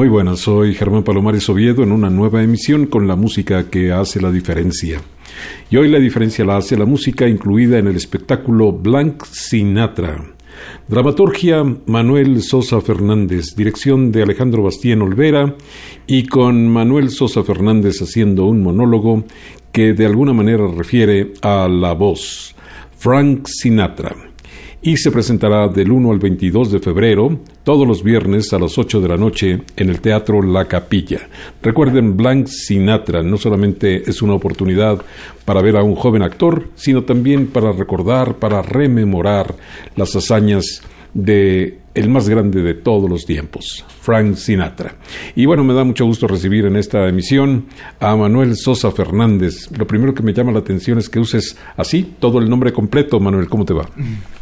Muy 0.00 0.08
buenas, 0.08 0.40
soy 0.40 0.72
Germán 0.74 1.04
Palomares 1.04 1.46
Oviedo 1.50 1.82
en 1.82 1.92
una 1.92 2.08
nueva 2.08 2.42
emisión 2.42 2.86
con 2.86 3.06
la 3.06 3.16
música 3.16 3.68
que 3.68 3.92
hace 3.92 4.18
la 4.18 4.32
diferencia. 4.32 5.02
Y 5.68 5.76
hoy 5.76 5.90
la 5.90 5.98
diferencia 5.98 6.42
la 6.42 6.56
hace 6.56 6.74
la 6.78 6.86
música 6.86 7.28
incluida 7.28 7.76
en 7.76 7.86
el 7.86 7.96
espectáculo 7.96 8.72
Blanc 8.72 9.22
Sinatra. 9.26 10.24
Dramaturgia 10.88 11.62
Manuel 11.84 12.40
Sosa 12.40 12.80
Fernández, 12.80 13.54
dirección 13.54 14.10
de 14.10 14.22
Alejandro 14.22 14.62
Bastien 14.62 15.02
Olvera 15.02 15.54
y 16.06 16.26
con 16.26 16.66
Manuel 16.66 17.10
Sosa 17.10 17.42
Fernández 17.42 18.00
haciendo 18.00 18.46
un 18.46 18.62
monólogo 18.62 19.24
que 19.70 19.92
de 19.92 20.06
alguna 20.06 20.32
manera 20.32 20.66
refiere 20.66 21.34
a 21.42 21.68
la 21.68 21.92
voz. 21.92 22.54
Frank 22.96 23.46
Sinatra 23.48 24.29
y 24.82 24.96
se 24.96 25.10
presentará 25.10 25.68
del 25.68 25.92
1 25.92 26.10
al 26.10 26.18
22 26.18 26.72
de 26.72 26.78
febrero, 26.78 27.38
todos 27.64 27.86
los 27.86 28.02
viernes 28.02 28.52
a 28.52 28.58
las 28.58 28.78
8 28.78 29.00
de 29.00 29.08
la 29.08 29.16
noche 29.16 29.60
en 29.76 29.90
el 29.90 30.00
Teatro 30.00 30.40
La 30.40 30.64
Capilla. 30.66 31.28
Recuerden, 31.62 32.16
Blanc 32.16 32.46
Sinatra 32.46 33.22
no 33.22 33.36
solamente 33.36 34.08
es 34.08 34.22
una 34.22 34.34
oportunidad 34.34 35.02
para 35.44 35.60
ver 35.60 35.76
a 35.76 35.82
un 35.82 35.96
joven 35.96 36.22
actor, 36.22 36.68
sino 36.76 37.04
también 37.04 37.48
para 37.48 37.72
recordar, 37.72 38.36
para 38.36 38.62
rememorar 38.62 39.54
las 39.96 40.16
hazañas 40.16 40.82
de 41.12 41.79
el 41.94 42.08
más 42.08 42.28
grande 42.28 42.62
de 42.62 42.74
todos 42.74 43.10
los 43.10 43.26
tiempos, 43.26 43.84
Frank 44.00 44.36
Sinatra. 44.36 44.94
Y 45.34 45.46
bueno, 45.46 45.64
me 45.64 45.74
da 45.74 45.82
mucho 45.82 46.04
gusto 46.04 46.28
recibir 46.28 46.64
en 46.66 46.76
esta 46.76 47.08
emisión 47.08 47.66
a 47.98 48.14
Manuel 48.14 48.56
Sosa 48.56 48.90
Fernández. 48.92 49.70
Lo 49.76 49.86
primero 49.86 50.14
que 50.14 50.22
me 50.22 50.32
llama 50.32 50.52
la 50.52 50.60
atención 50.60 50.98
es 50.98 51.08
que 51.08 51.18
uses 51.18 51.56
así 51.76 52.14
todo 52.18 52.38
el 52.38 52.48
nombre 52.48 52.72
completo. 52.72 53.18
Manuel, 53.18 53.48
¿cómo 53.48 53.64
te 53.64 53.74
va? 53.74 53.88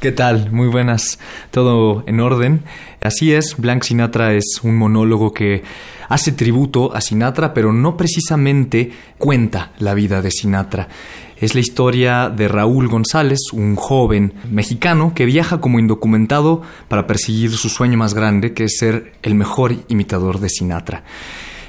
¿Qué 0.01 0.13
tal? 0.13 0.53
Muy 0.53 0.69
buenas. 0.69 1.19
Todo 1.51 2.05
en 2.07 2.21
orden. 2.21 2.63
Así 3.01 3.33
es, 3.33 3.57
Blank 3.57 3.85
Sinatra 3.85 4.35
es 4.35 4.61
un 4.63 4.77
monólogo 4.77 5.33
que 5.33 5.63
hace 6.09 6.33
tributo 6.33 6.95
a 6.95 7.01
Sinatra, 7.01 7.55
pero 7.55 7.73
no 7.73 7.97
precisamente 7.97 8.91
cuenta 9.19 9.73
la 9.79 9.95
vida 9.95 10.21
de 10.21 10.31
Sinatra. 10.31 10.89
Es 11.41 11.55
la 11.55 11.61
historia 11.61 12.31
de 12.31 12.49
Raúl 12.49 12.89
González, 12.89 13.39
un 13.53 13.77
joven 13.77 14.33
mexicano 14.51 15.13
que 15.15 15.25
viaja 15.25 15.61
como 15.61 15.79
indocumentado 15.79 16.63
para 16.89 17.07
perseguir 17.07 17.53
su 17.53 17.69
sueño 17.69 17.97
más 17.97 18.13
grande, 18.13 18.55
que 18.55 18.65
es 18.65 18.79
ser 18.79 19.13
el 19.23 19.37
mejor 19.37 19.77
imitador 19.87 20.41
de 20.41 20.49
Sinatra. 20.49 21.05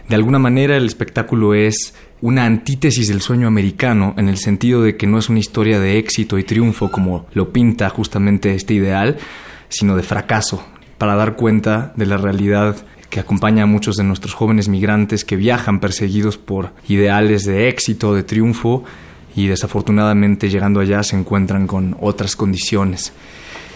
De 0.07 0.15
alguna 0.15 0.39
manera 0.39 0.75
el 0.75 0.87
espectáculo 0.87 1.53
es 1.53 1.93
una 2.19 2.45
antítesis 2.45 3.09
del 3.09 3.21
sueño 3.21 3.47
americano 3.47 4.15
en 4.17 4.27
el 4.27 4.37
sentido 4.37 4.81
de 4.81 4.97
que 4.97 5.05
no 5.05 5.19
es 5.19 5.29
una 5.29 5.37
historia 5.37 5.79
de 5.79 5.99
éxito 5.99 6.39
y 6.39 6.43
triunfo 6.43 6.89
como 6.91 7.27
lo 7.33 7.53
pinta 7.53 7.89
justamente 7.89 8.55
este 8.55 8.73
ideal, 8.73 9.17
sino 9.67 9.95
de 9.95 10.01
fracaso, 10.01 10.63
para 10.97 11.13
dar 11.13 11.35
cuenta 11.35 11.93
de 11.95 12.07
la 12.07 12.17
realidad 12.17 12.75
que 13.11 13.19
acompaña 13.19 13.63
a 13.63 13.67
muchos 13.67 13.97
de 13.97 14.03
nuestros 14.03 14.33
jóvenes 14.33 14.67
migrantes 14.67 15.23
que 15.23 15.35
viajan 15.35 15.79
perseguidos 15.79 16.39
por 16.39 16.73
ideales 16.87 17.45
de 17.45 17.69
éxito, 17.69 18.15
de 18.15 18.23
triunfo, 18.23 18.83
y 19.35 19.47
desafortunadamente 19.47 20.49
llegando 20.49 20.79
allá 20.79 21.03
se 21.03 21.15
encuentran 21.15 21.67
con 21.67 21.95
otras 21.99 22.35
condiciones. 22.35 23.13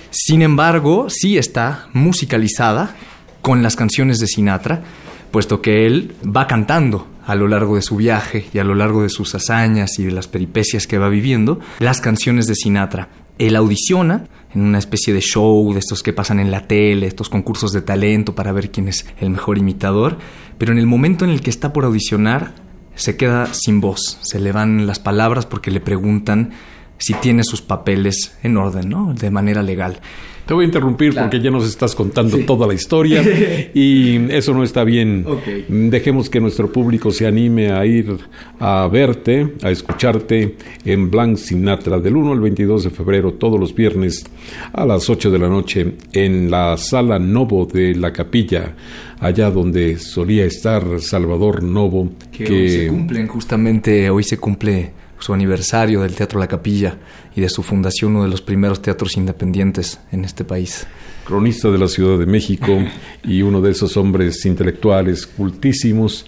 Sin 0.10 0.42
embargo, 0.42 1.08
sí 1.10 1.38
está 1.38 1.88
musicalizada 1.94 2.96
con 3.42 3.64
las 3.64 3.76
canciones 3.76 4.20
de 4.20 4.28
Sinatra, 4.28 4.84
puesto 5.32 5.62
que 5.62 5.86
él 5.86 6.16
va 6.24 6.48
cantando 6.48 7.08
a 7.26 7.36
lo 7.36 7.48
largo 7.48 7.76
de 7.76 7.82
su 7.82 7.96
viaje 7.96 8.46
y 8.54 8.60
a 8.60 8.64
lo 8.64 8.76
largo 8.76 9.04
de 9.04 9.10
sus 9.10 9.34
hazañas 9.34 9.98
y 9.98 10.04
de 10.04 10.12
las 10.12 10.28
peripecias 10.28 10.88
que 10.88 10.98
va 10.98 11.10
viviendo, 11.10 11.60
las 11.80 12.02
canciones 12.02 12.48
de 12.48 12.56
Sinatra. 12.56 13.10
Él 13.40 13.56
audiciona 13.56 14.28
en 14.54 14.62
una 14.62 14.78
especie 14.78 15.14
de 15.14 15.22
show 15.22 15.74
de 15.74 15.80
estos 15.80 16.04
que 16.04 16.14
pasan 16.14 16.40
en 16.40 16.52
la 16.52 16.68
tele, 16.68 17.08
estos 17.08 17.30
concursos 17.30 17.72
de 17.74 17.82
talento 17.82 18.36
para 18.36 18.52
ver 18.52 18.70
quién 18.70 18.88
es 18.88 19.06
el 19.20 19.32
mejor 19.32 19.58
imitador, 19.58 20.18
pero 20.58 20.72
en 20.72 20.78
el 20.78 20.86
momento 20.86 21.26
en 21.26 21.32
el 21.32 21.42
que 21.42 21.50
está 21.50 21.74
por 21.74 21.86
audicionar, 21.86 22.54
se 22.96 23.18
queda 23.18 23.48
sin 23.54 23.82
voz, 23.82 24.18
se 24.22 24.40
le 24.40 24.52
van 24.52 24.88
las 24.88 25.00
palabras 25.00 25.46
porque 25.46 25.72
le 25.72 25.82
preguntan 25.82 26.54
si 27.04 27.14
tiene 27.16 27.44
sus 27.44 27.62
papeles 27.62 28.38
en 28.44 28.56
orden, 28.56 28.88
¿no? 28.88 29.14
De 29.14 29.30
manera 29.30 29.62
legal. 29.62 30.00
Te 30.46 30.54
voy 30.54 30.64
a 30.64 30.68
interrumpir 30.68 31.14
porque 31.14 31.42
ya 31.42 31.52
nos 31.52 31.68
estás 31.68 31.96
contando 31.96 32.38
toda 32.40 32.66
la 32.66 32.74
historia 32.74 33.22
y 33.74 34.32
eso 34.32 34.54
no 34.54 34.64
está 34.64 34.86
bien. 34.86 35.26
Dejemos 35.68 36.30
que 36.30 36.40
nuestro 36.40 36.72
público 36.72 37.12
se 37.12 37.28
anime 37.28 37.74
a 37.74 37.86
ir 37.86 38.18
a 38.58 38.88
verte, 38.90 39.54
a 39.64 39.70
escucharte 39.70 40.56
en 40.86 41.12
Blanc 41.12 41.36
Sinatra 41.36 42.00
del 42.00 42.16
1 42.16 42.32
al 42.32 42.40
22 42.40 42.86
de 42.86 42.90
febrero, 42.90 43.34
todos 43.34 43.60
los 43.60 43.76
viernes 43.76 44.26
a 44.72 44.86
las 44.86 45.10
8 45.10 45.30
de 45.30 45.40
la 45.40 45.50
noche 45.50 45.96
en 46.14 46.50
la 46.50 46.78
sala 46.78 47.20
Novo 47.20 47.66
de 47.66 47.96
la 47.96 48.14
Capilla, 48.14 48.76
allá 49.20 49.52
donde 49.52 49.98
solía 49.98 50.46
estar 50.46 51.02
Salvador 51.02 51.64
Novo. 51.64 52.12
Que, 52.32 52.46
que... 52.46 52.70
se 52.70 52.88
cumplen 52.88 53.28
justamente, 53.28 54.10
hoy 54.10 54.24
se 54.24 54.38
cumple 54.38 55.03
su 55.24 55.34
aniversario 55.34 56.02
del 56.02 56.16
Teatro 56.16 56.38
La 56.38 56.50
Capilla 56.50 56.98
y 57.34 57.40
de 57.40 57.48
su 57.48 57.64
fundación, 57.64 58.12
uno 58.12 58.26
de 58.26 58.30
los 58.30 58.42
primeros 58.42 58.82
teatros 58.82 59.16
independientes 59.16 60.02
en 60.12 60.26
este 60.26 60.44
país. 60.44 60.86
Cronista 61.26 61.72
de 61.72 61.78
la 61.78 61.88
Ciudad 61.88 62.20
de 62.20 62.26
México 62.26 62.78
y 63.24 63.42
uno 63.42 63.62
de 63.62 63.72
esos 63.72 63.96
hombres 63.96 64.46
intelectuales 64.46 65.26
cultísimos 65.26 66.26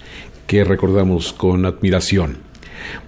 que 0.47 0.63
recordamos 0.63 1.34
con 1.34 1.66
admiración. 1.66 2.38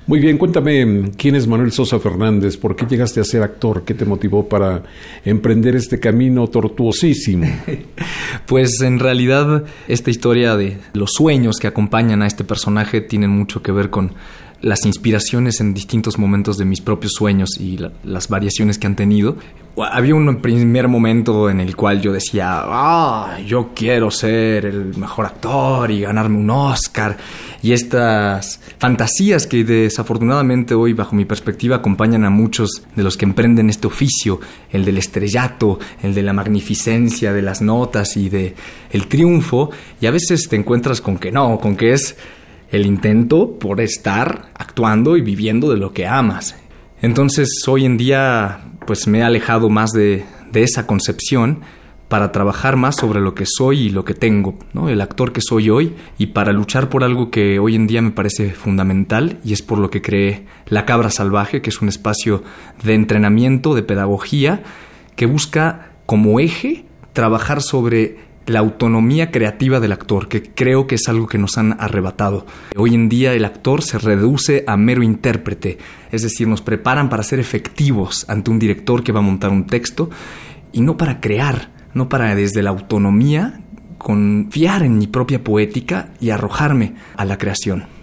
Muy 0.08 0.20
bien, 0.20 0.38
cuéntame 0.38 1.12
quién 1.18 1.36
es 1.36 1.48
Manuel 1.48 1.72
Sosa 1.72 2.00
Fernández, 2.00 2.58
por 2.58 2.76
qué 2.76 2.86
llegaste 2.86 3.22
a 3.22 3.24
ser 3.24 3.44
actor, 3.44 3.84
qué 3.86 3.94
te 3.94 4.04
motivó 4.04 4.50
para 4.50 4.84
emprender 5.24 5.76
este 5.78 6.02
camino 6.02 6.48
tortuosísimo. 6.48 7.48
Pues 8.46 8.82
en 8.82 9.00
realidad 9.00 9.66
esta 9.90 10.10
historia 10.10 10.56
de 10.56 10.78
los 10.94 11.12
sueños 11.14 11.58
que 11.58 11.68
acompañan 11.68 12.22
a 12.22 12.28
este 12.28 12.46
personaje 12.46 13.02
tienen 13.02 13.30
mucho 13.30 13.62
que 13.62 13.74
ver 13.74 13.90
con 13.90 14.14
las 14.62 14.86
inspiraciones 14.86 15.62
en 15.62 15.74
distintos 15.74 16.18
momentos 16.18 16.58
de 16.58 16.66
mis 16.66 16.82
propios 16.82 17.14
sueños 17.14 17.50
y 17.60 17.80
las 18.04 18.28
variaciones 18.28 18.78
que 18.78 18.88
han 18.88 18.96
tenido. 18.96 19.38
Había 19.80 20.16
un 20.16 20.42
primer 20.42 20.88
momento 20.88 21.52
en 21.52 21.60
el 21.60 21.76
cual 21.76 22.02
yo 22.02 22.12
decía, 22.12 22.64
ah, 22.64 23.38
yo 23.46 23.70
quiero 23.76 24.10
ser 24.10 24.66
el 24.66 24.98
mejor 24.98 25.28
actor 25.28 25.92
y 25.92 26.02
ganarme 26.02 26.40
un 26.40 26.50
Oscar. 26.50 27.16
Y 27.62 27.74
estas 27.74 28.60
fantasías 28.80 29.46
que 29.46 29.64
desafortunadamente 29.64 30.74
hoy, 30.74 30.94
bajo 30.94 31.16
mi 31.16 31.26
perspectiva, 31.26 31.76
acompañan 31.76 32.26
a 32.26 32.32
muchos 32.32 32.82
de 32.96 33.04
los 33.04 33.18
que 33.18 33.26
emprenden 33.26 33.70
este 33.70 33.86
oficio, 33.86 34.40
el 34.72 34.84
del 34.84 34.98
estrellato, 34.98 35.78
el 36.02 36.16
de 36.16 36.24
la 36.24 36.34
magnificencia 36.34 37.32
de 37.32 37.44
las 37.44 37.62
notas 37.62 38.18
y 38.18 38.30
de 38.30 38.56
el 38.90 39.08
triunfo. 39.08 39.70
Y 40.02 40.08
a 40.08 40.12
veces 40.12 40.48
te 40.50 40.56
encuentras 40.56 41.02
con 41.02 41.20
que 41.20 41.32
no, 41.32 41.60
con 41.60 41.76
que 41.76 41.94
es 41.94 42.18
el 42.70 42.86
intento 42.86 43.58
por 43.60 43.82
estar 43.82 44.50
actuando 44.56 45.18
y 45.18 45.22
viviendo 45.22 45.70
de 45.70 45.78
lo 45.78 45.94
que 45.94 46.08
amas. 46.08 46.56
Entonces 47.02 47.50
hoy 47.68 47.86
en 47.86 47.98
día 47.98 48.62
pues 48.86 49.08
me 49.08 49.20
he 49.20 49.24
alejado 49.24 49.70
más 49.70 49.92
de, 49.92 50.26
esa 50.54 50.88
concepción 50.88 51.60
para 52.08 52.32
trabajar 52.32 52.78
más 52.78 52.96
sobre 52.96 53.20
lo 53.20 53.36
que 53.36 53.46
soy 53.46 53.80
y 53.82 53.90
lo 53.90 54.04
que 54.06 54.16
tengo, 54.16 54.58
¿no? 54.74 54.90
el 54.90 55.02
actor 55.02 55.34
que 55.34 55.42
soy 55.42 55.70
hoy, 55.70 55.94
y 56.18 56.28
para 56.28 56.52
luchar 56.52 56.90
por 56.90 57.04
algo 57.04 57.30
que 57.30 57.60
hoy 57.60 57.76
en 57.76 57.86
día 57.86 58.02
me 58.02 58.10
parece 58.10 58.52
fundamental, 58.52 59.38
y 59.44 59.54
es 59.54 59.62
por 59.62 59.78
lo 59.78 59.92
que 59.92 60.02
creé 60.02 60.46
La 60.66 60.86
Cabra 60.86 61.12
Salvaje, 61.12 61.62
que 61.62 61.70
es 61.70 61.80
un 61.80 61.90
espacio 61.90 62.42
de 62.84 62.96
entrenamiento, 62.96 63.76
de 63.76 63.84
pedagogía, 63.84 64.64
que 65.16 65.28
busca 65.28 65.92
como 66.08 66.40
eje 66.40 66.86
trabajar 67.14 67.62
sobre 67.62 68.18
la 68.48 68.60
autonomía 68.60 69.30
creativa 69.30 69.80
del 69.80 69.92
actor, 69.92 70.28
que 70.28 70.42
creo 70.42 70.88
que 70.88 70.96
es 70.96 71.08
algo 71.08 71.28
que 71.28 71.38
nos 71.38 71.58
han 71.58 71.76
arrebatado. 71.80 72.46
Hoy 72.76 72.96
en 72.96 73.10
día 73.10 73.34
el 73.34 73.46
actor 73.46 73.84
se 73.84 74.00
reduce 74.00 74.64
a 74.66 74.78
mero 74.78 75.04
intérprete, 75.04 75.78
es 76.12 76.24
decir, 76.24 76.48
nos 76.48 76.62
preparan 76.62 77.10
para 77.10 77.24
ser 77.24 77.40
efectivos 77.40 78.26
ante 78.30 78.50
un 78.50 78.58
director 78.58 79.04
que 79.04 79.12
va 79.12 79.20
a 79.20 79.24
montar 79.24 79.52
un 79.52 79.68
texto 79.68 80.10
y 80.72 80.82
no 80.82 80.98
para 80.98 81.20
crear, 81.20 81.70
no 81.94 82.10
para 82.10 82.36
desde 82.36 82.64
la 82.64 82.70
autonomía 82.70 83.60
confiar 83.98 84.84
en 84.84 84.98
mi 84.98 85.08
propia 85.08 85.44
poética 85.44 86.10
y 86.22 86.30
arrojarme 86.30 86.96
a 87.18 87.26
la 87.26 87.38
creación. 87.38 87.97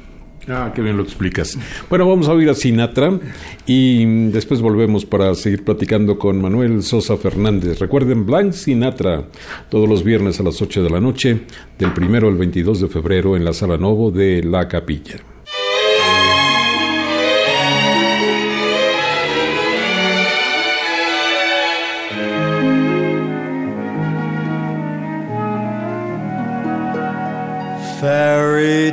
Ah, 0.49 0.73
qué 0.75 0.83
bien 0.83 0.97
lo 0.97 1.03
explicas. 1.03 1.59
Bueno, 1.89 2.09
vamos 2.09 2.29
a 2.29 2.33
oír 2.33 2.51
a 2.51 2.55
Sinatra 2.55 3.19
y 3.67 4.05
después 4.31 4.61
volvemos 4.61 5.07
para 5.07 5.35
seguir 5.35 5.65
platicando 5.65 6.19
con 6.19 6.41
Manuel 6.41 6.83
Sosa 6.83 7.17
Fernández. 7.17 7.79
Recuerden, 7.79 8.27
Blanc 8.27 8.53
Sinatra, 8.53 9.25
todos 9.71 9.89
los 9.89 10.05
viernes 10.05 10.41
a 10.41 10.43
las 10.43 10.61
8 10.61 10.83
de 10.83 10.91
la 10.91 11.01
noche, 11.01 11.41
del 11.79 11.93
primero 11.93 12.29
al 12.29 12.37
22 12.37 12.83
de 12.83 12.89
febrero 12.89 13.37
en 13.37 13.45
la 13.45 13.55
Sala 13.55 13.79
Novo 13.79 14.11
de 14.11 14.43
La 14.43 14.69
Capilla. 14.69 15.17
Fairy 28.01 28.93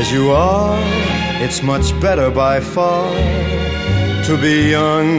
as 0.00 0.10
you 0.10 0.30
are, 0.30 0.80
it's 1.44 1.62
much 1.62 1.88
better 2.00 2.30
by 2.30 2.58
far 2.58 3.12
to 4.24 4.38
be 4.40 4.70
young 4.70 5.10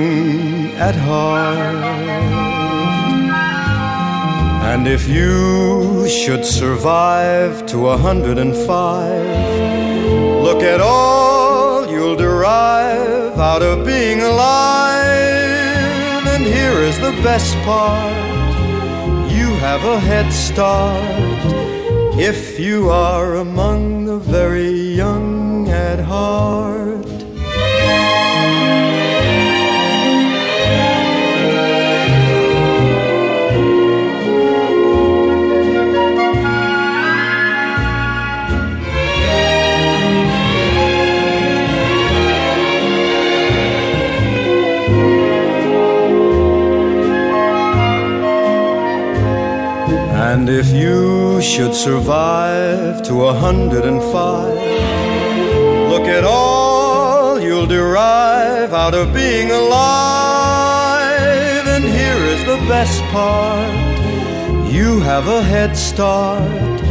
at 0.88 0.95
heart. 0.95 1.83
And 4.72 4.88
if 4.88 5.07
you 5.07 6.10
should 6.10 6.44
survive 6.44 7.68
to 7.68 7.89
a 7.89 7.98
hundred 7.98 8.39
and 8.39 8.56
five, 8.56 9.28
look 10.48 10.63
at 10.63 10.81
all 10.81 11.88
you'll 11.94 12.16
derive 12.16 13.38
out 13.38 13.62
of 13.62 13.86
being 13.86 14.22
alive. 14.22 16.25
And 16.33 16.44
here 16.44 16.78
is 16.89 16.98
the 17.07 17.13
best 17.30 17.54
part. 17.69 18.16
You 19.38 19.48
have 19.68 19.83
a 19.83 20.00
head 20.00 20.33
start 20.33 21.31
if 22.23 22.59
you 22.59 22.88
are 22.91 23.38
among 23.38 24.06
the 24.06 24.19
very 24.19 24.69
young 24.69 25.68
at 25.68 26.00
heart. 26.00 27.00
And 50.41 50.49
if 50.49 50.69
you 50.73 51.39
should 51.39 51.75
survive 51.75 53.03
to 53.03 53.25
a 53.25 53.33
hundred 53.33 53.85
and 53.85 54.01
five, 54.11 54.55
look 55.91 56.07
at 56.07 56.23
all 56.23 57.39
you'll 57.39 57.67
derive 57.67 58.73
out 58.73 58.95
of 58.95 59.13
being 59.13 59.51
alive. 59.51 60.88
And 61.67 61.83
here 61.83 62.23
is 62.33 62.43
the 62.45 62.57
best 62.67 63.03
part 63.13 63.69
you 64.73 64.99
have 65.01 65.27
a 65.27 65.43
head 65.43 65.77
start 65.77 66.81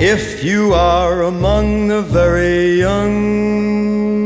if 0.00 0.42
you 0.42 0.72
are 0.72 1.24
among 1.24 1.88
the 1.88 2.00
very 2.00 2.78
young 2.78 4.16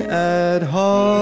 at 0.00 0.62
heart. 0.62 1.21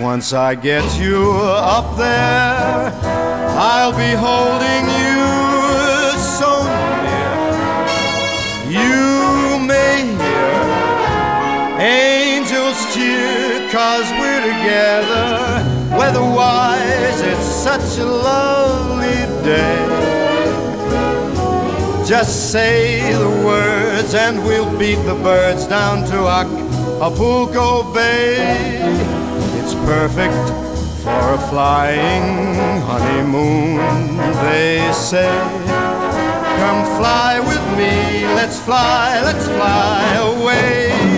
Once 0.00 0.32
I 0.32 0.56
get 0.56 0.82
you 0.98 1.30
up 1.32 1.96
there, 1.96 2.90
I'll 3.56 3.92
be 3.92 4.12
holding 4.12 4.84
you 4.98 6.18
so 6.18 6.64
near. 7.04 7.34
You 8.82 9.58
may 9.64 10.02
hear 10.18 11.78
angels 11.78 12.78
cheer, 12.92 13.70
cause 13.70 14.10
we're 14.18 14.42
together. 14.42 15.62
Weatherwise, 15.96 17.20
it's 17.20 17.46
such 17.46 17.98
a 17.98 18.04
lovely 18.04 19.26
day. 19.44 19.78
Just 22.04 22.50
say 22.50 23.12
the 23.12 23.30
words 23.46 24.14
and 24.14 24.42
we'll 24.44 24.76
beat 24.76 25.02
the 25.04 25.14
birds 25.14 25.68
down 25.68 26.04
to 26.10 26.26
Acapulco 26.26 27.92
Bay. 27.94 29.17
Perfect 29.88 30.34
for 31.02 31.32
a 31.32 31.38
flying 31.48 32.82
honeymoon, 32.82 34.18
they 34.44 34.92
say. 34.92 35.32
Come 36.60 36.84
fly 36.98 37.40
with 37.40 37.64
me, 37.78 38.26
let's 38.34 38.60
fly, 38.60 39.22
let's 39.22 39.46
fly 39.46 40.04
away. 40.16 41.17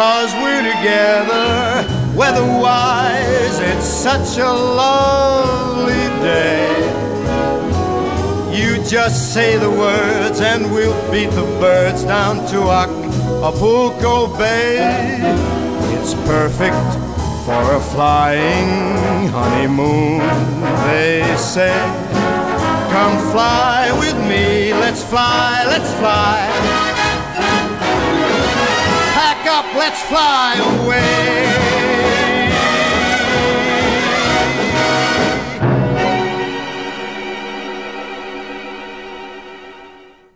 cause 0.00 0.32
we're 0.36 0.62
together. 0.62 1.84
Weatherwise, 2.16 3.58
it's 3.60 3.84
such 3.84 4.38
a 4.38 4.50
lovely 4.50 6.06
day. 6.24 6.72
You 8.50 8.82
just 8.88 9.34
say 9.34 9.58
the 9.58 9.68
words, 9.68 10.40
and 10.40 10.72
we'll 10.72 10.96
beat 11.12 11.30
the 11.32 11.44
birds 11.60 12.04
down 12.04 12.36
to 12.46 12.58
Acapulco 12.80 14.38
Bay. 14.38 15.18
It's 15.96 16.14
perfect 16.34 16.88
for 17.44 17.62
a 17.74 17.80
flying 17.92 19.28
honeymoon, 19.28 20.20
they 20.86 21.20
say. 21.36 21.76
Come 22.94 23.18
fly 23.32 23.92
with 24.00 24.16
me, 24.30 24.72
let's 24.72 25.04
fly, 25.04 25.62
let's 25.66 25.92
fly 26.00 26.89
up, 29.60 29.74
let's 29.76 30.02
fly 30.04 30.54
away. 30.56 31.80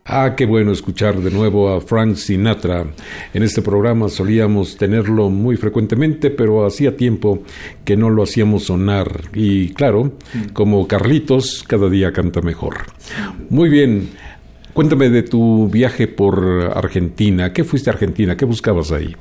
Ah, 0.06 0.36
qué 0.36 0.46
bueno 0.46 0.70
escuchar 0.70 1.20
de 1.20 1.30
nuevo 1.30 1.70
a 1.70 1.80
Frank 1.80 2.16
Sinatra. 2.16 2.86
En 3.32 3.42
este 3.42 3.62
programa 3.62 4.08
solíamos 4.08 4.76
tenerlo 4.76 5.28
muy 5.30 5.56
frecuentemente, 5.56 6.30
pero 6.30 6.64
hacía 6.66 6.96
tiempo 6.96 7.42
que 7.84 7.96
no 7.96 8.10
lo 8.10 8.22
hacíamos 8.22 8.64
sonar. 8.64 9.22
Y 9.34 9.70
claro, 9.70 10.12
como 10.52 10.86
Carlitos, 10.86 11.64
cada 11.66 11.88
día 11.88 12.12
canta 12.12 12.42
mejor. 12.42 12.76
Muy 13.50 13.68
bien, 13.68 14.10
Cuéntame 14.74 15.08
de 15.08 15.22
tu 15.22 15.68
viaje 15.68 16.08
por 16.08 16.72
Argentina. 16.74 17.52
¿Qué 17.52 17.62
fuiste 17.62 17.90
a 17.90 17.92
Argentina? 17.92 18.36
¿Qué 18.36 18.44
buscabas 18.44 18.90
ahí? 18.90 19.14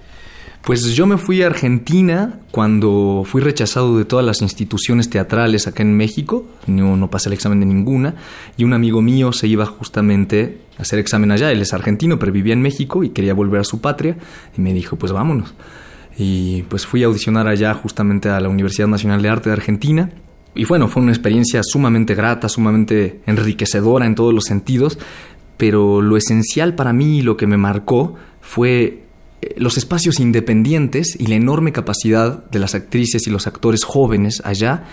Pues 0.63 0.95
yo 0.95 1.05
me 1.05 1.17
fui 1.17 1.43
a 1.43 1.45
Argentina 1.45 2.39
cuando 2.49 3.21
fui 3.23 3.39
rechazado 3.39 3.95
de 3.99 4.05
todas 4.05 4.25
las 4.25 4.41
instituciones 4.41 5.11
teatrales 5.11 5.67
acá 5.67 5.83
en 5.83 5.95
México, 5.95 6.47
no, 6.65 6.97
no 6.97 7.11
pasé 7.11 7.29
el 7.29 7.33
examen 7.33 7.59
de 7.59 7.67
ninguna, 7.67 8.15
y 8.57 8.63
un 8.63 8.73
amigo 8.73 9.03
mío 9.03 9.31
se 9.31 9.47
iba 9.47 9.67
justamente 9.67 10.57
a 10.79 10.81
hacer 10.81 10.97
examen 10.97 11.31
allá, 11.31 11.51
él 11.51 11.61
es 11.61 11.73
argentino, 11.73 12.17
pero 12.17 12.31
vivía 12.31 12.53
en 12.53 12.61
México 12.61 13.03
y 13.03 13.09
quería 13.09 13.35
volver 13.35 13.59
a 13.61 13.65
su 13.65 13.79
patria, 13.79 14.17
y 14.57 14.61
me 14.61 14.73
dijo, 14.73 14.95
pues 14.95 15.11
vámonos. 15.11 15.53
Y 16.17 16.63
pues 16.63 16.87
fui 16.87 17.03
a 17.03 17.07
audicionar 17.07 17.47
allá 17.47 17.73
justamente 17.75 18.29
a 18.29 18.39
la 18.39 18.49
Universidad 18.49 18.87
Nacional 18.87 19.21
de 19.21 19.29
Arte 19.29 19.49
de 19.49 19.53
Argentina, 19.53 20.09
y 20.55 20.65
bueno, 20.65 20.87
fue 20.87 21.01
una 21.01 21.11
experiencia 21.11 21.61
sumamente 21.63 22.13
grata, 22.13 22.47
sumamente 22.47 23.21
enriquecedora 23.25 24.05
en 24.05 24.15
todos 24.15 24.33
los 24.33 24.43
sentidos, 24.43 24.99
pero 25.57 26.01
lo 26.01 26.17
esencial 26.17 26.75
para 26.75 26.93
mí 26.93 27.19
y 27.19 27.21
lo 27.21 27.37
que 27.37 27.47
me 27.47 27.57
marcó 27.57 28.15
fue 28.41 29.03
eh, 29.41 29.53
los 29.57 29.77
espacios 29.77 30.19
independientes 30.19 31.15
y 31.19 31.27
la 31.27 31.35
enorme 31.35 31.71
capacidad 31.71 32.45
de 32.49 32.59
las 32.59 32.75
actrices 32.75 33.27
y 33.27 33.29
los 33.29 33.47
actores 33.47 33.83
jóvenes 33.83 34.41
allá 34.45 34.83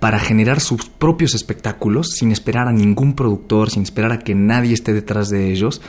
para 0.00 0.18
generar 0.18 0.60
sus 0.60 0.86
propios 0.86 1.34
espectáculos 1.34 2.12
sin 2.16 2.32
esperar 2.32 2.68
a 2.68 2.72
ningún 2.72 3.14
productor, 3.14 3.70
sin 3.70 3.82
esperar 3.82 4.12
a 4.12 4.18
que 4.18 4.34
nadie 4.34 4.72
esté 4.72 4.94
detrás 4.94 5.28
de 5.28 5.52
ellos 5.52 5.82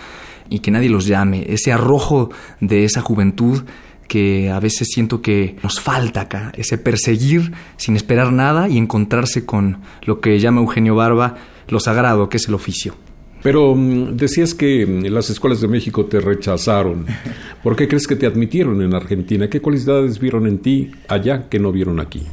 y 0.50 0.60
que 0.60 0.70
nadie 0.70 0.89
los 0.89 1.06
llame. 1.06 1.46
Ese 1.48 1.72
arrojo 1.72 2.30
de 2.60 2.84
esa 2.84 3.01
juventud 3.01 3.63
que 4.10 4.51
a 4.51 4.60
veces 4.60 4.89
siento 4.91 5.22
que 5.22 5.56
nos 5.63 5.80
falta 5.80 6.22
acá, 6.22 6.51
ese 6.58 6.77
perseguir 6.77 7.53
sin 7.77 7.96
esperar 7.96 8.34
nada 8.34 8.68
y 8.68 8.77
encontrarse 8.77 9.46
con 9.46 9.80
lo 10.03 10.20
que 10.20 10.38
llama 10.38 10.60
Eugenio 10.60 10.96
Barba 10.96 11.36
lo 11.70 11.80
sagrado, 11.80 12.27
que 12.27 12.36
es 12.36 12.50
el 12.50 12.53
oficio. 12.53 12.94
Pero 13.43 13.75
mm, 13.75 14.15
decías 14.15 14.53
que 14.53 14.86
mm, 14.86 15.05
las 15.05 15.29
escuelas 15.29 15.62
de 15.62 15.67
México 15.67 16.05
te 16.05 16.19
rechazaron. 16.19 17.05
¿Por 17.63 17.75
qué 17.75 17.88
crees 17.88 18.07
que 18.07 18.15
te 18.15 18.25
admitieron 18.25 18.81
en 18.81 18.93
Argentina? 18.93 19.50
¿Qué 19.50 19.62
cualidades 19.62 20.19
vieron 20.19 20.48
en 20.48 20.60
ti 20.60 20.91
allá 21.07 21.50
que 21.50 21.60
no 21.60 21.71
vieron 21.71 22.00
aquí? 22.00 22.24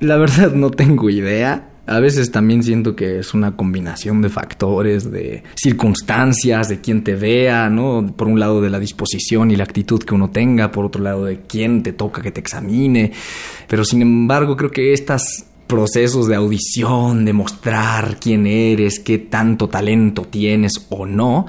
La 0.00 0.16
verdad 0.16 0.52
no 0.52 0.70
tengo 0.70 1.10
idea. 1.10 1.68
A 1.84 1.98
veces 1.98 2.30
también 2.30 2.62
siento 2.62 2.94
que 2.94 3.18
es 3.18 3.34
una 3.34 3.56
combinación 3.56 4.22
de 4.22 4.28
factores, 4.28 5.10
de 5.10 5.42
circunstancias, 5.56 6.68
de 6.68 6.80
quién 6.80 7.02
te 7.02 7.16
vea, 7.16 7.68
¿no? 7.70 8.14
Por 8.16 8.28
un 8.28 8.38
lado 8.38 8.62
de 8.62 8.70
la 8.70 8.78
disposición 8.78 9.50
y 9.50 9.56
la 9.56 9.64
actitud 9.64 10.00
que 10.00 10.14
uno 10.14 10.30
tenga, 10.30 10.70
por 10.70 10.84
otro 10.84 11.02
lado 11.02 11.24
de 11.24 11.40
quién 11.40 11.82
te 11.82 11.92
toca 11.92 12.22
que 12.22 12.30
te 12.30 12.40
examine. 12.40 13.12
Pero 13.66 13.84
sin 13.84 14.00
embargo 14.00 14.56
creo 14.56 14.70
que 14.70 14.92
estas 14.92 15.51
procesos 15.72 16.28
de 16.28 16.36
audición, 16.36 17.24
de 17.24 17.32
mostrar 17.32 18.18
quién 18.20 18.46
eres, 18.46 19.00
qué 19.00 19.16
tanto 19.16 19.70
talento 19.70 20.24
tienes 20.24 20.86
o 20.90 21.06
no, 21.06 21.46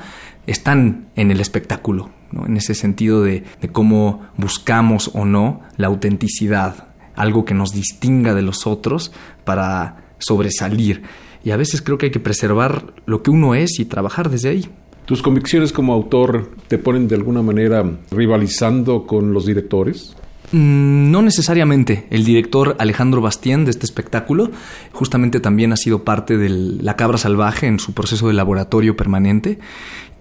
están 0.47 1.09
en 1.17 1.29
el 1.29 1.41
espectáculo, 1.41 2.09
¿no? 2.31 2.45
en 2.45 2.55
ese 2.55 2.73
sentido 2.73 3.21
de, 3.21 3.43
de 3.59 3.67
cómo 3.67 4.21
buscamos 4.37 5.11
o 5.13 5.25
no 5.25 5.59
la 5.75 5.87
autenticidad, 5.87 6.87
algo 7.17 7.43
que 7.43 7.53
nos 7.53 7.73
distinga 7.73 8.33
de 8.33 8.43
los 8.43 8.65
otros 8.65 9.11
para 9.43 10.15
sobresalir. 10.19 11.03
Y 11.43 11.51
a 11.51 11.57
veces 11.57 11.81
creo 11.81 11.97
que 11.97 12.05
hay 12.05 12.11
que 12.13 12.21
preservar 12.21 12.93
lo 13.05 13.23
que 13.23 13.29
uno 13.29 13.55
es 13.55 13.77
y 13.77 13.83
trabajar 13.83 14.29
desde 14.29 14.47
ahí. 14.47 14.69
¿Tus 15.03 15.21
convicciones 15.21 15.73
como 15.73 15.91
autor 15.91 16.51
te 16.69 16.77
ponen 16.77 17.09
de 17.09 17.15
alguna 17.15 17.41
manera 17.41 17.83
rivalizando 18.09 19.05
con 19.05 19.33
los 19.33 19.45
directores? 19.45 20.15
Mm, 20.51 21.11
no 21.11 21.21
necesariamente. 21.21 22.05
El 22.09 22.25
director 22.25 22.75
Alejandro 22.79 23.21
Bastien 23.21 23.65
de 23.65 23.71
este 23.71 23.85
espectáculo 23.85 24.51
justamente 24.91 25.39
también 25.39 25.73
ha 25.73 25.77
sido 25.77 26.03
parte 26.03 26.37
de 26.37 26.49
La 26.49 26.95
Cabra 26.95 27.17
Salvaje 27.17 27.67
en 27.67 27.79
su 27.79 27.93
proceso 27.93 28.27
de 28.27 28.33
laboratorio 28.33 28.95
permanente. 28.95 29.59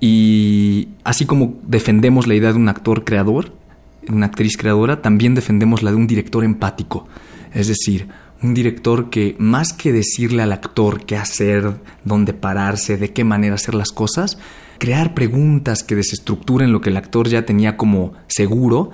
Y 0.01 0.89
así 1.05 1.27
como 1.27 1.61
defendemos 1.67 2.27
la 2.27 2.35
idea 2.35 2.53
de 2.53 2.59
un 2.59 2.69
actor 2.69 3.05
creador, 3.05 3.53
una 4.09 4.27
actriz 4.27 4.57
creadora, 4.57 5.03
también 5.03 5.35
defendemos 5.35 5.83
la 5.83 5.91
de 5.91 5.97
un 5.97 6.07
director 6.07 6.45
empático. 6.45 7.07
Es 7.53 7.69
decir, 7.69 8.09
un 8.43 8.55
director 8.55 9.11
que 9.11 9.37
más 9.39 9.73
que 9.73 9.93
decirle 9.93 10.43
al 10.43 10.53
actor 10.53 11.05
qué 11.05 11.17
hacer, 11.17 11.75
dónde 12.05 12.33
pararse, 12.33 12.97
de 12.97 13.13
qué 13.13 13.23
manera 13.23 13.55
hacer 13.55 13.75
las 13.75 13.93
cosas, 13.93 14.39
crear 14.79 15.15
preguntas 15.15 15.85
que 15.85 15.95
desestructuren 15.95 16.73
lo 16.73 16.81
que 16.81 16.91
el 16.91 16.97
actor 16.97 17.29
ya 17.29 17.47
tenía 17.47 17.77
como 17.77 18.15
seguro, 18.27 18.91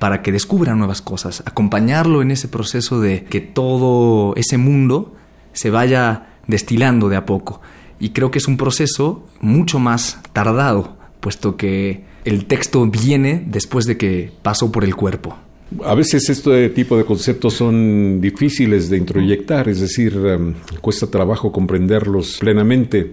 para 0.00 0.22
que 0.22 0.32
descubra 0.32 0.74
nuevas 0.74 1.02
cosas, 1.02 1.42
acompañarlo 1.44 2.22
en 2.22 2.30
ese 2.30 2.48
proceso 2.48 3.00
de 3.00 3.24
que 3.24 3.42
todo 3.42 4.34
ese 4.34 4.56
mundo 4.56 5.14
se 5.52 5.68
vaya 5.68 6.30
destilando 6.46 7.10
de 7.10 7.16
a 7.16 7.26
poco. 7.26 7.60
Y 8.00 8.10
creo 8.10 8.30
que 8.30 8.38
es 8.38 8.48
un 8.48 8.56
proceso 8.56 9.28
mucho 9.40 9.78
más 9.78 10.18
tardado, 10.32 10.96
puesto 11.20 11.58
que 11.58 12.06
el 12.24 12.46
texto 12.46 12.84
viene 12.86 13.44
después 13.46 13.84
de 13.84 13.98
que 13.98 14.32
pasó 14.42 14.72
por 14.72 14.84
el 14.84 14.96
cuerpo. 14.96 15.36
A 15.84 15.94
veces 15.94 16.28
este 16.28 16.68
tipo 16.70 16.96
de 16.96 17.04
conceptos 17.04 17.54
son 17.54 18.20
difíciles 18.20 18.90
de 18.90 18.96
introyectar, 18.96 19.68
es 19.68 19.80
decir, 19.80 20.16
em, 20.16 20.54
cuesta 20.80 21.06
trabajo 21.06 21.52
comprenderlos 21.52 22.38
plenamente. 22.40 23.12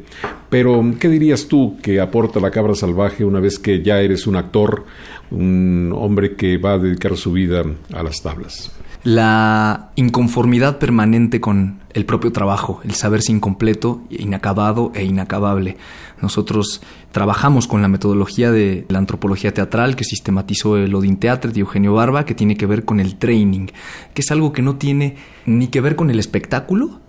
Pero, 0.49 0.83
¿qué 0.99 1.07
dirías 1.07 1.47
tú 1.47 1.77
que 1.81 1.99
aporta 1.99 2.39
la 2.39 2.49
cabra 2.49 2.73
salvaje 2.73 3.23
una 3.23 3.39
vez 3.39 3.59
que 3.59 3.83
ya 3.83 4.01
eres 4.01 4.25
un 4.25 4.37
actor, 4.37 4.85
un 5.29 5.93
hombre 5.95 6.35
que 6.35 6.57
va 6.57 6.73
a 6.73 6.79
dedicar 6.79 7.15
su 7.15 7.31
vida 7.31 7.63
a 7.93 8.03
las 8.03 8.23
tablas? 8.23 8.71
La 9.03 9.91
inconformidad 9.95 10.79
permanente 10.79 11.39
con 11.39 11.79
el 11.93 12.05
propio 12.05 12.31
trabajo, 12.31 12.81
el 12.83 12.93
saberse 12.93 13.31
incompleto, 13.31 14.01
inacabado 14.09 14.91
e 14.93 15.03
inacabable. 15.03 15.77
Nosotros 16.21 16.81
trabajamos 17.11 17.67
con 17.67 17.81
la 17.81 17.87
metodología 17.87 18.51
de 18.51 18.85
la 18.89 18.99
antropología 18.99 19.53
teatral 19.53 19.95
que 19.95 20.03
sistematizó 20.03 20.77
el 20.77 20.93
Odin 20.93 21.17
Theatre 21.17 21.51
de 21.51 21.61
Eugenio 21.61 21.93
Barba, 21.93 22.25
que 22.25 22.35
tiene 22.35 22.57
que 22.57 22.65
ver 22.65 22.85
con 22.85 22.99
el 22.99 23.17
training, 23.17 23.67
que 24.13 24.21
es 24.21 24.31
algo 24.31 24.51
que 24.51 24.61
no 24.61 24.75
tiene 24.75 25.15
ni 25.45 25.67
que 25.67 25.81
ver 25.81 25.95
con 25.95 26.09
el 26.09 26.19
espectáculo, 26.19 26.99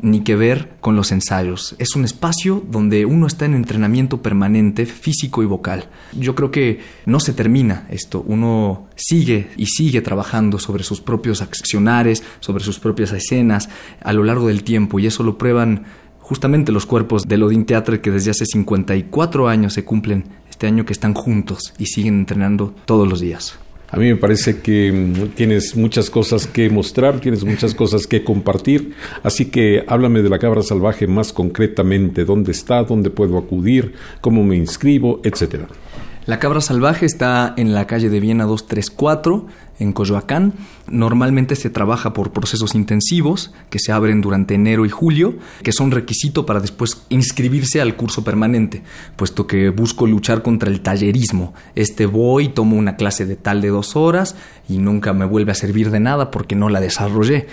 ni 0.00 0.22
que 0.22 0.36
ver 0.36 0.76
con 0.80 0.96
los 0.96 1.12
ensayos. 1.12 1.74
Es 1.78 1.96
un 1.96 2.04
espacio 2.04 2.62
donde 2.70 3.06
uno 3.06 3.26
está 3.26 3.44
en 3.44 3.54
entrenamiento 3.54 4.22
permanente, 4.22 4.86
físico 4.86 5.42
y 5.42 5.46
vocal. 5.46 5.88
Yo 6.12 6.34
creo 6.34 6.50
que 6.50 6.80
no 7.06 7.20
se 7.20 7.32
termina 7.32 7.86
esto. 7.90 8.22
Uno 8.26 8.88
sigue 8.96 9.50
y 9.56 9.66
sigue 9.66 10.02
trabajando 10.02 10.58
sobre 10.58 10.84
sus 10.84 11.00
propios 11.00 11.42
accionares, 11.42 12.22
sobre 12.40 12.64
sus 12.64 12.78
propias 12.78 13.12
escenas 13.12 13.68
a 14.00 14.12
lo 14.12 14.24
largo 14.24 14.48
del 14.48 14.64
tiempo 14.64 14.98
y 14.98 15.06
eso 15.06 15.22
lo 15.22 15.38
prueban 15.38 15.84
justamente 16.18 16.72
los 16.72 16.86
cuerpos 16.86 17.24
del 17.28 17.42
Odin 17.42 17.66
Theatre 17.66 18.00
que 18.00 18.10
desde 18.10 18.30
hace 18.30 18.46
54 18.46 19.48
años 19.48 19.74
se 19.74 19.84
cumplen 19.84 20.24
este 20.48 20.66
año 20.66 20.84
que 20.84 20.92
están 20.92 21.14
juntos 21.14 21.74
y 21.78 21.86
siguen 21.86 22.14
entrenando 22.14 22.74
todos 22.86 23.08
los 23.08 23.20
días. 23.20 23.58
A 23.94 23.96
mí 23.96 24.08
me 24.08 24.16
parece 24.16 24.60
que 24.60 24.90
mm, 24.90 25.36
tienes 25.36 25.76
muchas 25.76 26.10
cosas 26.10 26.48
que 26.48 26.68
mostrar, 26.68 27.20
tienes 27.20 27.44
muchas 27.44 27.74
cosas 27.76 28.08
que 28.08 28.24
compartir, 28.24 28.92
así 29.22 29.44
que 29.44 29.84
háblame 29.86 30.20
de 30.20 30.28
la 30.28 30.40
cabra 30.40 30.62
salvaje 30.62 31.06
más 31.06 31.32
concretamente, 31.32 32.24
dónde 32.24 32.50
está, 32.50 32.82
dónde 32.82 33.10
puedo 33.10 33.38
acudir, 33.38 33.94
cómo 34.20 34.42
me 34.42 34.56
inscribo, 34.56 35.20
etcétera. 35.22 35.68
La 36.26 36.38
cabra 36.38 36.62
salvaje 36.62 37.04
está 37.04 37.52
en 37.58 37.74
la 37.74 37.86
calle 37.86 38.08
de 38.08 38.18
Viena 38.18 38.44
234, 38.44 39.46
en 39.78 39.92
Coyoacán. 39.92 40.54
Normalmente 40.88 41.54
se 41.54 41.68
trabaja 41.68 42.14
por 42.14 42.32
procesos 42.32 42.74
intensivos 42.74 43.52
que 43.68 43.78
se 43.78 43.92
abren 43.92 44.22
durante 44.22 44.54
enero 44.54 44.86
y 44.86 44.88
julio, 44.88 45.36
que 45.62 45.72
son 45.72 45.90
requisito 45.90 46.46
para 46.46 46.60
después 46.60 47.02
inscribirse 47.10 47.82
al 47.82 47.96
curso 47.96 48.24
permanente, 48.24 48.82
puesto 49.16 49.46
que 49.46 49.68
busco 49.68 50.06
luchar 50.06 50.42
contra 50.42 50.70
el 50.70 50.80
tallerismo. 50.80 51.52
Este 51.74 52.06
voy, 52.06 52.48
tomo 52.48 52.76
una 52.76 52.96
clase 52.96 53.26
de 53.26 53.36
tal 53.36 53.60
de 53.60 53.68
dos 53.68 53.94
horas 53.94 54.34
y 54.66 54.78
nunca 54.78 55.12
me 55.12 55.26
vuelve 55.26 55.52
a 55.52 55.56
servir 55.56 55.90
de 55.90 56.00
nada 56.00 56.30
porque 56.30 56.54
no 56.54 56.70
la 56.70 56.80
desarrollé. 56.80 57.48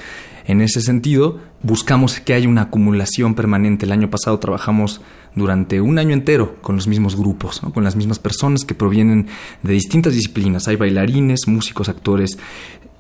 En 0.45 0.61
ese 0.61 0.81
sentido, 0.81 1.39
buscamos 1.61 2.21
que 2.21 2.33
haya 2.33 2.47
una 2.47 2.63
acumulación 2.63 3.35
permanente. 3.35 3.85
El 3.85 3.91
año 3.91 4.09
pasado 4.09 4.39
trabajamos 4.39 5.01
durante 5.35 5.81
un 5.81 5.97
año 5.97 6.13
entero 6.13 6.57
con 6.61 6.75
los 6.75 6.88
mismos 6.88 7.15
grupos, 7.15 7.61
con 7.73 7.83
las 7.83 7.95
mismas 7.95 8.19
personas 8.19 8.65
que 8.65 8.75
provienen 8.75 9.27
de 9.63 9.73
distintas 9.73 10.13
disciplinas. 10.13 10.67
Hay 10.67 10.75
bailarines, 10.75 11.47
músicos, 11.47 11.89
actores, 11.89 12.38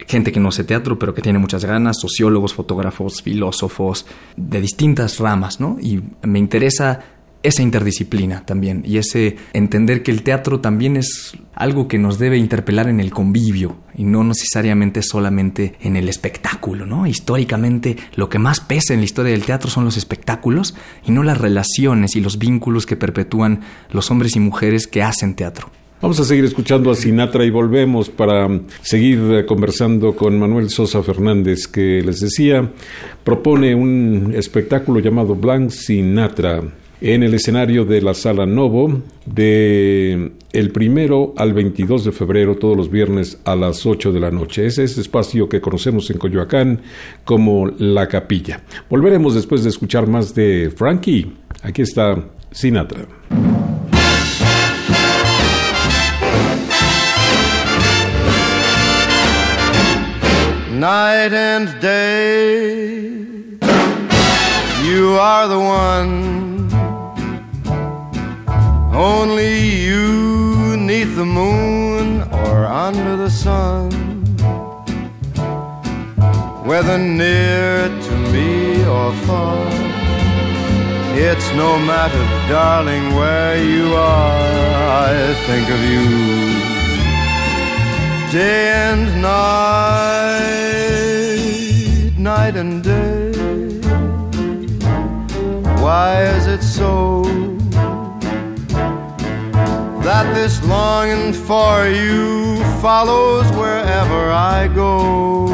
gente 0.07 0.31
que 0.31 0.39
no 0.39 0.49
hace 0.49 0.63
teatro 0.63 0.97
pero 0.97 1.13
que 1.13 1.21
tiene 1.21 1.39
muchas 1.39 1.65
ganas, 1.65 1.99
sociólogos, 1.99 2.53
fotógrafos, 2.53 3.21
filósofos, 3.21 4.05
de 4.35 4.61
distintas 4.61 5.19
ramas, 5.19 5.59
¿no? 5.59 5.77
Y 5.81 6.01
me 6.23 6.39
interesa 6.39 7.01
esa 7.43 7.61
interdisciplina 7.61 8.45
también 8.45 8.83
y 8.85 8.97
ese 8.97 9.37
entender 9.53 10.03
que 10.03 10.11
el 10.11 10.23
teatro 10.23 10.59
también 10.59 10.97
es 10.97 11.33
algo 11.55 11.87
que 11.87 11.97
nos 11.97 12.19
debe 12.19 12.37
interpelar 12.37 12.87
en 12.87 12.99
el 12.99 13.11
convivio 13.11 13.77
y 13.95 14.03
no 14.03 14.23
necesariamente 14.23 15.01
solamente 15.01 15.75
en 15.81 15.95
el 15.95 16.09
espectáculo, 16.09 16.85
¿no? 16.85 17.07
Históricamente 17.07 17.97
lo 18.15 18.29
que 18.29 18.39
más 18.39 18.59
pesa 18.59 18.93
en 18.93 18.99
la 18.99 19.05
historia 19.05 19.31
del 19.31 19.45
teatro 19.45 19.69
son 19.69 19.85
los 19.85 19.97
espectáculos 19.97 20.75
y 21.05 21.11
no 21.11 21.23
las 21.23 21.39
relaciones 21.39 22.15
y 22.15 22.21
los 22.21 22.37
vínculos 22.37 22.85
que 22.85 22.95
perpetúan 22.95 23.61
los 23.91 24.11
hombres 24.11 24.35
y 24.35 24.39
mujeres 24.39 24.87
que 24.87 25.03
hacen 25.03 25.35
teatro. 25.35 25.69
Vamos 26.01 26.19
a 26.19 26.25
seguir 26.25 26.45
escuchando 26.45 26.89
a 26.89 26.95
Sinatra 26.95 27.45
y 27.45 27.51
volvemos 27.51 28.09
para 28.09 28.47
seguir 28.81 29.19
eh, 29.31 29.45
conversando 29.45 30.15
con 30.15 30.39
Manuel 30.39 30.71
Sosa 30.71 31.03
Fernández, 31.03 31.67
que 31.67 32.01
les 32.01 32.21
decía, 32.21 32.71
propone 33.23 33.75
un 33.75 34.33
espectáculo 34.35 34.99
llamado 34.99 35.35
Blanc 35.35 35.69
Sinatra 35.69 36.63
en 37.01 37.23
el 37.23 37.33
escenario 37.33 37.83
de 37.83 37.99
la 38.01 38.13
Sala 38.13 38.45
Novo 38.45 39.01
de 39.25 40.33
el 40.53 40.71
primero 40.71 41.33
al 41.35 41.53
22 41.53 42.05
de 42.05 42.11
febrero 42.11 42.57
todos 42.57 42.77
los 42.77 42.91
viernes 42.91 43.39
a 43.43 43.55
las 43.55 43.85
8 43.85 44.11
de 44.11 44.19
la 44.19 44.29
noche. 44.29 44.67
Ese 44.67 44.83
es 44.83 44.93
el 44.95 45.01
espacio 45.01 45.49
que 45.49 45.61
conocemos 45.61 46.09
en 46.11 46.19
Coyoacán 46.19 46.81
como 47.25 47.67
La 47.79 48.07
Capilla. 48.07 48.61
Volveremos 48.89 49.33
después 49.33 49.63
de 49.63 49.69
escuchar 49.69 50.07
más 50.07 50.35
de 50.35 50.71
Frankie. 50.75 51.33
Aquí 51.63 51.81
está 51.81 52.23
Sinatra. 52.51 53.07
Night 60.71 61.31
and 61.31 61.79
day, 61.79 63.59
you 64.83 65.15
are 65.19 65.47
the 65.47 65.55
one 65.55 66.50
Only 68.93 69.69
you 69.87 70.75
neath 70.75 71.15
the 71.15 71.25
moon 71.25 72.23
or 72.31 72.65
under 72.65 73.15
the 73.15 73.29
sun. 73.29 73.89
Whether 76.65 76.97
near 76.97 77.87
to 77.87 78.17
me 78.33 78.83
or 78.85 79.13
far, 79.25 79.65
it's 81.15 81.51
no 81.53 81.79
matter, 81.79 82.23
darling, 82.49 83.15
where 83.15 83.63
you 83.63 83.93
are. 83.93 84.61
I 85.07 85.33
think 85.47 85.69
of 85.69 85.81
you 85.91 86.05
day 88.31 88.71
and 88.89 89.21
night, 89.21 90.41
night 92.17 92.55
and 92.57 92.83
day. 92.83 93.31
Why 95.81 96.23
is 96.23 96.45
it 96.47 96.61
so? 96.61 97.60
That 100.03 100.33
this 100.33 100.63
longing 100.63 101.31
for 101.31 101.87
you 101.87 102.57
follows 102.81 103.45
wherever 103.51 104.31
I 104.31 104.67
go. 104.67 105.47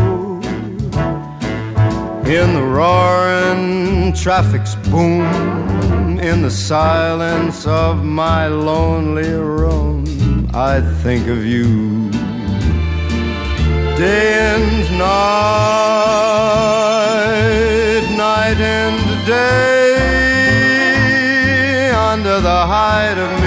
In 2.25 2.53
the 2.53 2.63
roaring 2.63 4.13
traffic's 4.13 4.75
boom, 4.91 6.19
in 6.19 6.41
the 6.41 6.51
silence 6.51 7.67
of 7.67 8.05
my 8.05 8.47
lonely 8.47 9.31
room, 9.31 10.05
I 10.53 10.81
think 11.03 11.27
of 11.27 11.45
you. 11.45 12.09
Day 13.97 14.33
and 14.53 14.97
night, 14.97 15.17
night 18.15 18.59
and 18.59 19.25
day, 19.25 19.87
under 21.91 22.39
the 22.39 22.65
hide 22.65 23.17
of 23.17 23.31
me 23.41 23.46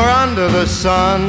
Or 0.00 0.08
under 0.24 0.48
the 0.48 0.66
sun. 0.66 1.20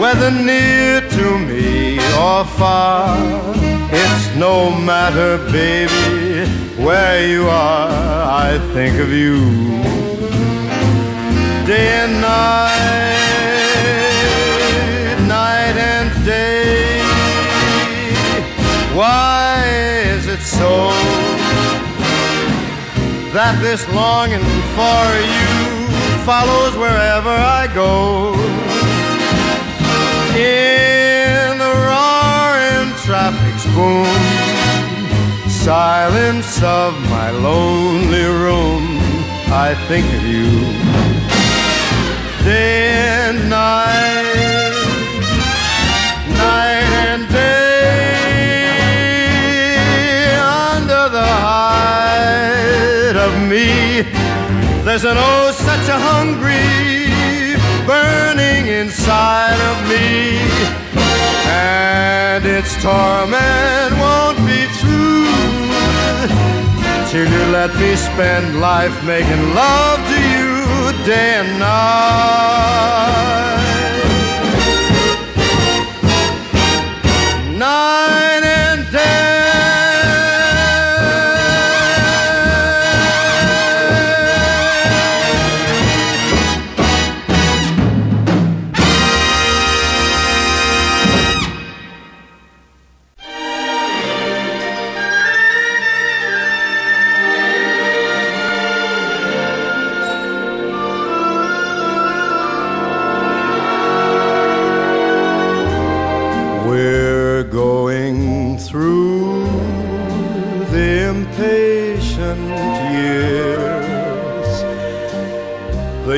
Whether 0.00 0.30
near 0.30 1.00
to 1.16 1.38
me 1.48 1.98
or 2.26 2.44
far, 2.60 3.16
it's 4.02 4.24
no 4.36 4.56
matter, 4.90 5.38
baby, 5.52 6.46
where 6.84 7.18
you 7.32 7.42
are, 7.48 7.90
I 8.46 8.58
think 8.74 8.94
of 9.04 9.10
you. 9.22 9.36
Day 11.70 11.88
and 12.04 12.14
night, 12.20 13.28
night 15.38 15.76
and 15.94 16.08
day. 16.24 17.02
Why 18.98 19.62
is 20.14 20.26
it 20.26 20.40
so 20.40 20.72
that 23.32 23.54
this 23.60 23.86
longing 23.92 24.48
for 24.74 25.04
you 25.34 25.67
follows 26.28 26.74
wherever 26.76 27.34
I 27.58 27.64
go? 27.82 28.34
In 30.36 31.56
the 31.64 31.74
roaring 31.88 32.90
traffic's 33.06 33.66
boom, 33.76 34.20
silence 35.48 36.62
of 36.62 36.92
my 37.08 37.30
lonely 37.30 38.26
room, 38.44 38.84
I 39.66 39.74
think 39.88 40.04
of 40.18 40.22
you 40.34 40.50
day 42.44 42.90
and 43.24 43.38
night, 43.48 44.76
night 46.44 46.90
and 47.08 47.22
day, 47.32 48.58
under 50.66 51.04
the 51.18 51.30
height 51.48 53.16
of 53.16 53.32
me. 53.48 53.68
There's 54.88 55.04
an 55.04 55.18
oh, 55.18 55.52
such 55.52 55.86
a 55.90 55.98
hungry 56.00 57.60
burning 57.86 58.68
inside 58.68 59.60
of 59.70 59.76
me, 59.86 60.40
and 61.44 62.46
its 62.46 62.72
torment 62.82 63.92
won't 64.00 64.38
be 64.48 64.64
through 64.80 65.28
till 67.10 67.28
you 67.30 67.44
let 67.52 67.76
me 67.76 67.96
spend 67.96 68.60
life 68.62 69.04
making 69.04 69.54
love 69.54 70.00
to 70.08 70.20
you 70.32 71.04
day 71.04 71.34
and 71.36 71.58
night. 71.58 72.48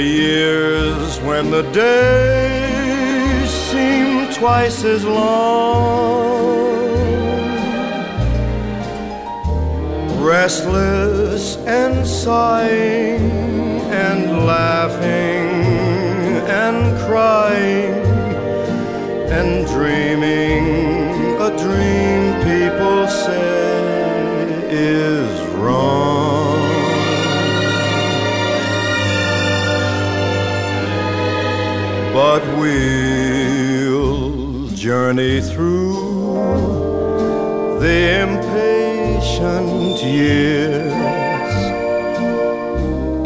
The 0.01 0.07
years 0.07 1.21
when 1.21 1.51
the 1.51 1.61
days 1.73 3.51
seem 3.51 4.33
twice 4.33 4.83
as 4.83 5.05
long, 5.05 6.39
restless 10.23 11.59
and 11.81 12.07
sighing 12.07 13.21
and 14.07 14.47
laughing 14.47 15.51
and 16.65 16.79
crying 17.07 17.93
and 19.39 19.67
dreaming 19.67 20.65
a 21.47 21.51
dream 21.65 22.23
people 22.49 23.07
say 23.07 24.65
is 24.71 25.47
wrong. 25.57 26.10
But 32.23 32.45
we'll 32.59 34.67
journey 34.77 35.41
through 35.41 35.95
the 37.81 37.99
impatient 38.25 40.05
years 40.05 40.93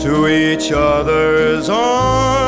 to 0.00 0.28
each 0.28 0.70
other's 0.70 1.68
arms 1.68 2.43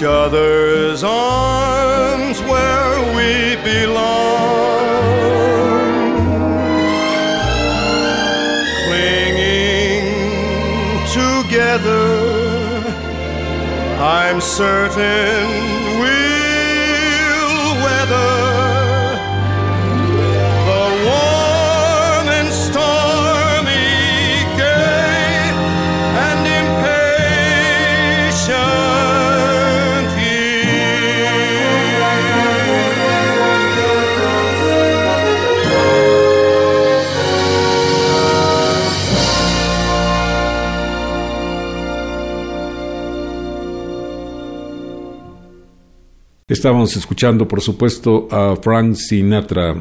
each 0.00 0.06
other's 0.06 1.04
arms 1.04 2.40
where 2.40 3.00
we 3.14 3.54
belong, 3.62 4.80
clinging 8.86 10.06
together. 11.12 12.08
I'm 14.00 14.40
certain 14.40 15.59
Estábamos 46.60 46.94
escuchando, 46.94 47.48
por 47.48 47.62
supuesto, 47.62 48.28
a 48.30 48.54
Frank 48.54 48.92
Sinatra, 48.94 49.74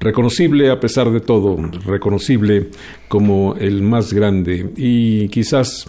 reconocible 0.00 0.72
a 0.72 0.80
pesar 0.80 1.12
de 1.12 1.20
todo, 1.20 1.56
reconocible 1.86 2.70
como 3.06 3.54
el 3.54 3.82
más 3.82 4.12
grande 4.12 4.72
y 4.76 5.28
quizás 5.28 5.88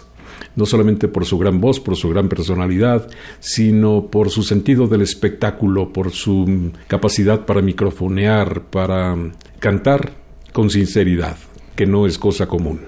no 0.54 0.64
solamente 0.64 1.08
por 1.08 1.24
su 1.24 1.38
gran 1.38 1.60
voz, 1.60 1.80
por 1.80 1.96
su 1.96 2.08
gran 2.10 2.28
personalidad, 2.28 3.10
sino 3.40 4.12
por 4.12 4.30
su 4.30 4.44
sentido 4.44 4.86
del 4.86 5.02
espectáculo, 5.02 5.92
por 5.92 6.12
su 6.12 6.70
capacidad 6.86 7.44
para 7.44 7.60
microfonear, 7.60 8.62
para 8.70 9.16
cantar 9.58 10.12
con 10.52 10.70
sinceridad, 10.70 11.36
que 11.74 11.84
no 11.84 12.06
es 12.06 12.16
cosa 12.16 12.46
común. 12.46 12.82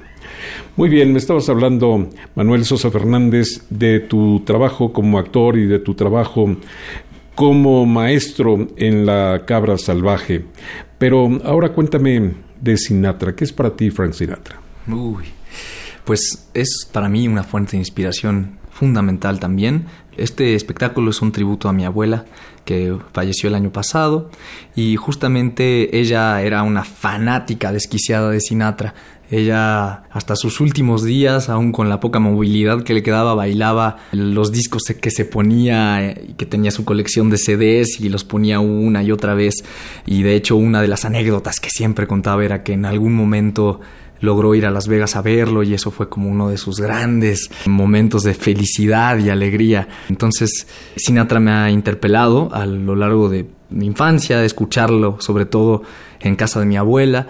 Muy 0.77 0.89
bien, 0.89 1.13
me 1.13 1.19
estabas 1.19 1.49
hablando, 1.49 2.09
Manuel 2.37 2.65
Sosa 2.65 2.93
Fernández, 2.93 3.67
de 3.71 3.99
tu 3.99 4.41
trabajo 4.47 4.93
como 4.93 5.19
actor 5.19 5.59
y 5.59 5.67
de 5.67 5.81
tu 5.81 5.95
trabajo 5.95 6.57
como 7.35 7.87
maestro 7.87 8.69
en 8.77 9.07
la 9.07 9.45
cabra 9.47 9.79
salvaje. 9.79 10.45
Pero 10.99 11.29
ahora 11.45 11.73
cuéntame 11.73 12.35
de 12.61 12.77
Sinatra. 12.77 13.35
¿Qué 13.35 13.45
es 13.45 13.53
para 13.53 13.75
ti 13.75 13.91
Frank 13.91 14.13
Sinatra? 14.13 14.61
Uy, 14.87 15.25
pues 16.05 16.49
es 16.55 16.89
para 16.93 17.09
mí 17.09 17.27
una 17.27 17.43
fuente 17.43 17.73
de 17.73 17.79
inspiración 17.79 18.60
fundamental 18.81 19.39
también. 19.39 19.85
Este 20.17 20.55
espectáculo 20.55 21.11
es 21.11 21.21
un 21.21 21.33
tributo 21.33 21.69
a 21.69 21.73
mi 21.75 21.85
abuela 21.85 22.25
que 22.65 22.97
falleció 23.13 23.51
el 23.51 23.55
año 23.55 23.71
pasado 23.71 24.31
y 24.75 24.97
justamente 24.97 25.99
ella 26.01 26.41
era 26.41 26.63
una 26.63 26.83
fanática 26.83 27.73
desquiciada 27.73 28.31
de 28.31 28.41
Sinatra. 28.41 28.95
Ella 29.31 30.05
hasta 30.11 30.35
sus 30.35 30.61
últimos 30.61 31.05
días, 31.05 31.51
aún 31.51 31.73
con 31.73 31.91
la 31.91 32.01
poca 32.01 32.21
movilidad 32.21 32.83
que 32.83 32.95
le 32.95 33.03
quedaba, 33.03 33.35
bailaba 33.35 33.99
los 34.13 34.51
discos 34.51 34.83
que 34.85 35.11
se 35.11 35.27
ponía 35.27 36.13
y 36.13 36.35
que 36.35 36.47
tenía 36.47 36.71
su 36.71 36.85
colección 36.87 37.29
de 37.29 37.37
CDs 37.37 38.01
y 38.01 38.09
los 38.09 38.25
ponía 38.25 38.61
una 38.61 39.03
y 39.03 39.13
otra 39.13 39.35
vez. 39.35 39.57
Y 40.07 40.23
de 40.23 40.37
hecho 40.37 40.57
una 40.57 40.81
de 40.81 40.89
las 40.89 41.05
anécdotas 41.05 41.61
que 41.61 41.69
siempre 41.69 42.07
contaba 42.07 42.45
era 42.45 42.63
que 42.63 42.73
en 42.73 42.87
algún 42.87 43.15
momento 43.15 43.81
logró 44.21 44.55
ir 44.55 44.67
a 44.67 44.71
Las 44.71 44.89
Vegas 44.89 45.17
a 45.17 45.23
verlo 45.23 45.63
y 45.63 45.75
eso 45.75 45.91
fue 45.91 46.09
como 46.09 46.29
uno 46.29 46.51
de 46.51 46.57
sus 46.57 46.81
grandes 46.81 47.51
momentos 47.67 48.23
de 48.23 48.35
felicidad 48.35 49.19
y 49.19 49.31
alegría. 49.31 49.89
Entonces 50.09 50.67
Sinatra 50.97 51.41
me 51.41 51.51
ha 51.53 51.71
interpelado 51.71 52.51
a 52.53 52.67
lo 52.67 52.97
largo 52.97 53.29
de 53.29 53.47
mi 53.71 53.87
infancia, 53.87 54.39
de 54.39 54.47
escucharlo 54.47 55.21
sobre 55.21 55.47
todo 55.47 55.83
en 56.21 56.37
casa 56.37 56.61
de 56.61 56.67
mi 56.67 56.77
abuela 56.77 57.29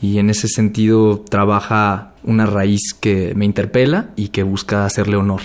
y 0.00 0.18
en 0.18 0.30
ese 0.30 0.48
sentido 0.48 1.24
trabaja 1.28 2.14
una 2.22 2.46
raíz 2.46 2.94
que 2.94 3.32
me 3.34 3.44
interpela 3.44 4.10
y 4.16 4.28
que 4.28 4.42
busca 4.42 4.86
hacerle 4.86 5.16
honor. 5.16 5.40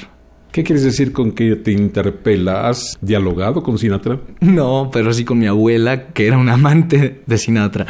¿Qué 0.52 0.64
quieres 0.64 0.84
decir 0.84 1.12
con 1.12 1.32
que 1.32 1.56
te 1.56 1.72
interpela? 1.72 2.68
¿Has 2.68 2.96
dialogado 3.02 3.64
con 3.64 3.80
Sinatra? 3.80 4.20
No, 4.40 4.92
pero 4.94 5.12
sí 5.12 5.26
con 5.26 5.40
mi 5.40 5.48
abuela, 5.48 6.10
que 6.10 6.28
era 6.28 6.38
un 6.38 6.48
amante 6.48 7.24
de 7.26 7.38
Sinatra. 7.40 7.88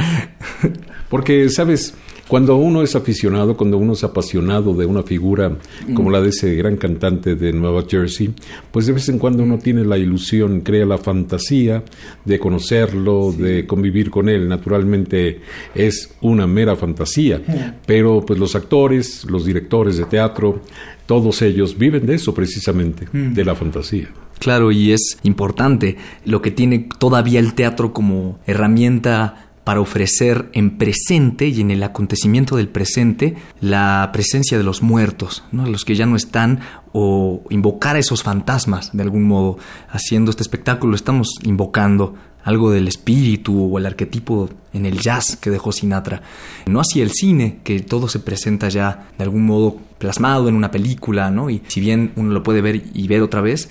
Porque, 1.09 1.49
sabes, 1.49 1.93
cuando 2.27 2.55
uno 2.55 2.81
es 2.81 2.95
aficionado, 2.95 3.55
cuando 3.57 3.77
uno 3.77 3.93
es 3.93 4.03
apasionado 4.03 4.73
de 4.73 4.85
una 4.85 5.03
figura 5.03 5.57
como 5.93 6.09
la 6.09 6.21
de 6.21 6.29
ese 6.29 6.55
gran 6.55 6.77
cantante 6.77 7.35
de 7.35 7.51
Nueva 7.51 7.83
Jersey, 7.87 8.33
pues 8.71 8.85
de 8.85 8.93
vez 8.93 9.09
en 9.09 9.19
cuando 9.19 9.43
uno 9.43 9.59
tiene 9.59 9.83
la 9.83 9.97
ilusión, 9.97 10.61
crea 10.61 10.85
la 10.85 10.97
fantasía 10.97 11.83
de 12.23 12.39
conocerlo, 12.39 13.33
de 13.33 13.67
convivir 13.67 14.09
con 14.09 14.29
él. 14.29 14.47
Naturalmente 14.47 15.41
es 15.75 16.15
una 16.21 16.47
mera 16.47 16.75
fantasía, 16.75 17.41
pero 17.85 18.25
pues 18.25 18.39
los 18.39 18.55
actores, 18.55 19.25
los 19.25 19.45
directores 19.45 19.97
de 19.97 20.05
teatro, 20.05 20.61
todos 21.05 21.41
ellos 21.41 21.77
viven 21.77 22.05
de 22.05 22.15
eso 22.15 22.33
precisamente, 22.33 23.07
de 23.11 23.45
la 23.45 23.55
fantasía. 23.55 24.09
Claro, 24.39 24.71
y 24.71 24.91
es 24.91 25.17
importante 25.23 25.97
lo 26.25 26.41
que 26.41 26.51
tiene 26.51 26.89
todavía 26.97 27.39
el 27.39 27.53
teatro 27.53 27.93
como 27.93 28.39
herramienta 28.45 29.52
para 29.63 29.81
ofrecer 29.81 30.49
en 30.53 30.77
presente 30.77 31.47
y 31.47 31.61
en 31.61 31.71
el 31.71 31.83
acontecimiento 31.83 32.57
del 32.57 32.67
presente 32.67 33.35
la 33.61 34.09
presencia 34.11 34.57
de 34.57 34.63
los 34.63 34.81
muertos, 34.81 35.43
¿no? 35.51 35.65
los 35.65 35.85
que 35.85 35.95
ya 35.95 36.05
no 36.05 36.15
están, 36.15 36.59
o 36.91 37.43
invocar 37.49 37.95
a 37.95 37.99
esos 37.99 38.23
fantasmas 38.23 38.91
de 38.93 39.03
algún 39.03 39.23
modo. 39.23 39.57
Haciendo 39.89 40.31
este 40.31 40.43
espectáculo 40.43 40.95
estamos 40.95 41.35
invocando 41.43 42.15
algo 42.43 42.71
del 42.71 42.87
espíritu 42.87 43.73
o 43.73 43.77
el 43.77 43.85
arquetipo 43.85 44.49
en 44.73 44.85
el 44.85 44.99
jazz 44.99 45.37
que 45.37 45.49
dejó 45.49 45.71
Sinatra. 45.71 46.21
No 46.65 46.79
así 46.81 47.01
el 47.01 47.11
cine, 47.11 47.59
que 47.63 47.79
todo 47.79 48.07
se 48.07 48.19
presenta 48.19 48.69
ya 48.69 49.07
de 49.17 49.23
algún 49.23 49.45
modo 49.45 49.77
plasmado 49.97 50.49
en 50.49 50.55
una 50.55 50.71
película, 50.71 51.31
¿no? 51.31 51.49
Y 51.49 51.61
si 51.67 51.79
bien 51.79 52.11
uno 52.15 52.33
lo 52.33 52.43
puede 52.43 52.61
ver 52.61 52.83
y 52.93 53.07
ver 53.07 53.21
otra 53.21 53.41
vez, 53.41 53.69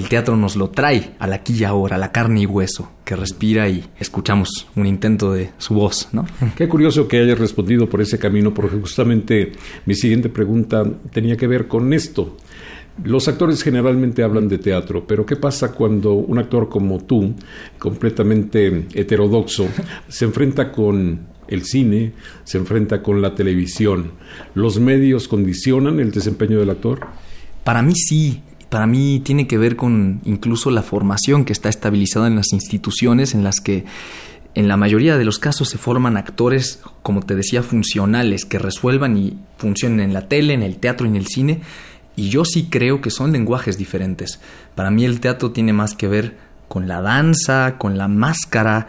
el 0.00 0.08
teatro 0.08 0.36
nos 0.36 0.56
lo 0.56 0.70
trae 0.70 1.14
a 1.18 1.26
la 1.26 1.36
aquí 1.36 1.54
y 1.54 1.64
ahora, 1.64 1.96
a 1.96 1.98
la 1.98 2.10
carne 2.10 2.40
y 2.40 2.46
hueso, 2.46 2.90
que 3.04 3.16
respira 3.16 3.68
y 3.68 3.84
escuchamos 3.98 4.66
un 4.74 4.86
intento 4.86 5.32
de 5.32 5.50
su 5.58 5.74
voz, 5.74 6.08
¿no? 6.12 6.26
Qué 6.56 6.68
curioso 6.68 7.06
que 7.06 7.18
hayas 7.18 7.38
respondido 7.38 7.88
por 7.88 8.00
ese 8.00 8.18
camino, 8.18 8.52
porque 8.52 8.76
justamente 8.78 9.52
mi 9.86 9.94
siguiente 9.94 10.28
pregunta 10.28 10.84
tenía 11.12 11.36
que 11.36 11.46
ver 11.46 11.68
con 11.68 11.92
esto. 11.92 12.36
Los 13.04 13.28
actores 13.28 13.62
generalmente 13.62 14.22
hablan 14.22 14.48
de 14.48 14.58
teatro, 14.58 15.06
pero 15.06 15.24
¿qué 15.24 15.36
pasa 15.36 15.72
cuando 15.72 16.14
un 16.14 16.38
actor 16.38 16.68
como 16.68 17.04
tú, 17.04 17.34
completamente 17.78 18.86
heterodoxo, 18.94 19.68
se 20.08 20.24
enfrenta 20.24 20.72
con 20.72 21.28
el 21.48 21.64
cine, 21.64 22.12
se 22.44 22.58
enfrenta 22.58 23.02
con 23.02 23.22
la 23.22 23.34
televisión? 23.34 24.12
¿Los 24.54 24.78
medios 24.80 25.28
condicionan 25.28 26.00
el 26.00 26.10
desempeño 26.10 26.58
del 26.58 26.70
actor? 26.70 27.06
Para 27.64 27.82
mí 27.82 27.94
sí, 27.94 28.42
para 28.70 28.86
mí 28.86 29.20
tiene 29.22 29.46
que 29.46 29.58
ver 29.58 29.76
con 29.76 30.20
incluso 30.24 30.70
la 30.70 30.82
formación 30.82 31.44
que 31.44 31.52
está 31.52 31.68
estabilizada 31.68 32.28
en 32.28 32.36
las 32.36 32.52
instituciones 32.52 33.34
en 33.34 33.44
las 33.44 33.60
que 33.60 33.84
en 34.54 34.68
la 34.68 34.76
mayoría 34.76 35.18
de 35.18 35.24
los 35.24 35.38
casos 35.38 35.68
se 35.68 35.78
forman 35.78 36.16
actores, 36.16 36.80
como 37.02 37.22
te 37.22 37.36
decía, 37.36 37.62
funcionales, 37.62 38.44
que 38.44 38.58
resuelvan 38.58 39.16
y 39.16 39.36
funcionen 39.58 40.00
en 40.00 40.12
la 40.12 40.28
tele, 40.28 40.54
en 40.54 40.62
el 40.62 40.76
teatro 40.76 41.06
y 41.06 41.10
en 41.10 41.16
el 41.16 41.26
cine. 41.26 41.60
Y 42.16 42.30
yo 42.30 42.44
sí 42.44 42.68
creo 42.68 43.00
que 43.00 43.10
son 43.10 43.32
lenguajes 43.32 43.78
diferentes. 43.78 44.40
Para 44.74 44.90
mí 44.90 45.04
el 45.04 45.20
teatro 45.20 45.52
tiene 45.52 45.72
más 45.72 45.94
que 45.94 46.08
ver 46.08 46.36
con 46.68 46.88
la 46.88 47.00
danza, 47.00 47.76
con 47.78 47.96
la 47.96 48.08
máscara, 48.08 48.88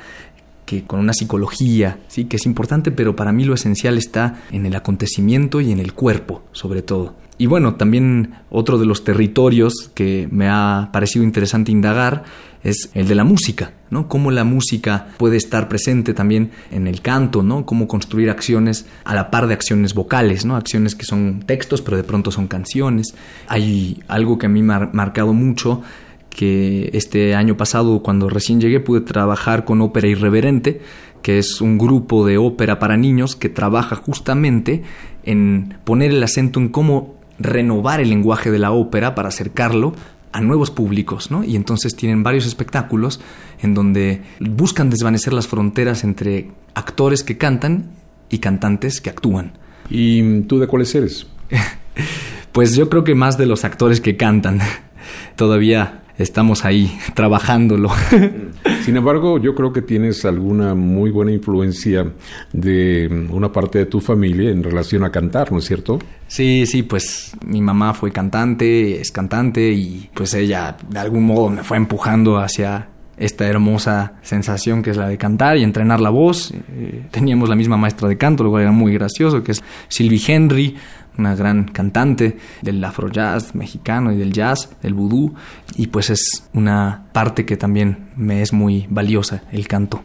que 0.65 0.84
con 0.84 1.00
una 1.00 1.13
psicología, 1.13 2.00
sí, 2.08 2.26
que 2.26 2.38
es 2.38 2.46
importante, 2.46 2.91
pero 2.91 3.15
para 3.15 3.32
mí 3.32 3.46
lo 3.46 3.54
esencial 3.54 3.98
está 3.98 4.41
en 4.52 4.65
el 4.65 4.76
acontecimiento 4.76 5.62
y 5.62 5.72
en 5.72 5.80
el 5.80 5.94
cuerpo, 5.94 6.44
sobre 6.54 6.82
todo. 6.82 7.21
Y 7.41 7.47
bueno, 7.47 7.73
también 7.73 8.36
otro 8.51 8.77
de 8.77 8.86
los 8.86 9.04
territorios 9.04 9.89
que 9.95 10.30
me 10.30 10.47
ha 10.47 10.89
parecido 10.93 11.25
interesante 11.25 11.71
indagar 11.71 12.23
es 12.63 12.91
el 12.93 13.08
de 13.08 13.15
la 13.15 13.23
música, 13.23 13.73
¿no? 13.89 14.08
Cómo 14.08 14.30
la 14.30 14.43
música 14.43 15.08
puede 15.17 15.38
estar 15.38 15.67
presente 15.67 16.13
también 16.13 16.51
en 16.69 16.86
el 16.86 17.01
canto, 17.01 17.41
¿no? 17.41 17.65
Cómo 17.65 17.88
construir 17.88 18.30
acciones 18.30 18.86
a 19.06 19.15
la 19.15 19.32
par 19.32 19.47
de 19.47 19.56
acciones 19.56 19.95
vocales, 19.95 20.45
¿no? 20.45 20.56
Acciones 20.56 20.93
que 20.93 21.04
son 21.04 21.41
textos, 21.47 21.82
pero 21.82 21.97
de 21.97 22.04
pronto 22.04 22.30
son 22.30 22.45
canciones. 22.45 23.15
Hay 23.47 24.04
algo 24.08 24.38
que 24.38 24.45
a 24.45 24.49
mí 24.49 24.62
me 24.62 24.75
ha 24.75 24.91
marcado 24.93 25.34
mucho 25.34 25.82
que 26.30 26.91
este 26.93 27.34
año 27.34 27.58
pasado, 27.58 28.04
cuando 28.04 28.30
recién 28.30 28.62
llegué, 28.62 28.80
pude 28.82 29.01
trabajar 29.01 29.65
con 29.65 29.82
Ópera 29.82 30.08
Irreverente, 30.08 30.82
que 31.23 31.39
es 31.39 31.60
un 31.60 31.80
grupo 31.80 32.23
de 32.23 32.38
ópera 32.38 32.77
para 32.77 32.97
niños 32.97 33.36
que 33.36 33.49
trabaja 33.49 33.95
justamente 33.95 34.84
en 35.23 35.73
poner 35.84 36.12
el 36.12 36.21
acento 36.21 36.60
en 36.60 36.69
cómo 36.69 37.21
renovar 37.43 37.99
el 38.01 38.10
lenguaje 38.10 38.51
de 38.51 38.60
la 38.60 38.71
ópera 38.71 39.15
para 39.15 39.30
acercarlo 39.30 39.93
a 40.32 40.41
nuevos 40.41 40.71
públicos, 40.71 41.30
¿no? 41.30 41.43
Y 41.43 41.56
entonces 41.56 41.95
tienen 41.95 42.23
varios 42.23 42.45
espectáculos 42.45 43.19
en 43.62 43.73
donde 43.73 44.21
buscan 44.39 44.89
desvanecer 44.89 45.34
las 45.34 45.47
fronteras 45.47 46.04
entre 46.04 46.51
actores 46.73 47.23
que 47.23 47.38
cantan 47.38 47.91
y 48.30 48.39
cantantes 48.39 49.01
que 49.01 49.10
actúan. 49.10 49.54
¿Y 49.89 50.41
tú 50.41 50.60
de 50.60 50.67
cuáles 50.67 50.95
eres? 50.95 51.27
pues 52.51 52.75
yo 52.75 52.89
creo 52.89 53.04
que 53.04 53.15
más 53.15 53.38
de 53.38 53.45
los 53.45 53.65
actores 53.65 53.99
que 53.99 54.15
cantan. 54.15 54.60
Todavía 55.36 56.01
estamos 56.17 56.65
ahí 56.65 56.97
trabajándolo. 57.13 57.89
Sin 58.84 58.97
embargo, 58.97 59.39
yo 59.39 59.56
creo 59.56 59.71
que 59.71 59.82
tienes 59.82 60.26
alguna 60.26 60.76
muy 60.76 61.12
buena 61.12 61.32
influencia 61.32 62.12
de 62.54 63.28
una 63.30 63.52
parte 63.52 63.80
de 63.80 63.86
tu 63.86 64.00
familia 64.00 64.50
en 64.52 64.63
relación 64.63 65.04
a 65.04 65.12
cantar, 65.12 65.52
¿no 65.52 65.60
es 65.60 65.65
cierto? 65.65 66.00
Sí, 66.28 66.65
sí, 66.65 66.84
pues 66.84 67.34
mi 67.45 67.62
mamá 67.62 67.93
fue 67.93 68.12
cantante, 68.12 69.02
es 69.02 69.12
cantante 69.12 69.71
y 69.71 70.10
pues 70.13 70.34
ella 70.34 70.78
de 70.89 71.00
algún 71.00 71.26
modo 71.26 71.50
me 71.50 71.63
fue 71.63 71.78
empujando 71.78 72.38
hacia 72.38 72.88
esta 73.21 73.45
hermosa 73.47 74.13
sensación 74.24 74.82
que 74.82 74.89
es 74.89 74.97
la 74.97 75.08
de 75.08 75.17
cantar 75.17 75.56
y 75.58 75.63
entrenar 75.63 76.02
la 76.02 76.10
voz. 76.10 76.52
Eh, 76.52 77.04
teníamos 77.12 77.50
la 77.50 77.56
misma 77.56 77.78
maestra 77.78 78.08
de 78.08 78.17
canto, 78.17 78.43
lo 78.43 78.50
cual 78.50 78.63
era 78.63 78.71
muy 78.71 78.93
gracioso, 78.93 79.43
que 79.43 79.52
es 79.52 79.63
Sylvie 79.89 80.21
Henry, 80.28 80.76
una 81.17 81.36
gran 81.36 81.65
cantante 81.65 82.38
del 82.62 82.84
afro 82.84 83.10
jazz 83.10 83.56
mexicano 83.56 84.12
y 84.12 84.17
del 84.17 84.34
jazz, 84.34 84.69
del 84.82 84.93
vudú, 84.93 85.34
y 85.76 85.88
pues 85.88 86.10
es 86.10 86.47
una 86.54 87.06
parte 87.12 87.45
que 87.45 87.58
también 87.58 88.10
me 88.15 88.41
es 88.41 88.54
muy 88.54 88.88
valiosa, 88.89 89.43
el 89.52 89.67
canto. 89.67 90.04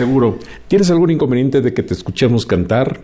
Seguro. 0.00 0.38
¿Tienes 0.66 0.90
algún 0.90 1.10
inconveniente 1.10 1.60
de 1.60 1.74
que 1.74 1.82
te 1.82 1.92
escuchemos 1.92 2.46
cantar? 2.46 3.02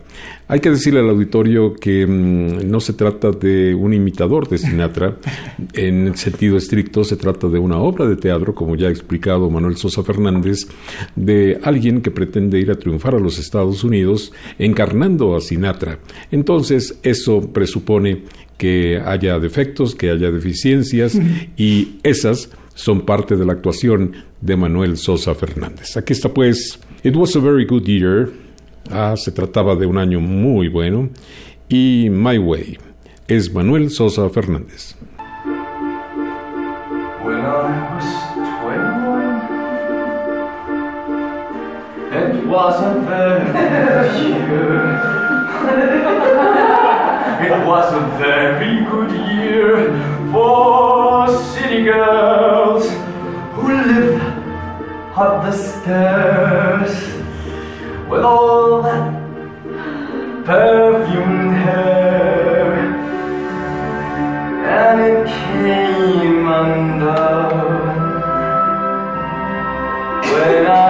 Hay 0.48 0.60
que 0.60 0.70
decirle 0.70 1.00
al 1.00 1.10
auditorio 1.10 1.74
que 1.74 2.06
mm, 2.06 2.70
no 2.70 2.80
se 2.80 2.94
trata 2.94 3.32
de 3.32 3.74
un 3.74 3.92
imitador 3.92 4.48
de 4.48 4.56
Sinatra, 4.56 5.18
en 5.74 6.06
el 6.06 6.16
sentido 6.16 6.56
estricto 6.56 7.04
se 7.04 7.16
trata 7.16 7.48
de 7.48 7.58
una 7.58 7.76
obra 7.76 8.06
de 8.06 8.16
teatro, 8.16 8.54
como 8.54 8.76
ya 8.76 8.88
ha 8.88 8.90
explicado 8.90 9.50
Manuel 9.50 9.76
Sosa 9.76 10.02
Fernández, 10.04 10.68
de 11.14 11.60
alguien 11.62 12.00
que 12.00 12.10
pretende 12.10 12.58
ir 12.60 12.70
a 12.70 12.78
triunfar 12.78 13.14
a 13.14 13.20
los 13.20 13.38
Estados 13.38 13.84
Unidos 13.84 14.32
encarnando 14.58 15.36
a 15.36 15.42
Sinatra. 15.42 15.98
Entonces, 16.30 16.98
eso 17.02 17.42
presupone 17.52 18.22
que 18.56 19.02
haya 19.04 19.38
defectos, 19.38 19.94
que 19.94 20.08
haya 20.08 20.30
deficiencias 20.30 21.18
y 21.58 21.96
esas 22.02 22.48
son 22.76 23.00
parte 23.00 23.34
de 23.36 23.44
la 23.44 23.54
actuación 23.54 24.12
de 24.40 24.56
Manuel 24.56 24.96
Sosa 24.98 25.34
Fernández. 25.34 25.96
Aquí 25.96 26.12
está 26.12 26.28
pues, 26.28 26.78
It 27.02 27.16
was 27.16 27.34
a 27.34 27.40
very 27.40 27.64
good 27.64 27.84
year. 27.84 28.30
Ah, 28.90 29.16
se 29.16 29.32
trataba 29.32 29.74
de 29.74 29.86
un 29.86 29.98
año 29.98 30.20
muy 30.20 30.68
bueno. 30.68 31.08
Y 31.68 32.08
My 32.10 32.38
Way 32.38 32.78
es 33.26 33.52
Manuel 33.52 33.90
Sosa 33.90 34.28
Fernández. 34.28 34.94
When 37.24 37.40
I 37.40 37.94
was 37.94 38.04
21, 38.62 39.40
it 42.12 42.46
was 42.46 42.80
a 42.80 42.94
very 43.08 44.10
year. 44.28 45.02
It 47.38 47.66
was 47.66 47.92
a 47.92 48.00
very 48.18 48.84
good 48.86 49.10
year 49.12 49.92
for 50.32 51.28
city 51.66 51.82
girls 51.82 52.88
who 53.54 53.66
live 53.66 54.22
up 55.16 55.42
the 55.44 55.52
stairs 55.52 56.94
with 58.08 58.22
all 58.22 58.82
that 58.82 59.06
perfumed 60.44 61.56
hair. 61.64 62.72
And 64.78 65.00
it 65.10 65.26
came 65.26 66.46
undone 66.46 67.96
when 70.30 70.66
I 70.66 70.85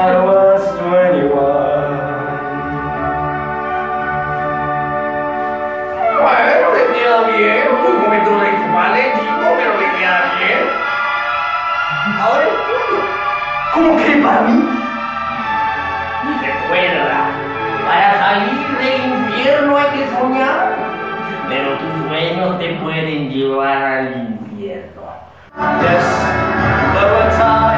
¿Cómo 13.75 13.97
que 13.97 14.17
para 14.23 14.41
mí? 14.43 14.77
recuerda, 16.43 17.31
para 17.87 18.19
salir 18.19 18.79
del 18.79 19.11
infierno 19.13 19.77
hay 19.77 19.99
que 19.99 20.09
soñar, 20.19 20.77
pero 21.49 21.79
tus 21.79 22.09
sueños 22.09 22.59
te 22.59 22.75
pueden 22.75 23.31
llevar 23.31 23.83
al 23.83 24.07
infierno. 24.17 25.03
Yes, 25.81 26.05
there 26.95 27.13
were 27.13 27.31
times. 27.31 27.76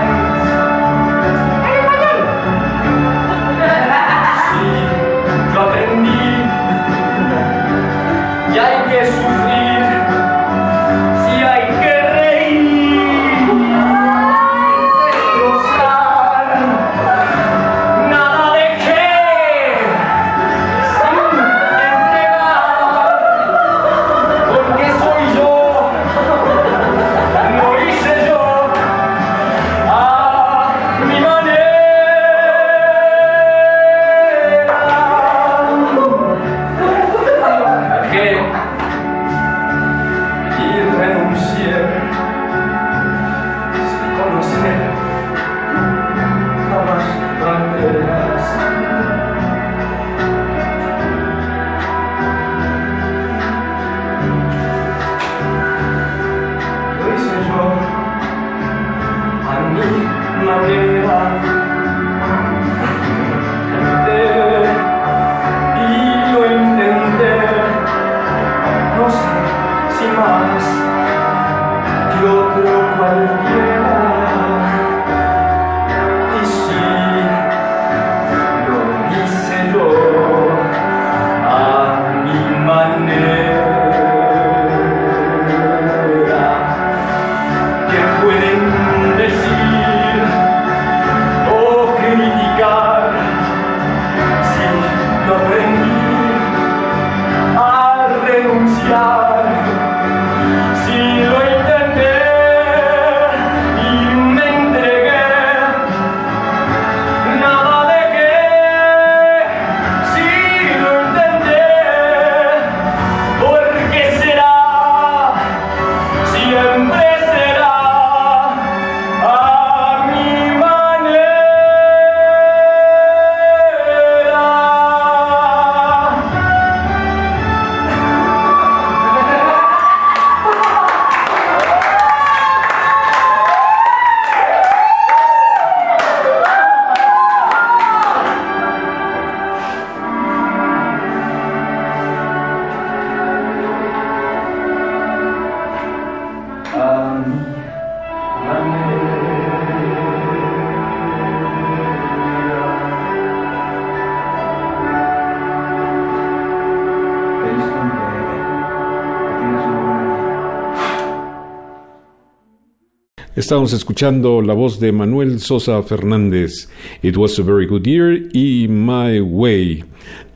Estamos 163.48 163.72
escuchando 163.72 164.42
la 164.42 164.52
voz 164.52 164.78
de 164.78 164.92
Manuel 164.92 165.40
Sosa 165.40 165.82
Fernández, 165.82 166.68
It 167.00 167.16
Was 167.16 167.38
a 167.38 167.42
Very 167.42 167.64
Good 167.64 167.82
Year 167.82 168.28
y 168.34 168.68
My 168.68 169.20
Way, 169.20 169.84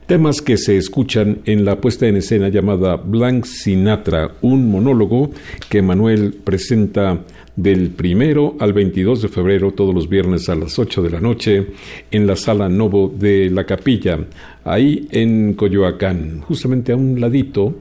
temas 0.07 0.41
que 0.41 0.57
se 0.57 0.77
escuchan 0.77 1.37
en 1.45 1.63
la 1.63 1.79
puesta 1.79 2.07
en 2.07 2.15
escena 2.15 2.49
llamada 2.49 2.95
Blank 2.95 3.45
Sinatra, 3.45 4.31
un 4.41 4.67
monólogo 4.67 5.29
que 5.69 5.83
Manuel 5.83 6.33
presenta 6.43 7.23
del 7.55 7.91
primero 7.91 8.55
al 8.59 8.73
22 8.73 9.21
de 9.21 9.27
febrero, 9.27 9.73
todos 9.73 9.93
los 9.93 10.09
viernes 10.09 10.49
a 10.49 10.55
las 10.55 10.79
8 10.79 11.03
de 11.03 11.09
la 11.11 11.21
noche, 11.21 11.67
en 12.09 12.25
la 12.25 12.35
sala 12.35 12.67
Novo 12.67 13.13
de 13.15 13.51
la 13.51 13.63
Capilla, 13.67 14.25
ahí 14.63 15.07
en 15.11 15.53
Coyoacán, 15.53 16.41
justamente 16.41 16.93
a 16.93 16.95
un 16.95 17.21
ladito 17.21 17.75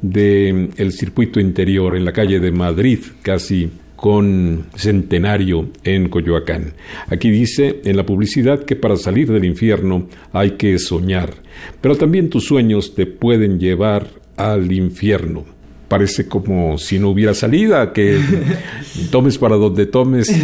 del 0.00 0.92
circuito 0.92 1.38
interior, 1.38 1.94
en 1.98 2.06
la 2.06 2.14
calle 2.14 2.40
de 2.40 2.50
Madrid, 2.50 3.00
casi 3.20 3.70
con 4.00 4.64
Centenario 4.76 5.68
en 5.84 6.08
Coyoacán. 6.08 6.72
Aquí 7.08 7.30
dice 7.30 7.82
en 7.84 7.98
la 7.98 8.06
publicidad 8.06 8.64
que 8.64 8.74
para 8.74 8.96
salir 8.96 9.30
del 9.30 9.44
infierno 9.44 10.06
hay 10.32 10.52
que 10.52 10.78
soñar, 10.78 11.34
pero 11.82 11.96
también 11.96 12.30
tus 12.30 12.46
sueños 12.46 12.94
te 12.94 13.04
pueden 13.04 13.60
llevar 13.60 14.08
al 14.38 14.72
infierno. 14.72 15.44
Parece 15.86 16.26
como 16.28 16.78
si 16.78 16.98
no 16.98 17.10
hubiera 17.10 17.34
salida, 17.34 17.92
que 17.92 18.18
tomes 19.10 19.36
para 19.36 19.56
donde 19.56 19.84
tomes, 19.84 20.34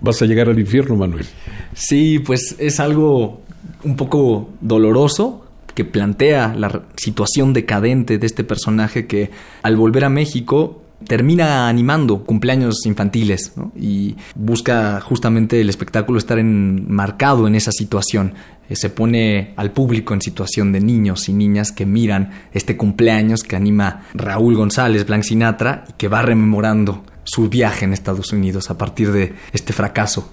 vas 0.00 0.22
a 0.22 0.26
llegar 0.26 0.48
al 0.48 0.60
infierno, 0.60 0.94
Manuel. 0.94 1.26
Sí, 1.74 2.20
pues 2.20 2.54
es 2.60 2.78
algo 2.78 3.42
un 3.82 3.96
poco 3.96 4.50
doloroso 4.60 5.46
que 5.74 5.84
plantea 5.84 6.54
la 6.56 6.84
situación 6.94 7.54
decadente 7.54 8.18
de 8.18 8.26
este 8.26 8.44
personaje 8.44 9.08
que 9.08 9.30
al 9.62 9.74
volver 9.74 10.04
a 10.04 10.10
México 10.10 10.80
termina 11.06 11.68
animando 11.68 12.24
cumpleaños 12.24 12.84
infantiles 12.86 13.52
y 13.76 14.16
busca 14.34 15.00
justamente 15.00 15.60
el 15.60 15.68
espectáculo 15.68 16.18
estar 16.18 16.38
enmarcado 16.38 17.46
en 17.46 17.54
esa 17.54 17.72
situación. 17.72 18.34
Eh, 18.68 18.76
se 18.76 18.90
pone 18.90 19.52
al 19.56 19.72
público 19.72 20.14
en 20.14 20.20
situación 20.20 20.72
de 20.72 20.80
niños 20.80 21.28
y 21.28 21.32
niñas 21.32 21.72
que 21.72 21.86
miran 21.86 22.30
este 22.52 22.76
cumpleaños 22.76 23.42
que 23.42 23.56
anima 23.56 24.02
Raúl 24.14 24.56
González, 24.56 25.06
Blanc 25.06 25.24
Sinatra, 25.24 25.84
y 25.88 25.92
que 25.94 26.08
va 26.08 26.22
rememorando 26.22 27.04
su 27.24 27.48
viaje 27.48 27.84
en 27.84 27.92
Estados 27.92 28.32
Unidos 28.32 28.70
a 28.70 28.78
partir 28.78 29.12
de 29.12 29.34
este 29.52 29.72
fracaso. 29.72 30.32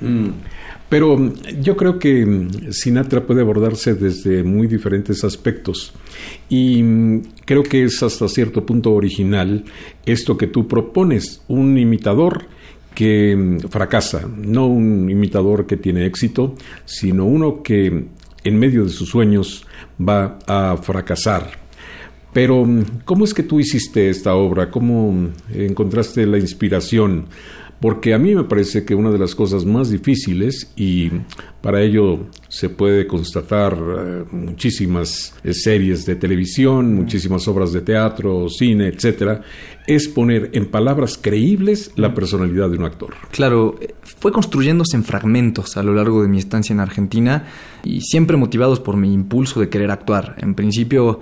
Mm. 0.00 0.28
Pero 0.88 1.32
yo 1.60 1.76
creo 1.76 2.00
que 2.00 2.48
Sinatra 2.70 3.24
puede 3.24 3.42
abordarse 3.42 3.94
desde 3.94 4.42
muy 4.42 4.66
diferentes 4.66 5.22
aspectos 5.22 5.92
y 6.48 6.82
creo 7.44 7.62
que 7.62 7.84
es 7.84 8.02
hasta 8.02 8.26
cierto 8.26 8.66
punto 8.66 8.92
original 8.92 9.64
esto 10.04 10.36
que 10.36 10.48
tú 10.48 10.66
propones, 10.66 11.42
un 11.46 11.78
imitador 11.78 12.46
que 12.92 13.58
fracasa, 13.68 14.26
no 14.26 14.66
un 14.66 15.08
imitador 15.08 15.66
que 15.66 15.76
tiene 15.76 16.06
éxito, 16.06 16.56
sino 16.86 17.24
uno 17.24 17.62
que 17.62 18.06
en 18.42 18.58
medio 18.58 18.84
de 18.84 18.90
sus 18.90 19.10
sueños 19.10 19.66
va 20.00 20.40
a 20.46 20.76
fracasar. 20.76 21.60
Pero, 22.32 22.66
¿cómo 23.04 23.24
es 23.24 23.34
que 23.34 23.42
tú 23.42 23.58
hiciste 23.58 24.08
esta 24.08 24.34
obra? 24.34 24.70
¿Cómo 24.70 25.30
encontraste 25.52 26.26
la 26.26 26.38
inspiración? 26.38 27.26
Porque 27.80 28.12
a 28.12 28.18
mí 28.18 28.34
me 28.34 28.44
parece 28.44 28.84
que 28.84 28.94
una 28.94 29.10
de 29.10 29.18
las 29.18 29.34
cosas 29.34 29.64
más 29.64 29.90
difíciles, 29.90 30.70
y 30.76 31.10
para 31.62 31.80
ello 31.80 32.26
se 32.48 32.68
puede 32.68 33.06
constatar 33.06 33.74
eh, 33.74 34.24
muchísimas 34.32 35.34
eh, 35.42 35.54
series 35.54 36.04
de 36.04 36.16
televisión, 36.16 36.94
muchísimas 36.94 37.48
obras 37.48 37.72
de 37.72 37.80
teatro, 37.80 38.48
cine, 38.50 38.88
etcétera, 38.88 39.40
es 39.86 40.08
poner 40.08 40.50
en 40.52 40.66
palabras 40.66 41.18
creíbles 41.20 41.92
la 41.96 42.12
personalidad 42.12 42.68
de 42.68 42.76
un 42.76 42.84
actor. 42.84 43.14
Claro, 43.30 43.78
fue 44.02 44.30
construyéndose 44.30 44.96
en 44.96 45.04
fragmentos 45.04 45.78
a 45.78 45.82
lo 45.82 45.94
largo 45.94 46.22
de 46.22 46.28
mi 46.28 46.38
estancia 46.38 46.74
en 46.74 46.80
Argentina 46.80 47.46
y 47.82 48.02
siempre 48.02 48.36
motivados 48.36 48.78
por 48.78 48.98
mi 48.98 49.12
impulso 49.12 49.58
de 49.58 49.70
querer 49.70 49.90
actuar. 49.90 50.36
En 50.38 50.54
principio 50.54 51.20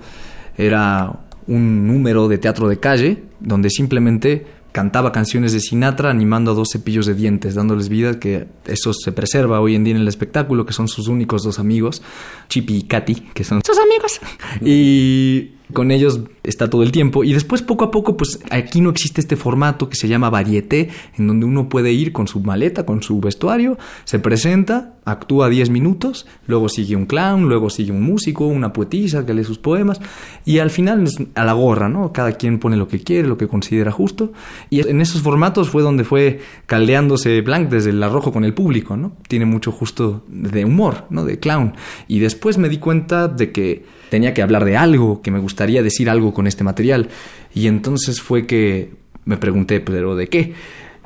era 0.57 1.21
un 1.47 1.87
número 1.87 2.27
de 2.27 2.37
teatro 2.37 2.67
de 2.67 2.79
calle 2.79 3.23
donde 3.39 3.69
simplemente 3.69 4.58
cantaba 4.71 5.11
canciones 5.11 5.53
de 5.53 5.59
Sinatra 5.59 6.09
animando 6.09 6.51
a 6.51 6.53
dos 6.53 6.69
cepillos 6.71 7.05
de 7.05 7.15
dientes, 7.15 7.55
dándoles 7.55 7.89
vida, 7.89 8.19
que 8.19 8.47
eso 8.65 8.93
se 8.93 9.11
preserva 9.11 9.59
hoy 9.61 9.75
en 9.75 9.83
día 9.83 9.95
en 9.95 10.01
el 10.01 10.07
espectáculo, 10.07 10.65
que 10.65 10.73
son 10.73 10.87
sus 10.87 11.07
únicos 11.07 11.43
dos 11.43 11.59
amigos, 11.59 12.01
Chippy 12.47 12.77
y 12.77 12.83
Katy, 12.83 13.15
que 13.33 13.43
son 13.43 13.61
sus 13.65 13.77
amigos. 13.77 14.19
Y 14.61 15.51
con 15.73 15.91
ellos 15.91 16.21
está 16.43 16.69
todo 16.69 16.83
el 16.83 16.91
tiempo. 16.91 17.23
Y 17.23 17.33
después, 17.33 17.61
poco 17.61 17.85
a 17.85 17.91
poco, 17.91 18.17
pues 18.17 18.39
aquí 18.49 18.81
no 18.81 18.89
existe 18.89 19.21
este 19.21 19.35
formato 19.35 19.89
que 19.89 19.95
se 19.95 20.07
llama 20.07 20.29
varieté, 20.29 20.89
en 21.17 21.27
donde 21.27 21.45
uno 21.45 21.69
puede 21.69 21.91
ir 21.91 22.11
con 22.11 22.27
su 22.27 22.39
maleta, 22.39 22.85
con 22.85 23.03
su 23.03 23.19
vestuario, 23.19 23.77
se 24.03 24.19
presenta, 24.19 24.95
actúa 25.05 25.49
10 25.49 25.69
minutos, 25.69 26.25
luego 26.47 26.69
sigue 26.69 26.95
un 26.95 27.05
clown, 27.05 27.47
luego 27.47 27.69
sigue 27.69 27.91
un 27.91 28.01
músico, 28.01 28.45
una 28.47 28.73
poetisa 28.73 29.25
que 29.25 29.33
lee 29.33 29.43
sus 29.43 29.59
poemas, 29.59 30.01
y 30.45 30.59
al 30.59 30.71
final 30.71 31.05
a 31.35 31.45
la 31.45 31.53
gorra, 31.53 31.87
¿no? 31.87 32.11
Cada 32.13 32.33
quien 32.33 32.59
pone 32.59 32.77
lo 32.77 32.87
que 32.87 32.99
quiere, 32.99 33.27
lo 33.27 33.37
que 33.37 33.47
considera 33.47 33.91
justo. 33.91 34.31
Y 34.69 34.87
en 34.87 35.01
esos 35.01 35.21
formatos 35.21 35.69
fue 35.69 35.83
donde 35.83 36.03
fue 36.03 36.39
caldeándose 36.65 37.41
Blanc 37.41 37.69
desde 37.69 37.91
el 37.91 38.01
arrojo 38.01 38.31
con 38.31 38.43
el 38.43 38.53
público, 38.53 38.97
¿no? 38.97 39.13
Tiene 39.27 39.45
mucho 39.45 39.71
justo 39.71 40.23
de 40.27 40.65
humor, 40.65 41.05
¿no? 41.09 41.25
De 41.25 41.39
clown. 41.39 41.73
Y 42.07 42.19
después 42.19 42.57
me 42.57 42.69
di 42.69 42.77
cuenta 42.77 43.27
de 43.27 43.51
que 43.51 43.98
tenía 44.09 44.33
que 44.33 44.41
hablar 44.41 44.65
de 44.65 44.77
algo, 44.77 45.21
que 45.21 45.31
me 45.31 45.39
gustaría 45.39 45.83
decir 45.83 46.09
algo 46.09 46.33
con 46.33 46.47
este 46.47 46.63
material. 46.63 47.09
Y 47.53 47.67
entonces 47.67 48.21
fue 48.21 48.45
que 48.45 48.91
me 49.25 49.37
pregunté, 49.37 49.79
pero 49.79 50.15
¿de 50.15 50.27
qué? 50.27 50.53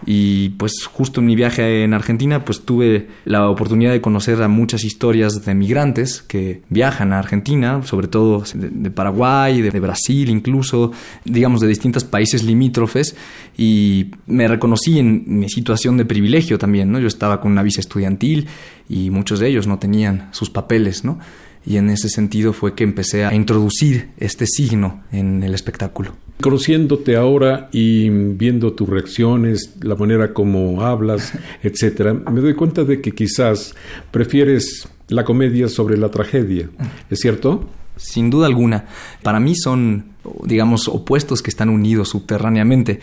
Y 0.06 0.50
pues 0.50 0.86
justo 0.86 1.22
en 1.22 1.28
mi 1.28 1.36
viaje 1.36 1.84
en 1.84 1.94
Argentina 1.94 2.44
pues 2.44 2.62
tuve 2.62 3.08
la 3.26 3.50
oportunidad 3.50 3.92
de 3.92 4.02
conocer 4.02 4.42
a 4.42 4.48
muchas 4.48 4.84
historias 4.84 5.46
de 5.46 5.54
migrantes 5.54 6.22
que 6.22 6.62
viajan 6.70 7.14
a 7.14 7.20
Argentina, 7.20 7.82
sobre 7.84 8.08
todo 8.08 8.44
de, 8.54 8.92
Paraguay, 8.92 9.62
de, 9.62 9.72
de, 9.72 9.80
Brasil 9.80 10.30
incluso, 10.30 10.92
digamos 11.24 11.62
de 11.62 11.68
distintos 11.68 12.04
países 12.04 12.44
limítrofes 12.44 13.16
y 13.58 14.12
me 14.28 14.48
reconocí 14.48 15.00
en 15.00 15.24
mi 15.26 15.50
situación 15.50 15.96
de 15.98 16.06
privilegio 16.06 16.58
también, 16.58 16.92
¿no? 16.92 17.00
Yo 17.00 17.08
estaba 17.08 17.40
con 17.40 17.52
una 17.52 17.64
visa 17.64 17.80
estudiantil 17.80 18.48
y 18.90 19.10
muchos 19.10 19.40
de 19.40 19.48
ellos 19.48 19.68
no 19.68 19.80
tenían 19.80 20.30
sus 20.32 20.50
papeles, 20.50 21.06
¿no? 21.06 21.20
Y 21.66 21.78
en 21.78 21.90
ese 21.90 22.10
sentido 22.10 22.54
fue 22.54 22.76
que 22.76 22.84
empecé 22.84 23.26
a 23.26 23.34
introducir 23.34 24.10
este 24.18 24.46
signo 24.46 25.04
en 25.12 25.44
el 25.44 25.54
espectáculo. 25.54 26.16
Conociéndote 26.42 27.16
ahora 27.16 27.70
y 27.72 28.10
viendo 28.10 28.74
tus 28.74 28.90
reacciones, 28.90 29.76
la 29.82 29.96
manera 29.96 30.34
como 30.34 30.82
hablas, 30.82 31.34
etcétera, 31.64 32.14
me 32.14 32.42
doy 32.42 32.54
cuenta 32.56 32.84
de 32.84 33.02
que 33.02 33.12
quizás 33.12 33.76
prefieres 34.12 34.88
la 35.08 35.24
comedia 35.24 35.68
sobre 35.70 35.98
la 35.98 36.10
tragedia. 36.10 36.70
¿Es 37.10 37.20
cierto? 37.20 37.70
Sin 37.96 38.30
duda 38.30 38.48
alguna. 38.48 38.88
Para 39.22 39.40
mí 39.40 39.56
son, 39.56 40.16
digamos, 40.44 40.88
opuestos 40.88 41.42
que 41.42 41.50
están 41.50 41.70
unidos 41.70 42.10
subterráneamente. 42.10 43.00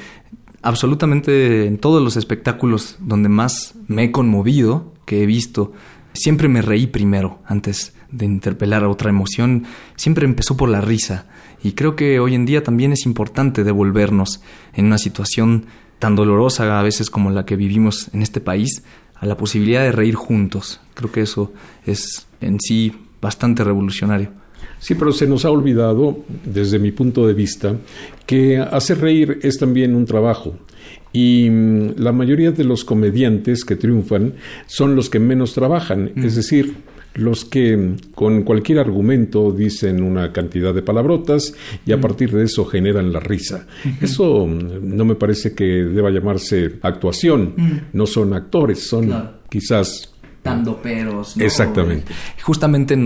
Absolutamente 0.62 1.66
en 1.66 1.78
todos 1.78 2.02
los 2.02 2.16
espectáculos 2.16 2.96
donde 2.98 3.28
más 3.28 3.74
me 3.86 4.04
he 4.04 4.10
conmovido, 4.10 4.92
que 5.06 5.22
he 5.22 5.26
visto, 5.26 5.72
siempre 6.12 6.48
me 6.48 6.60
reí 6.60 6.86
primero 6.86 7.38
antes 7.46 7.94
de 8.12 8.26
interpelar 8.26 8.84
a 8.84 8.88
otra 8.88 9.10
emoción, 9.10 9.64
siempre 9.96 10.24
empezó 10.24 10.56
por 10.56 10.68
la 10.68 10.80
risa. 10.80 11.26
Y 11.62 11.72
creo 11.72 11.96
que 11.96 12.20
hoy 12.20 12.34
en 12.34 12.46
día 12.46 12.62
también 12.62 12.92
es 12.92 13.06
importante 13.06 13.64
devolvernos 13.64 14.40
en 14.74 14.86
una 14.86 14.98
situación 14.98 15.66
tan 15.98 16.16
dolorosa 16.16 16.78
a 16.78 16.82
veces 16.82 17.10
como 17.10 17.30
la 17.30 17.44
que 17.44 17.56
vivimos 17.56 18.08
en 18.12 18.22
este 18.22 18.40
país, 18.40 18.82
a 19.14 19.26
la 19.26 19.36
posibilidad 19.36 19.82
de 19.82 19.92
reír 19.92 20.14
juntos. 20.14 20.80
Creo 20.94 21.12
que 21.12 21.20
eso 21.20 21.52
es 21.84 22.26
en 22.40 22.58
sí 22.58 22.92
bastante 23.20 23.62
revolucionario. 23.62 24.30
Sí, 24.78 24.94
pero 24.94 25.12
se 25.12 25.26
nos 25.26 25.44
ha 25.44 25.50
olvidado, 25.50 26.24
desde 26.44 26.78
mi 26.78 26.90
punto 26.90 27.26
de 27.26 27.34
vista, 27.34 27.76
que 28.24 28.58
hacer 28.58 28.98
reír 29.00 29.38
es 29.42 29.58
también 29.58 29.94
un 29.94 30.06
trabajo. 30.06 30.56
Y 31.12 31.50
mm, 31.50 31.96
la 31.98 32.12
mayoría 32.12 32.50
de 32.50 32.64
los 32.64 32.84
comediantes 32.84 33.64
que 33.66 33.76
triunfan 33.76 34.34
son 34.66 34.96
los 34.96 35.10
que 35.10 35.18
menos 35.18 35.52
trabajan. 35.52 36.12
Es 36.16 36.34
decir, 36.34 36.76
los 37.14 37.44
que 37.44 37.96
con 38.14 38.42
cualquier 38.42 38.78
argumento 38.78 39.50
dicen 39.52 40.02
una 40.02 40.32
cantidad 40.32 40.72
de 40.72 40.82
palabrotas 40.82 41.54
y 41.84 41.92
a 41.92 41.96
mm. 41.96 42.00
partir 42.00 42.30
de 42.32 42.44
eso 42.44 42.64
generan 42.64 43.12
la 43.12 43.20
risa. 43.20 43.66
Eso 44.00 44.46
mm, 44.46 44.96
no 44.96 45.04
me 45.04 45.16
parece 45.16 45.54
que 45.54 45.64
deba 45.64 46.10
llamarse 46.10 46.78
actuación, 46.82 47.54
mm. 47.56 47.72
no 47.92 48.06
son 48.06 48.32
actores, 48.34 48.86
son 48.86 49.30
quizás 49.48 50.12
dando 50.42 50.80
peros. 50.80 51.36
Exactamente. 51.36 52.12
Justamente 52.42 52.96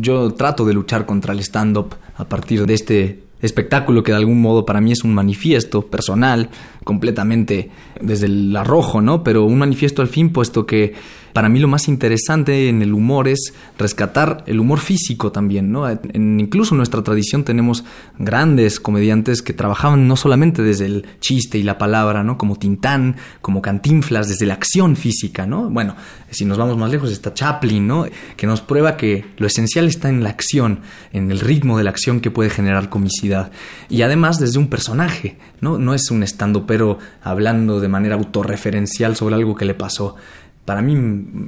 yo 0.00 0.32
trato 0.32 0.64
de 0.64 0.74
luchar 0.74 1.06
contra 1.06 1.32
el 1.32 1.40
stand-up 1.40 1.94
a 2.16 2.28
partir 2.28 2.66
de 2.66 2.74
este 2.74 3.24
espectáculo 3.40 4.02
que 4.02 4.12
de 4.12 4.18
algún 4.18 4.40
modo 4.40 4.64
para 4.64 4.80
mí 4.80 4.92
es 4.92 5.04
un 5.04 5.14
manifiesto 5.14 5.86
personal, 5.86 6.48
completamente 6.82 7.70
desde 8.00 8.26
el 8.26 8.56
arrojo, 8.56 9.00
¿no? 9.00 9.22
Pero 9.22 9.44
un 9.44 9.58
manifiesto 9.58 10.02
al 10.02 10.08
fin, 10.08 10.30
puesto 10.30 10.66
que 10.66 10.94
para 11.34 11.48
mí 11.48 11.58
lo 11.58 11.66
más 11.66 11.88
interesante 11.88 12.68
en 12.68 12.80
el 12.80 12.94
humor 12.94 13.26
es 13.26 13.54
rescatar 13.76 14.44
el 14.46 14.60
humor 14.60 14.78
físico 14.78 15.32
también, 15.32 15.72
¿no? 15.72 15.90
Incluso 16.14 16.74
en 16.74 16.76
nuestra 16.76 17.02
tradición 17.02 17.42
tenemos 17.42 17.84
grandes 18.20 18.78
comediantes 18.78 19.42
que 19.42 19.52
trabajaban 19.52 20.06
no 20.06 20.14
solamente 20.14 20.62
desde 20.62 20.86
el 20.86 21.06
chiste 21.18 21.58
y 21.58 21.64
la 21.64 21.76
palabra, 21.76 22.22
¿no? 22.22 22.38
Como 22.38 22.54
Tintán, 22.54 23.16
como 23.42 23.62
Cantinflas, 23.62 24.28
desde 24.28 24.46
la 24.46 24.54
acción 24.54 24.94
física, 24.94 25.44
¿no? 25.44 25.68
Bueno, 25.70 25.96
si 26.30 26.44
nos 26.44 26.56
vamos 26.56 26.78
más 26.78 26.92
lejos 26.92 27.10
está 27.10 27.34
Chaplin, 27.34 27.84
¿no? 27.84 28.06
Que 28.36 28.46
nos 28.46 28.60
prueba 28.60 28.96
que 28.96 29.24
lo 29.36 29.48
esencial 29.48 29.88
está 29.88 30.08
en 30.08 30.22
la 30.22 30.30
acción, 30.30 30.80
en 31.12 31.32
el 31.32 31.40
ritmo 31.40 31.76
de 31.78 31.82
la 31.82 31.90
acción 31.90 32.20
que 32.20 32.30
puede 32.30 32.48
generar 32.48 32.90
comicidad. 32.90 33.50
Y 33.88 34.02
además 34.02 34.38
desde 34.38 34.60
un 34.60 34.68
personaje, 34.68 35.36
¿no? 35.60 35.78
No 35.78 35.94
es 35.94 36.12
un 36.12 36.22
estando 36.22 36.64
pero 36.64 36.98
hablando 37.24 37.80
de 37.80 37.83
manera 37.88 38.14
autorreferencial 38.14 39.16
sobre 39.16 39.34
algo 39.34 39.54
que 39.54 39.64
le 39.64 39.74
pasó 39.74 40.16
para 40.64 40.80
mí 40.80 40.96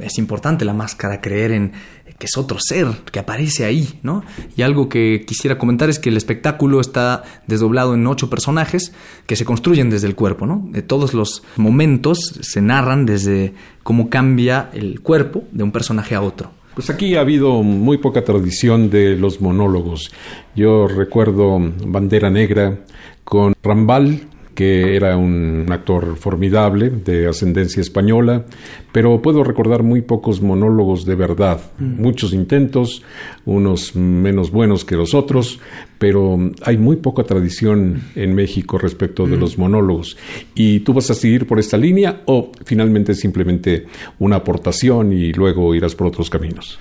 es 0.00 0.18
importante 0.18 0.64
la 0.64 0.74
máscara, 0.74 1.20
creer 1.20 1.52
en 1.52 1.72
que 2.18 2.26
es 2.26 2.36
otro 2.38 2.58
ser 2.60 2.86
que 3.10 3.18
aparece 3.18 3.64
ahí, 3.64 3.98
¿no? 4.02 4.24
Y 4.56 4.62
algo 4.62 4.88
que 4.88 5.24
quisiera 5.26 5.58
comentar 5.58 5.90
es 5.90 5.98
que 5.98 6.08
el 6.08 6.16
espectáculo 6.16 6.80
está 6.80 7.22
desdoblado 7.46 7.94
en 7.94 8.06
ocho 8.06 8.30
personajes 8.30 8.92
que 9.26 9.36
se 9.36 9.44
construyen 9.44 9.90
desde 9.90 10.06
el 10.06 10.14
cuerpo, 10.14 10.46
¿no? 10.46 10.66
De 10.70 10.82
todos 10.82 11.12
los 11.12 11.42
momentos 11.56 12.18
se 12.40 12.62
narran 12.62 13.04
desde 13.04 13.54
cómo 13.82 14.08
cambia 14.08 14.70
el 14.72 15.00
cuerpo 15.00 15.44
de 15.52 15.64
un 15.64 15.72
personaje 15.72 16.14
a 16.14 16.22
otro. 16.22 16.50
Pues 16.74 16.90
aquí 16.90 17.16
ha 17.16 17.20
habido 17.20 17.62
muy 17.62 17.98
poca 17.98 18.22
tradición 18.22 18.90
de 18.90 19.16
los 19.16 19.40
monólogos. 19.40 20.12
Yo 20.54 20.88
recuerdo 20.88 21.58
Bandera 21.86 22.30
Negra 22.30 22.80
con 23.24 23.54
Rambal, 23.62 24.28
que 24.56 24.96
era 24.96 25.18
un 25.18 25.66
actor 25.70 26.16
formidable 26.16 26.88
de 26.88 27.28
ascendencia 27.28 27.82
española, 27.82 28.46
pero 28.90 29.20
puedo 29.20 29.44
recordar 29.44 29.82
muy 29.82 30.00
pocos 30.00 30.40
monólogos 30.40 31.04
de 31.04 31.14
verdad, 31.14 31.60
mm. 31.78 32.00
muchos 32.00 32.32
intentos, 32.32 33.02
unos 33.44 33.94
menos 33.94 34.50
buenos 34.50 34.86
que 34.86 34.96
los 34.96 35.12
otros, 35.14 35.60
pero 35.98 36.38
hay 36.62 36.78
muy 36.78 36.96
poca 36.96 37.24
tradición 37.24 38.02
en 38.14 38.34
México 38.34 38.78
respecto 38.78 39.26
de 39.26 39.36
mm. 39.36 39.40
los 39.40 39.58
monólogos. 39.58 40.16
¿Y 40.54 40.80
tú 40.80 40.94
vas 40.94 41.10
a 41.10 41.14
seguir 41.14 41.46
por 41.46 41.60
esta 41.60 41.76
línea 41.76 42.22
o 42.24 42.50
finalmente 42.64 43.14
simplemente 43.14 43.84
una 44.18 44.36
aportación 44.36 45.12
y 45.12 45.34
luego 45.34 45.74
irás 45.74 45.94
por 45.94 46.06
otros 46.06 46.30
caminos? 46.30 46.78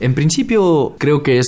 En 0.00 0.14
principio 0.14 0.94
creo 0.98 1.22
que 1.22 1.38
es 1.38 1.46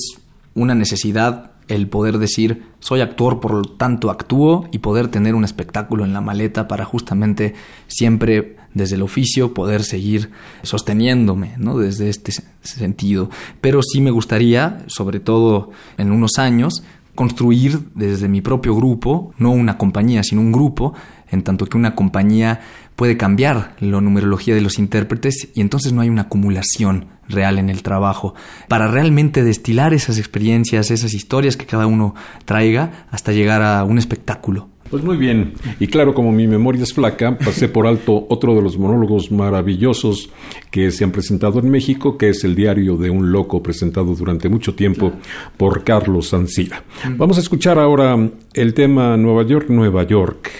una 0.55 0.75
necesidad 0.75 1.50
el 1.71 1.89
poder 1.89 2.19
decir 2.19 2.65
soy 2.81 3.01
actor, 3.01 3.41
por 3.41 3.53
lo 3.55 3.63
tanto 3.63 4.11
actúo 4.11 4.69
y 4.73 4.79
poder 4.79 5.09
tener 5.09 5.35
un 5.35 5.45
espectáculo 5.45 6.05
en 6.05 6.13
la 6.13 6.21
maleta 6.21 6.69
para 6.69 6.85
justamente 6.85 7.55
siempre 7.87 8.57
desde 8.75 8.97
el 8.97 9.03
oficio 9.03 9.55
poder 9.55 9.83
seguir 9.83 10.31
sosteniéndome, 10.63 11.55
¿no? 11.59 11.79
Desde 11.79 12.09
este 12.09 12.33
sentido. 12.63 13.31
Pero 13.61 13.81
sí 13.83 14.01
me 14.01 14.11
gustaría, 14.11 14.85
sobre 14.87 15.21
todo 15.21 15.71
en 15.99 16.13
unos 16.13 16.39
años, 16.39 16.83
construir 17.15 17.81
desde 17.95 18.29
mi 18.29 18.41
propio 18.41 18.75
grupo, 18.75 19.35
no 19.39 19.51
una 19.51 19.77
compañía, 19.77 20.23
sino 20.23 20.41
un 20.41 20.53
grupo, 20.53 20.95
en 21.31 21.43
tanto 21.43 21.67
que 21.67 21.77
una 21.77 21.95
compañía 21.95 22.61
puede 22.97 23.17
cambiar 23.17 23.75
la 23.81 24.01
numerología 24.01 24.55
de 24.55 24.61
los 24.61 24.79
intérpretes 24.79 25.49
y 25.55 25.61
entonces 25.61 25.93
no 25.93 26.01
hay 26.01 26.09
una 26.09 26.23
acumulación 26.23 27.07
real 27.31 27.59
en 27.59 27.71
el 27.71 27.83
trabajo, 27.83 28.35
para 28.69 28.89
realmente 28.89 29.43
destilar 29.43 29.95
esas 29.95 30.19
experiencias, 30.19 30.91
esas 30.91 31.15
historias 31.15 31.57
que 31.57 31.67
cada 31.67 31.87
uno 31.87 32.15
traiga 32.45 33.07
hasta 33.11 33.33
llegar 33.33 33.63
a 33.63 33.85
un 33.85 33.99
espectáculo. 33.99 34.69
Pues 34.91 35.05
muy 35.05 35.17
bien, 35.17 35.53
y 35.79 35.87
claro, 35.87 36.15
como 36.15 36.33
mi 36.33 36.49
memoria 36.49 36.83
es 36.83 36.93
flaca, 36.93 37.39
pasé 37.39 37.69
por 37.69 37.87
alto 37.87 38.27
otro 38.29 38.57
de 38.57 38.63
los 38.63 38.77
monólogos 38.77 39.31
maravillosos 39.31 40.31
que 40.73 40.91
se 40.91 41.05
han 41.05 41.13
presentado 41.13 41.61
en 41.61 41.71
México, 41.71 42.19
que 42.19 42.31
es 42.31 42.43
el 42.43 42.57
diario 42.57 42.97
de 42.97 43.09
un 43.09 43.31
loco 43.31 43.63
presentado 43.63 44.17
durante 44.17 44.49
mucho 44.49 44.75
tiempo 44.75 45.13
por 45.57 45.85
Carlos 45.85 46.31
Sancira. 46.31 46.83
Vamos 47.17 47.39
a 47.39 47.41
escuchar 47.41 47.79
ahora 47.79 48.17
el 48.53 48.75
tema 48.75 49.17
Nueva 49.17 49.45
York, 49.45 49.67
Nueva 49.69 50.03
York, 50.03 50.51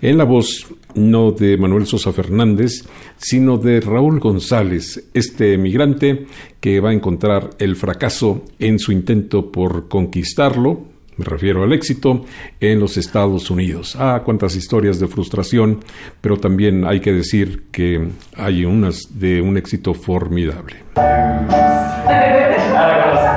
en 0.00 0.18
la 0.18 0.24
voz 0.24 0.66
no 0.94 1.32
de 1.32 1.56
Manuel 1.56 1.86
Sosa 1.86 2.12
Fernández, 2.12 2.84
sino 3.16 3.58
de 3.58 3.80
Raúl 3.80 4.20
González, 4.20 5.08
este 5.14 5.54
emigrante 5.54 6.26
que 6.60 6.80
va 6.80 6.90
a 6.90 6.94
encontrar 6.94 7.50
el 7.58 7.76
fracaso 7.76 8.44
en 8.58 8.78
su 8.78 8.92
intento 8.92 9.50
por 9.50 9.88
conquistarlo, 9.88 10.92
me 11.16 11.24
refiero 11.24 11.62
al 11.62 11.72
éxito, 11.72 12.24
en 12.60 12.80
los 12.80 12.96
Estados 12.96 13.50
Unidos. 13.50 13.96
Ah, 13.98 14.22
cuántas 14.24 14.56
historias 14.56 14.98
de 14.98 15.08
frustración, 15.08 15.80
pero 16.20 16.38
también 16.38 16.86
hay 16.86 17.00
que 17.00 17.12
decir 17.12 17.64
que 17.70 18.08
hay 18.36 18.64
unas 18.64 19.18
de 19.18 19.42
un 19.42 19.56
éxito 19.56 19.94
formidable. 19.94 20.76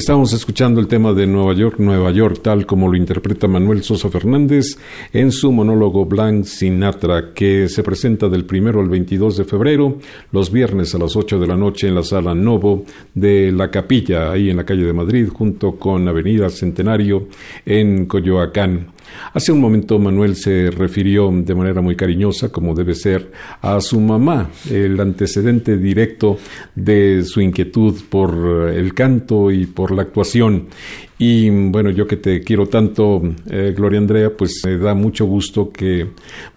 Estamos 0.00 0.32
escuchando 0.32 0.80
el 0.80 0.88
tema 0.88 1.12
de 1.12 1.26
Nueva 1.26 1.52
York, 1.52 1.74
Nueva 1.78 2.10
York, 2.10 2.40
tal 2.42 2.64
como 2.64 2.88
lo 2.88 2.96
interpreta 2.96 3.46
Manuel 3.46 3.82
Sosa 3.82 4.08
Fernández 4.08 4.78
en 5.12 5.30
su 5.30 5.52
monólogo 5.52 6.06
Blanc 6.06 6.46
Sinatra, 6.46 7.34
que 7.34 7.68
se 7.68 7.82
presenta 7.82 8.30
del 8.30 8.46
primero 8.46 8.80
al 8.80 8.88
22 8.88 9.36
de 9.36 9.44
febrero, 9.44 9.98
los 10.32 10.50
viernes 10.50 10.94
a 10.94 10.98
las 10.98 11.16
8 11.16 11.38
de 11.38 11.46
la 11.46 11.54
noche 11.54 11.86
en 11.86 11.96
la 11.96 12.02
sala 12.02 12.34
Novo 12.34 12.86
de 13.12 13.52
la 13.52 13.70
Capilla, 13.70 14.32
ahí 14.32 14.48
en 14.48 14.56
la 14.56 14.64
calle 14.64 14.86
de 14.86 14.94
Madrid, 14.94 15.28
junto 15.28 15.72
con 15.72 16.08
Avenida 16.08 16.48
Centenario 16.48 17.28
en 17.66 18.06
Coyoacán. 18.06 18.92
Hace 19.32 19.52
un 19.52 19.60
momento 19.60 19.98
Manuel 19.98 20.34
se 20.34 20.70
refirió 20.70 21.30
de 21.30 21.54
manera 21.54 21.80
muy 21.80 21.94
cariñosa, 21.94 22.50
como 22.50 22.74
debe 22.74 22.94
ser, 22.94 23.30
a 23.62 23.80
su 23.80 24.00
mamá, 24.00 24.50
el 24.68 24.98
antecedente 24.98 25.76
directo 25.76 26.38
de 26.74 27.22
su 27.24 27.40
inquietud 27.40 27.94
por 28.08 28.70
el 28.74 28.92
canto 28.92 29.50
y 29.50 29.66
por 29.66 29.92
la 29.92 30.02
actuación. 30.02 30.66
Y 31.18 31.50
bueno, 31.50 31.90
yo 31.90 32.06
que 32.06 32.16
te 32.16 32.40
quiero 32.40 32.66
tanto, 32.66 33.20
eh, 33.50 33.74
Gloria 33.76 33.98
Andrea, 33.98 34.30
pues 34.36 34.62
me 34.64 34.78
da 34.78 34.94
mucho 34.94 35.26
gusto 35.26 35.70
que 35.70 36.08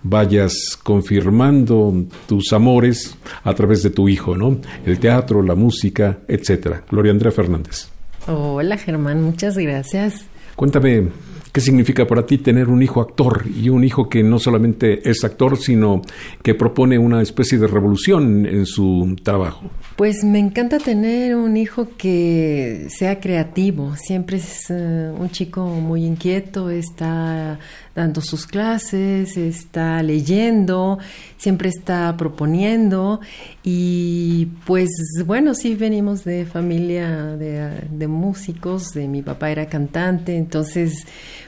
vayas 0.01 0.79
confirmando 0.81 2.05
tus 2.27 2.53
amores 2.53 3.17
a 3.43 3.53
través 3.53 3.83
de 3.83 3.89
tu 3.89 4.07
hijo, 4.07 4.37
¿no? 4.37 4.61
El 4.85 4.99
teatro, 4.99 5.43
la 5.43 5.53
música, 5.53 6.19
etcétera. 6.27 6.83
Gloria 6.89 7.11
Andrea 7.11 7.31
Fernández. 7.31 7.89
Hola 8.25 8.77
Germán, 8.77 9.21
muchas 9.21 9.57
gracias. 9.57 10.25
Cuéntame, 10.55 11.09
¿Qué 11.53 11.61
significa 11.61 12.07
para 12.07 12.25
ti 12.25 12.39
tener 12.39 12.67
un 12.67 12.81
hijo 12.81 12.99
actor 12.99 13.43
y 13.47 13.69
un 13.69 13.83
hijo 13.83 14.09
que 14.09 14.23
no 14.23 14.39
solamente 14.39 15.07
es 15.07 15.23
actor, 15.23 15.55
sino 15.55 16.01
que 16.41 16.55
propone 16.55 16.97
una 16.97 17.21
especie 17.21 17.59
de 17.59 17.67
revolución 17.67 18.47
en 18.47 18.65
su 18.65 19.15
trabajo? 19.21 19.69
Pues 19.95 20.23
me 20.23 20.39
encanta 20.39 20.79
tener 20.79 21.35
un 21.35 21.55
hijo 21.55 21.89
que 21.95 22.87
sea 22.89 23.19
creativo. 23.19 23.95
Siempre 23.97 24.37
es 24.37 24.71
eh, 24.71 25.13
un 25.15 25.29
chico 25.29 25.67
muy 25.67 26.05
inquieto, 26.05 26.71
está 26.71 27.59
dando 27.95 28.21
sus 28.21 28.47
clases, 28.47 29.37
está 29.37 30.01
leyendo, 30.01 30.97
siempre 31.37 31.69
está 31.69 32.15
proponiendo 32.17 33.19
y 33.63 34.47
pues 34.65 34.89
bueno, 35.25 35.53
sí 35.53 35.75
venimos 35.75 36.23
de 36.23 36.45
familia 36.45 37.35
de, 37.37 38.07
músicos, 38.07 38.93
de 38.93 39.07
mi 39.07 39.21
papá 39.21 39.51
era 39.51 39.67
cantante, 39.67 40.37
entonces 40.37 41.05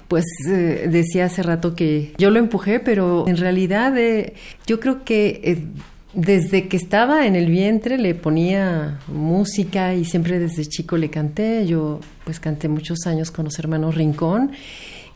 pues 0.07 0.25
eh, 0.47 0.87
decía 0.89 1.25
hace 1.25 1.41
rato 1.41 1.75
que 1.75 2.13
yo 2.17 2.29
lo 2.29 2.37
empujé, 2.37 2.79
pero 2.79 3.27
en 3.27 3.37
realidad 3.37 3.97
eh, 3.97 4.33
yo 4.67 4.79
creo 4.79 5.03
que 5.03 5.63
Desde 6.13 6.69
que 6.69 6.77
estaba 6.77 7.25
en 7.27 7.35
el 7.35 7.49
vientre 7.49 7.97
le 7.97 8.15
ponía 8.15 8.99
música 9.09 9.93
y 9.95 10.05
siempre 10.05 10.39
desde 10.39 10.65
chico 10.65 10.95
le 10.95 11.09
canté. 11.09 11.65
Yo 11.67 11.99
pues 12.23 12.39
canté 12.39 12.69
muchos 12.69 13.05
años 13.05 13.31
con 13.31 13.43
los 13.43 13.59
hermanos 13.59 13.95
Rincón 13.95 14.51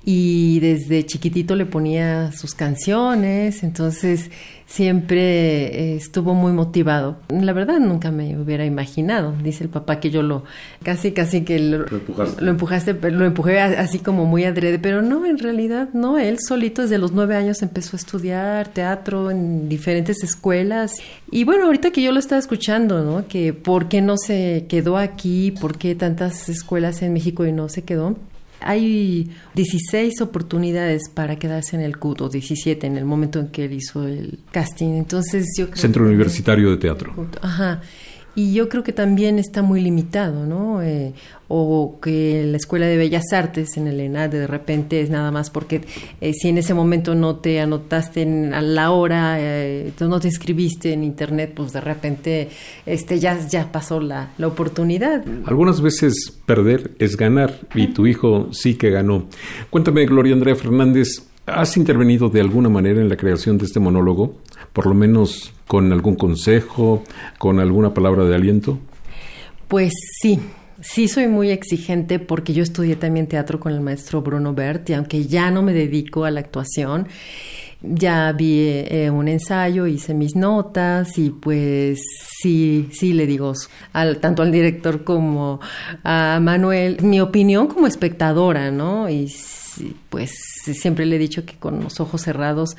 y 0.06 0.60
desde 0.62 1.06
chiquitito 1.06 1.56
le 1.56 1.66
ponía 1.66 2.32
sus 2.32 2.54
canciones, 2.54 3.64
entonces 3.64 4.32
siempre 4.66 5.94
eh, 5.94 5.96
estuvo 5.96 6.34
muy 6.36 6.54
motivado. 6.54 7.18
La 7.30 7.54
verdad 7.54 7.80
nunca 7.80 8.12
me 8.12 8.38
hubiera 8.38 8.66
imaginado, 8.66 9.34
dice 9.44 9.64
el 9.64 9.70
papá 9.70 10.00
que 10.00 10.10
yo 10.10 10.22
lo 10.22 10.44
casi 10.84 11.12
casi 11.12 11.42
que 11.42 11.60
lo, 11.60 11.86
lo 12.40 12.52
empujaste, 12.52 12.94
lo 13.12 13.26
empujé 13.26 13.60
así 13.60 14.00
como 14.00 14.26
muy 14.26 14.46
adrede, 14.46 14.80
pero 14.80 15.02
no, 15.02 15.26
en 15.26 15.38
realidad 15.38 15.90
no, 15.94 16.18
él 16.18 16.38
solito 16.40 16.84
desde 16.84 16.98
los 16.98 17.12
nueve 17.12 17.36
años 17.36 17.62
empezó 17.62 17.98
a 17.98 18.00
estudiar 18.00 18.70
teatro 18.70 19.32
en 19.32 19.68
diferentes 19.68 20.24
escuelas 20.24 20.94
y 21.30 21.44
bueno, 21.44 21.66
ahorita 21.66 21.92
que 21.92 22.02
yo 22.02 22.12
lo 22.12 22.20
estaba 22.20 22.40
escuchando, 22.40 23.04
¿no? 23.04 23.28
Que 23.28 23.54
por 23.54 23.90
qué 23.90 24.02
no 24.02 24.16
se 24.18 24.66
quedó 24.70 24.98
aquí, 24.98 25.52
por 25.52 25.78
qué 25.78 25.96
tantas 25.96 26.48
escuelas 26.48 27.02
en 27.02 27.12
México 27.12 27.46
y 27.46 27.52
no 27.52 27.70
se 27.70 27.84
quedó 27.84 28.16
hay 28.62 29.30
16 29.56 30.22
oportunidades 30.22 31.10
para 31.14 31.38
quedarse 31.38 31.76
en 31.76 31.82
el 31.82 31.98
CUT, 31.98 32.22
o 32.22 32.30
17 32.30 32.86
en 32.88 32.98
el 32.98 33.06
momento 33.06 33.40
en 33.40 33.48
que 33.48 33.66
él 33.66 33.74
hizo 33.74 34.08
el 34.08 34.40
casting. 34.52 34.90
Entonces 34.98 35.46
yo 35.58 35.68
Centro 35.74 36.06
Universitario 36.06 36.72
de 36.72 36.78
Teatro. 36.78 37.30
Ajá. 37.42 37.82
Y 38.40 38.54
yo 38.54 38.70
creo 38.70 38.84
que 38.84 38.94
también 38.94 39.38
está 39.38 39.62
muy 39.62 39.82
limitado, 39.82 40.46
¿no? 40.46 40.82
Eh, 40.82 41.12
o 41.50 42.00
que 42.02 42.46
la 42.46 42.56
Escuela 42.56 42.86
de 42.86 42.96
Bellas 42.96 43.34
Artes 43.34 43.76
en 43.76 43.86
el 43.86 44.00
ENAD 44.00 44.30
de 44.30 44.48
repente 44.48 45.02
es 45.02 45.10
nada 45.10 45.30
más 45.30 45.50
porque 45.50 45.82
eh, 46.22 46.32
si 46.32 46.48
en 46.48 46.58
ese 46.58 46.74
momento 46.74 47.16
no 47.16 47.36
te 47.36 47.60
anotaste 47.60 48.22
en, 48.22 48.54
a 48.54 48.62
la 48.62 48.92
hora, 48.92 49.36
eh, 49.42 49.92
no 50.00 50.22
te 50.22 50.30
inscribiste 50.30 50.94
en 50.94 51.04
Internet, 51.04 51.52
pues 51.54 51.74
de 51.74 51.82
repente 51.82 52.48
este, 52.86 53.20
ya, 53.20 53.46
ya 53.46 53.74
pasó 53.74 54.00
la, 54.00 54.30
la 54.38 54.48
oportunidad. 54.48 55.22
Algunas 55.44 55.82
veces 55.82 56.34
perder 56.46 56.92
es 56.98 57.18
ganar 57.18 57.60
y 57.76 57.88
tu 57.88 58.08
hijo 58.08 58.54
sí 58.54 58.76
que 58.76 58.90
ganó. 58.90 59.26
Cuéntame, 59.70 60.06
Gloria 60.06 60.34
Andrea 60.34 60.56
Fernández, 60.56 61.26
¿has 61.46 61.76
intervenido 61.76 62.30
de 62.30 62.40
alguna 62.40 62.70
manera 62.70 63.02
en 63.02 63.10
la 63.10 63.18
creación 63.18 63.58
de 63.58 63.66
este 63.66 63.82
monólogo? 63.82 64.38
Por 64.74 64.86
lo 64.86 64.94
menos 64.94 65.54
con 65.68 65.92
algún 65.92 66.16
consejo, 66.16 67.04
con 67.38 67.60
alguna 67.60 67.94
palabra 67.94 68.26
de 68.26 68.36
aliento. 68.36 68.80
Pues 69.68 69.94
sí, 70.22 70.40
Sí, 70.82 71.10
soy 71.10 71.28
muy 71.28 71.50
exigente 71.50 72.20
porque 72.20 72.54
yo 72.54 72.64
estudié 72.64 72.96
también 72.96 73.28
teatro 73.28 73.60
con 73.60 73.74
el 73.74 73.82
maestro 73.82 74.22
Bruno 74.22 74.54
Bert 74.54 74.90
y 74.90 74.94
aunque 74.94 75.26
ya 75.26 75.52
no 75.52 75.62
me 75.62 75.74
dedico 75.74 76.24
a 76.24 76.32
la 76.32 76.40
actuación, 76.40 77.10
ya 77.82 78.32
vi 78.32 78.60
eh, 78.62 79.10
un 79.12 79.28
ensayo, 79.28 79.88
hice 79.88 80.14
mis 80.14 80.38
notas 80.38 81.18
y 81.18 81.32
pues 81.32 82.00
sí, 82.42 82.88
sí 82.94 83.12
le 83.12 83.28
digo 83.28 83.54
al, 83.92 84.20
tanto 84.20 84.42
al 84.42 84.54
director 84.54 85.04
como 85.04 85.60
a 86.04 86.40
Manuel 86.42 87.02
mi 87.02 87.20
opinión 87.20 87.68
como 87.68 87.86
espectadora, 87.86 88.72
¿no? 88.72 89.10
Y 89.10 89.28
pues 90.10 90.32
siempre 90.74 91.06
le 91.06 91.16
he 91.16 91.20
dicho 91.20 91.46
que 91.46 91.56
con 91.56 91.84
los 91.84 92.00
ojos 92.00 92.22
cerrados 92.22 92.76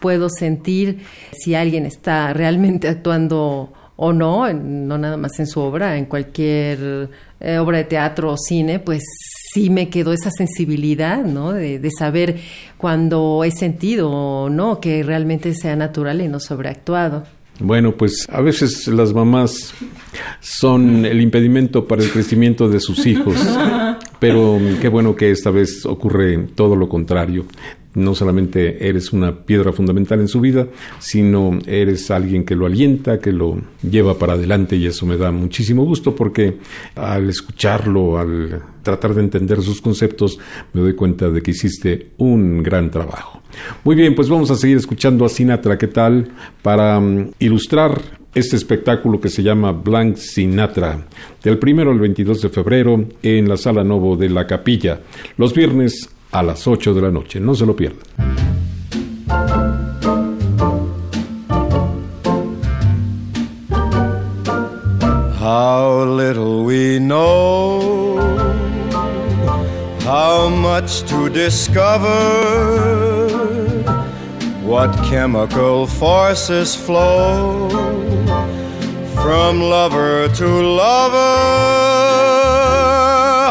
puedo 0.00 0.28
sentir 0.28 1.04
si 1.32 1.54
alguien 1.54 1.86
está 1.86 2.32
realmente 2.32 2.88
actuando 2.88 3.72
o 3.96 4.12
no, 4.12 4.52
no 4.52 4.98
nada 4.98 5.16
más 5.16 5.38
en 5.38 5.46
su 5.46 5.60
obra, 5.60 5.96
en 5.96 6.06
cualquier 6.06 7.10
eh, 7.40 7.58
obra 7.58 7.78
de 7.78 7.84
teatro 7.84 8.32
o 8.32 8.36
cine, 8.36 8.80
pues 8.80 9.02
sí 9.52 9.70
me 9.70 9.88
quedó 9.88 10.12
esa 10.12 10.30
sensibilidad, 10.30 11.24
¿no? 11.24 11.52
De, 11.52 11.78
de, 11.78 11.90
saber 11.96 12.40
cuando 12.76 13.44
he 13.44 13.52
sentido 13.52 14.10
o 14.10 14.50
no 14.50 14.80
que 14.80 15.02
realmente 15.04 15.54
sea 15.54 15.76
natural 15.76 16.20
y 16.20 16.28
no 16.28 16.40
sobreactuado. 16.40 17.24
Bueno, 17.60 17.92
pues 17.92 18.26
a 18.30 18.40
veces 18.40 18.88
las 18.88 19.12
mamás 19.12 19.72
son 20.40 21.06
el 21.06 21.20
impedimento 21.20 21.86
para 21.86 22.02
el 22.02 22.10
crecimiento 22.10 22.68
de 22.68 22.80
sus 22.80 23.06
hijos, 23.06 23.36
pero 24.24 24.58
qué 24.80 24.88
bueno 24.88 25.14
que 25.14 25.30
esta 25.30 25.50
vez 25.50 25.84
ocurre 25.84 26.38
todo 26.54 26.76
lo 26.76 26.88
contrario 26.88 27.44
no 27.94 28.14
solamente 28.14 28.88
eres 28.88 29.12
una 29.12 29.44
piedra 29.44 29.72
fundamental 29.72 30.20
en 30.20 30.28
su 30.28 30.40
vida, 30.40 30.66
sino 30.98 31.58
eres 31.66 32.10
alguien 32.10 32.44
que 32.44 32.56
lo 32.56 32.66
alienta, 32.66 33.18
que 33.18 33.32
lo 33.32 33.60
lleva 33.88 34.18
para 34.18 34.32
adelante 34.32 34.76
y 34.76 34.86
eso 34.86 35.06
me 35.06 35.16
da 35.16 35.30
muchísimo 35.30 35.84
gusto 35.84 36.14
porque 36.14 36.56
al 36.96 37.30
escucharlo, 37.30 38.18
al 38.18 38.62
tratar 38.82 39.14
de 39.14 39.22
entender 39.22 39.62
sus 39.62 39.80
conceptos, 39.80 40.38
me 40.72 40.80
doy 40.80 40.94
cuenta 40.94 41.30
de 41.30 41.40
que 41.40 41.52
hiciste 41.52 42.08
un 42.16 42.62
gran 42.62 42.90
trabajo. 42.90 43.42
Muy 43.84 43.94
bien, 43.94 44.16
pues 44.16 44.28
vamos 44.28 44.50
a 44.50 44.56
seguir 44.56 44.78
escuchando 44.78 45.24
a 45.24 45.28
Sinatra, 45.28 45.78
¿qué 45.78 45.86
tal? 45.86 46.32
Para 46.62 46.98
um, 46.98 47.30
ilustrar 47.38 48.23
este 48.34 48.56
espectáculo 48.56 49.20
que 49.20 49.28
se 49.28 49.42
llama 49.42 49.72
Blank 49.72 50.16
Sinatra, 50.16 51.06
del 51.42 51.58
primero 51.58 51.92
al 51.92 52.00
22 52.00 52.42
de 52.42 52.48
febrero 52.48 53.04
en 53.22 53.48
la 53.48 53.56
Sala 53.56 53.84
Novo 53.84 54.16
de 54.16 54.28
la 54.28 54.46
Capilla, 54.46 55.00
los 55.36 55.54
viernes 55.54 56.08
a 56.32 56.42
las 56.42 56.66
8 56.66 56.94
de 56.94 57.02
la 57.02 57.10
noche. 57.10 57.38
No 57.38 57.54
se 57.54 57.64
lo 57.64 57.76
pierdan. 57.76 58.02
How 65.40 66.04
little 66.04 66.64
we 66.64 66.98
know, 66.98 68.18
how 70.00 70.48
much 70.48 71.02
to 71.02 71.28
discover, 71.28 72.08
what 74.64 74.90
chemical 75.08 75.86
forces 75.86 76.74
flow 76.74 78.23
from 79.14 79.60
lover 79.60 80.28
to 80.34 80.46
lover 80.46 81.14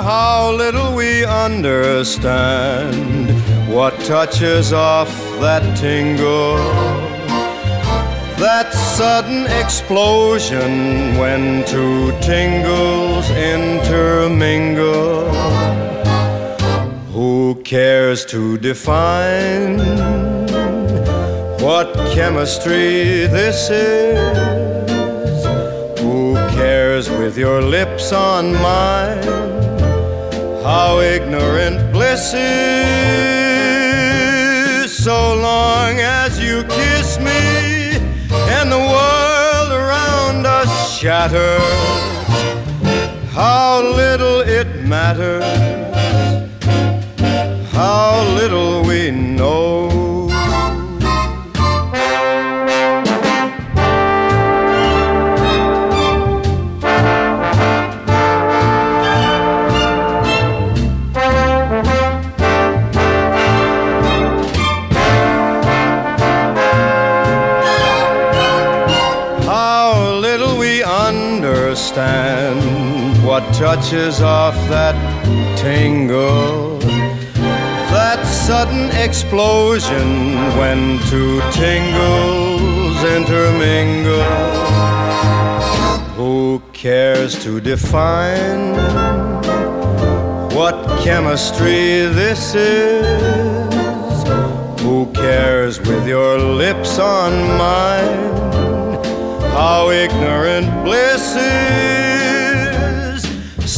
how 0.04 0.52
little 0.52 0.96
we 0.96 1.26
understand 1.26 3.30
what 3.74 3.98
touches 4.02 4.74
off 4.74 5.10
that 5.40 5.64
tingle. 5.78 6.58
That 8.38 8.74
sudden 8.74 9.48
explosion 9.48 11.18
when 11.18 11.66
two 11.66 12.12
tingles 12.20 13.30
intermingle. 13.32 15.30
Who 17.14 17.62
cares 17.64 18.26
to 18.26 18.58
define 18.58 19.80
what 21.62 21.94
chemistry 22.14 23.28
this 23.28 23.70
is? 23.70 24.73
With 27.10 27.38
your 27.38 27.62
lips 27.62 28.12
on 28.12 28.54
mine? 28.54 29.44
how 30.64 31.00
ignorant 31.00 31.92
bliss 31.92 32.34
is. 32.34 32.44
So 34.98 35.36
long 35.36 36.00
as 36.00 36.40
you 36.40 36.64
kiss 36.64 37.20
me 37.20 37.98
and 38.58 38.72
the 38.72 38.80
world 38.80 39.72
around 39.72 40.46
us 40.46 40.98
shatters 40.98 41.62
how 43.34 43.82
little 43.82 44.40
it 44.42 44.68
matters. 44.86 45.44
How 47.74 48.24
little 48.36 48.84
we 48.84 49.12
know 49.12 49.93
touches 73.76 74.22
off 74.22 74.54
that 74.70 74.96
tingle, 75.58 76.78
that 77.90 78.24
sudden 78.24 78.92
explosion 78.92 80.36
when 80.60 81.00
two 81.10 81.42
tingles 81.52 82.96
intermingle. 83.18 84.24
Who 86.16 86.62
cares 86.72 87.44
to 87.44 87.60
define 87.60 88.76
what 90.54 90.76
chemistry 91.04 92.06
this 92.22 92.54
is? 92.54 93.74
Who 94.82 95.12
cares 95.14 95.80
with 95.80 96.08
your 96.08 96.38
lips 96.38 97.00
on 97.00 97.32
mine? 97.58 98.34
How 99.58 99.90
ignorant 99.90 100.84
bliss 100.86 101.36
is 101.36 102.03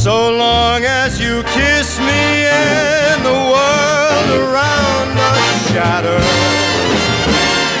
so 0.06 0.30
long 0.30 0.84
as 0.84 1.20
you 1.20 1.42
kiss 1.58 1.98
me 1.98 2.24
and 2.46 3.18
the 3.30 3.38
world 3.52 4.28
around 4.40 5.10
us 5.30 5.72
shatters. 5.72 6.24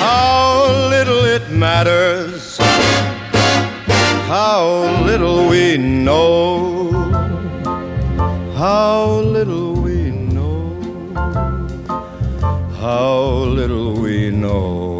How 0.00 0.88
little 0.90 1.24
it 1.24 1.48
matters 1.50 2.56
how 4.26 5.04
little 5.04 5.48
we 5.48 5.78
know? 5.78 6.90
How 8.56 9.20
little 9.20 9.74
we 9.74 10.10
know? 10.10 10.80
How 12.80 13.20
little 13.58 13.92
we 13.92 14.30
know? 14.32 14.95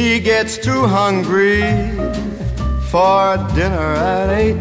She 0.00 0.18
gets 0.18 0.56
too 0.56 0.86
hungry 0.86 1.60
for 2.90 3.36
dinner 3.54 3.92
at 4.16 4.30
eight. 4.30 4.56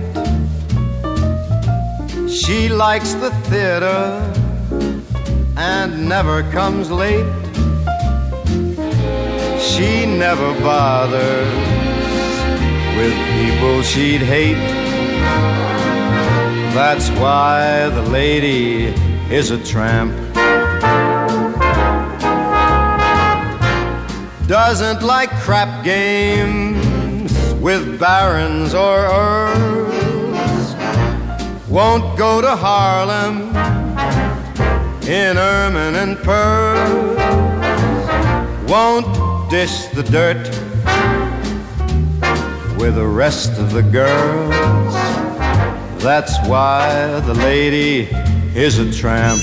She 2.29 2.67
likes 2.67 3.13
the 3.13 3.31
theater 3.47 4.01
and 5.55 6.09
never 6.09 6.43
comes 6.51 6.91
late. 6.91 7.25
She 9.61 10.05
never 10.05 10.51
bothers 10.59 11.47
with 12.97 13.15
people 13.39 13.81
she'd 13.81 14.21
hate. 14.21 14.67
That's 16.75 17.09
why 17.11 17.87
the 17.87 18.03
lady 18.09 18.87
is 19.33 19.51
a 19.51 19.63
tramp. 19.63 20.28
Doesn't 24.50 25.04
like 25.04 25.30
crap 25.41 25.86
games 25.86 27.32
with 27.62 28.00
barons 28.00 28.74
or 28.74 28.97
earls, 28.97 30.74
won't 31.70 32.18
go 32.18 32.41
to 32.41 32.56
Harlem 32.56 33.56
in 35.08 35.38
ermine 35.38 35.93
and 35.93 36.18
pearls, 36.18 37.20
won't 38.68 39.52
dish 39.52 39.86
the 39.89 40.02
dirt 40.02 40.43
with 42.80 42.95
the 42.95 43.06
rest 43.06 43.52
of 43.60 43.72
the 43.72 43.84
girls. 43.84 44.95
That's 46.02 46.36
why 46.47 47.20
the 47.20 47.36
lady 47.36 48.10
is 48.56 48.80
a 48.80 48.91
tramp. 48.91 49.39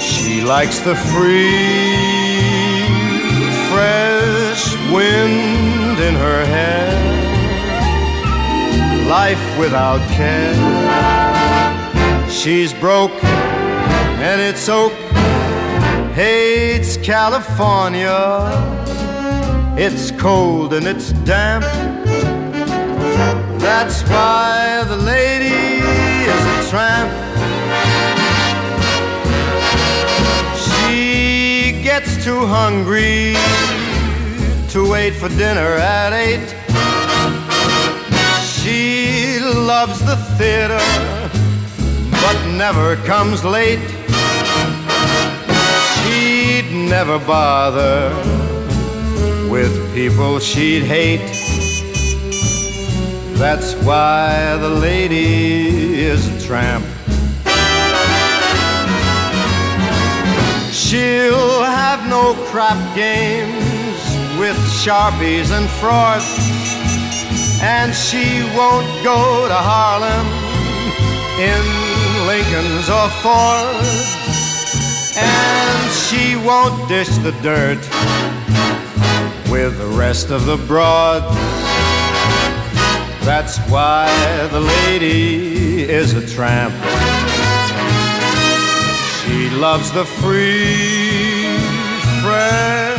She 0.00 0.40
likes 0.40 0.78
the 0.78 0.94
free 0.94 2.03
wind 4.94 5.98
in 5.98 6.14
her 6.14 6.44
hair, 6.44 6.88
life 9.08 9.58
without 9.58 10.00
care. 10.10 10.54
She's 12.30 12.72
broke 12.74 13.24
and 14.22 14.40
it's 14.40 14.68
oak, 14.68 14.92
hates 16.14 16.96
California. 16.98 18.20
It's 19.76 20.12
cold 20.12 20.72
and 20.72 20.86
it's 20.86 21.12
damp. 21.24 21.64
That's 23.58 24.02
why 24.02 24.84
the 24.86 24.96
lady 24.96 25.82
is 26.32 26.44
a 26.54 26.70
tramp. 26.70 27.10
She 30.66 31.82
gets 31.82 32.24
too 32.24 32.46
hungry 32.46 33.34
to 34.74 34.90
wait 34.90 35.14
for 35.14 35.28
dinner 35.28 35.76
at 35.76 36.12
eight. 36.12 36.48
She 38.42 39.38
loves 39.38 40.00
the 40.00 40.16
theater, 40.36 40.82
but 42.10 42.36
never 42.56 42.96
comes 43.06 43.44
late. 43.44 43.88
She'd 45.94 46.68
never 46.72 47.20
bother 47.20 48.10
with 49.48 49.72
people 49.94 50.40
she'd 50.40 50.82
hate. 50.82 51.24
That's 53.38 53.74
why 53.86 54.56
the 54.56 54.70
lady 54.70 56.02
is 56.02 56.26
a 56.26 56.46
tramp. 56.48 56.84
She'll 60.72 61.62
have 61.62 62.08
no 62.08 62.34
crap 62.50 62.96
games 62.96 63.73
with 64.44 64.58
sharpies 64.84 65.50
and 65.56 65.70
frauds. 65.80 66.28
And 67.62 67.94
she 67.94 68.42
won't 68.54 68.90
go 69.02 69.48
to 69.48 69.58
Harlem 69.70 70.26
in 71.50 71.64
Lincoln's 72.26 72.86
or 72.98 73.08
Fords. 73.24 74.04
And 75.16 75.84
she 76.04 76.36
won't 76.46 76.76
dish 76.90 77.12
the 77.26 77.32
dirt 77.40 77.82
with 79.50 79.78
the 79.78 79.90
rest 79.96 80.30
of 80.30 80.44
the 80.44 80.58
broads. 80.68 81.34
That's 83.24 83.56
why 83.70 84.10
the 84.52 84.60
lady 84.60 85.84
is 85.84 86.12
a 86.12 86.26
tramp. 86.34 86.74
She 89.20 89.48
loves 89.56 89.90
the 89.92 90.04
free, 90.04 91.56
fresh 92.20 92.93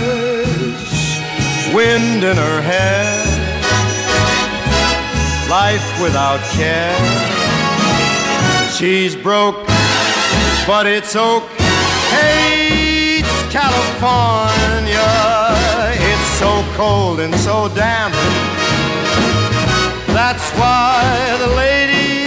wind 1.75 2.23
in 2.23 2.37
her 2.37 2.61
hair, 2.61 3.25
life 5.49 5.87
without 6.01 6.39
care. 6.55 6.95
She's 8.71 9.13
broke, 9.13 9.67
but 10.65 10.85
it's 10.87 11.17
oak. 11.17 11.43
Hates 12.15 13.35
California. 13.51 15.11
It's 16.09 16.29
so 16.39 16.63
cold 16.77 17.19
and 17.19 17.35
so 17.35 17.67
damp. 17.75 18.15
That's 20.15 20.47
why 20.51 21.35
the 21.43 21.51
lady. 21.63 22.25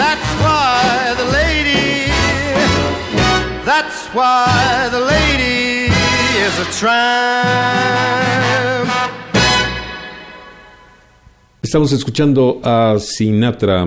That's 0.00 0.30
why 0.40 1.14
the 1.20 1.28
lady. 1.40 2.06
That's 3.66 4.06
why 4.14 4.88
the 4.90 5.00
lady 5.00 5.91
Estamos 11.62 11.92
escuchando 11.92 12.60
a 12.64 12.96
Sinatra 12.98 13.86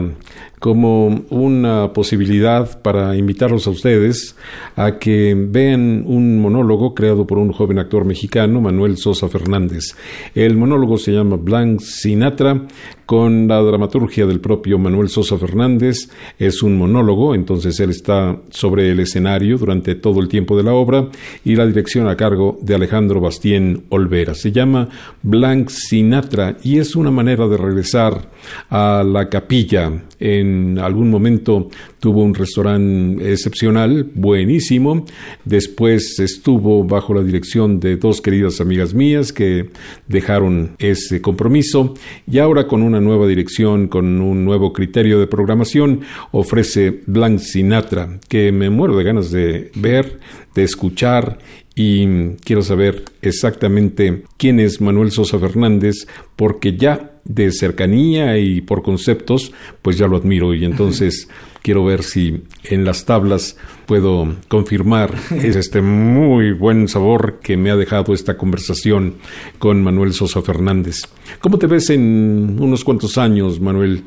como 0.66 1.26
una 1.30 1.93
posibilidad 1.93 2.82
para 2.82 3.16
invitarlos 3.16 3.68
a 3.68 3.70
ustedes 3.70 4.36
a 4.76 4.97
que 4.97 5.36
vean 5.38 6.03
un 6.07 6.41
monólogo 6.41 6.95
creado 6.95 7.28
por 7.28 7.38
un 7.38 7.51
joven 7.51 7.78
actor 7.78 8.03
mexicano, 8.03 8.61
Manuel 8.61 8.97
Sosa 8.97 9.30
Fernández. 9.30 9.95
El 10.34 10.57
monólogo 10.57 10.97
se 10.97 11.11
llama 11.11 11.36
Blanc 11.36 11.82
Sinatra, 11.82 12.66
con 13.05 13.47
la 13.47 13.61
dramaturgia 13.61 14.26
del 14.26 14.39
propio 14.39 14.80
Manuel 14.80 15.09
Sosa 15.09 15.38
Fernández. 15.38 16.09
Es 16.39 16.63
un 16.63 16.78
monólogo, 16.78 17.36
entonces 17.36 17.80
él 17.80 17.91
está 17.91 18.38
sobre 18.49 18.91
el 18.91 18.99
escenario 18.99 19.57
durante 19.57 19.95
todo 19.95 20.20
el 20.20 20.28
tiempo 20.28 20.57
de 20.57 20.63
la 20.63 20.74
obra 20.74 21.09
y 21.43 21.55
la 21.55 21.66
dirección 21.66 22.07
a 22.07 22.18
cargo 22.18 22.57
de 22.61 22.76
Alejandro 22.76 23.22
Bastien 23.22 23.84
Olvera. 23.89 24.34
Se 24.34 24.51
llama 24.51 24.89
Blanc 25.22 25.70
Sinatra 25.70 26.57
y 26.63 26.80
es 26.80 26.95
una 26.95 27.11
manera 27.11 27.47
de 27.47 27.57
regresar 27.57 28.32
a 28.70 29.03
la 29.03 29.30
capilla. 29.30 29.91
En 30.20 30.55
algún 30.80 31.10
momento 31.10 31.70
tuvo 31.99 32.24
un 32.24 32.34
restaurante 32.34 33.32
excepcional, 33.32 34.12
buenísimo. 34.14 35.06
Después 35.43 36.20
estuvo 36.20 36.84
bajo 36.84 37.14
la 37.14 37.24
dirección 37.24 37.80
de 37.80 37.97
dos 37.97 38.22
queridas 38.22 38.62
amigas 38.62 38.93
mías 38.93 39.32
que 39.32 39.70
dejaron 40.08 40.72
ese 40.78 41.22
compromiso 41.22 41.93
y 42.30 42.39
ahora 42.39 42.68
con 42.68 42.82
una 42.82 43.01
nueva 43.01 43.28
dirección, 43.28 43.88
con 43.88 44.22
un 44.22 44.45
nuevo 44.45 44.74
criterio 44.74 45.20
de 45.20 45.28
programación, 45.28 46.01
ofrece 46.32 47.01
Blanc 47.06 47.39
Sinatra, 47.39 48.20
que 48.28 48.51
me 48.51 48.70
muero 48.70 48.97
de 48.97 49.03
ganas 49.03 49.32
de 49.32 49.72
ver, 49.76 50.20
de 50.53 50.64
escuchar 50.64 51.38
y 51.76 52.36
quiero 52.43 52.61
saber 52.61 53.03
exactamente 53.21 54.23
quién 54.38 54.59
es 54.61 54.80
Manuel 54.80 55.11
Sosa 55.11 55.38
Fernández, 55.38 56.07
porque 56.38 56.78
ya 56.78 57.11
de 57.26 57.51
cercanía 57.51 58.38
y 58.38 58.61
por 58.61 58.82
conceptos, 58.82 59.51
pues 59.82 59.97
ya 59.97 60.07
lo 60.07 60.15
admiro 60.15 60.53
y 60.53 60.63
entonces 60.63 61.28
quiero 61.63 61.84
ver 61.84 62.03
si 62.03 62.43
en 62.63 62.86
las 62.86 63.05
tablas 63.05 63.57
puedo 63.88 64.36
confirmar 64.47 65.15
este 65.32 65.82
muy 65.82 66.53
buen 66.53 66.88
sabor 66.88 67.39
que 67.41 67.57
me 67.57 67.71
ha 67.71 67.76
dejado 67.76 68.13
esta 68.13 68.38
conversación 68.38 69.15
con 69.57 69.84
Manuel 69.84 70.13
Sosa 70.13 70.41
Fernández. 70.43 71.01
¿Cómo 71.39 71.57
te 71.57 71.67
ves 71.67 71.89
en 71.89 72.57
unos 72.59 72.84
cuantos 72.84 73.17
años, 73.17 73.59
Manuel? 73.59 74.03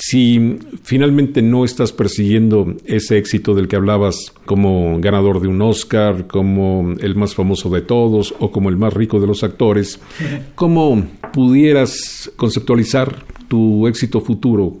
Si 0.00 0.58
finalmente 0.84 1.42
no 1.42 1.64
estás 1.64 1.90
persiguiendo 1.90 2.76
ese 2.86 3.18
éxito 3.18 3.56
del 3.56 3.66
que 3.66 3.74
hablabas 3.74 4.32
como 4.44 5.00
ganador 5.00 5.40
de 5.40 5.48
un 5.48 5.60
Oscar, 5.60 6.28
como 6.28 6.94
el 7.00 7.16
más 7.16 7.34
famoso 7.34 7.68
de 7.68 7.80
todos 7.80 8.32
o 8.38 8.52
como 8.52 8.68
el 8.68 8.76
más 8.76 8.94
rico 8.94 9.18
de 9.18 9.26
los 9.26 9.42
actores, 9.42 9.98
¿cómo 10.54 11.04
pudieras 11.32 12.30
conceptualizar 12.36 13.24
tu 13.48 13.88
éxito 13.88 14.20
futuro? 14.20 14.76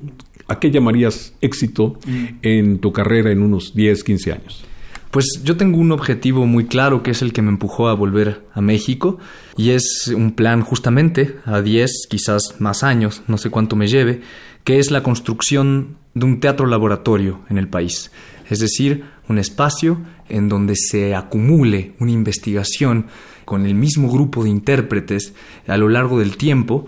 ¿A 0.46 0.60
qué 0.60 0.70
llamarías 0.70 1.34
éxito 1.40 1.98
en 2.42 2.78
tu 2.78 2.92
carrera 2.92 3.32
en 3.32 3.42
unos 3.42 3.74
10, 3.74 4.04
15 4.04 4.32
años? 4.32 4.64
Pues 5.10 5.40
yo 5.42 5.56
tengo 5.56 5.78
un 5.78 5.90
objetivo 5.90 6.44
muy 6.44 6.66
claro 6.66 7.02
que 7.02 7.12
es 7.12 7.22
el 7.22 7.32
que 7.32 7.40
me 7.40 7.48
empujó 7.48 7.88
a 7.88 7.94
volver 7.94 8.46
a 8.52 8.60
México 8.60 9.18
y 9.56 9.70
es 9.70 10.08
un 10.14 10.32
plan 10.32 10.60
justamente 10.60 11.36
a 11.46 11.62
10, 11.62 12.08
quizás 12.10 12.56
más 12.58 12.82
años, 12.82 13.22
no 13.26 13.38
sé 13.38 13.48
cuánto 13.48 13.74
me 13.74 13.88
lleve, 13.88 14.20
que 14.64 14.78
es 14.78 14.90
la 14.90 15.02
construcción 15.02 15.96
de 16.12 16.26
un 16.26 16.40
teatro 16.40 16.66
laboratorio 16.66 17.40
en 17.48 17.56
el 17.56 17.68
país. 17.68 18.10
Es 18.50 18.60
decir, 18.60 19.04
un 19.28 19.38
espacio 19.38 20.00
en 20.28 20.50
donde 20.50 20.74
se 20.76 21.14
acumule 21.14 21.94
una 22.00 22.12
investigación 22.12 23.06
con 23.46 23.64
el 23.64 23.74
mismo 23.74 24.10
grupo 24.10 24.44
de 24.44 24.50
intérpretes 24.50 25.32
a 25.66 25.78
lo 25.78 25.88
largo 25.88 26.18
del 26.18 26.36
tiempo 26.36 26.86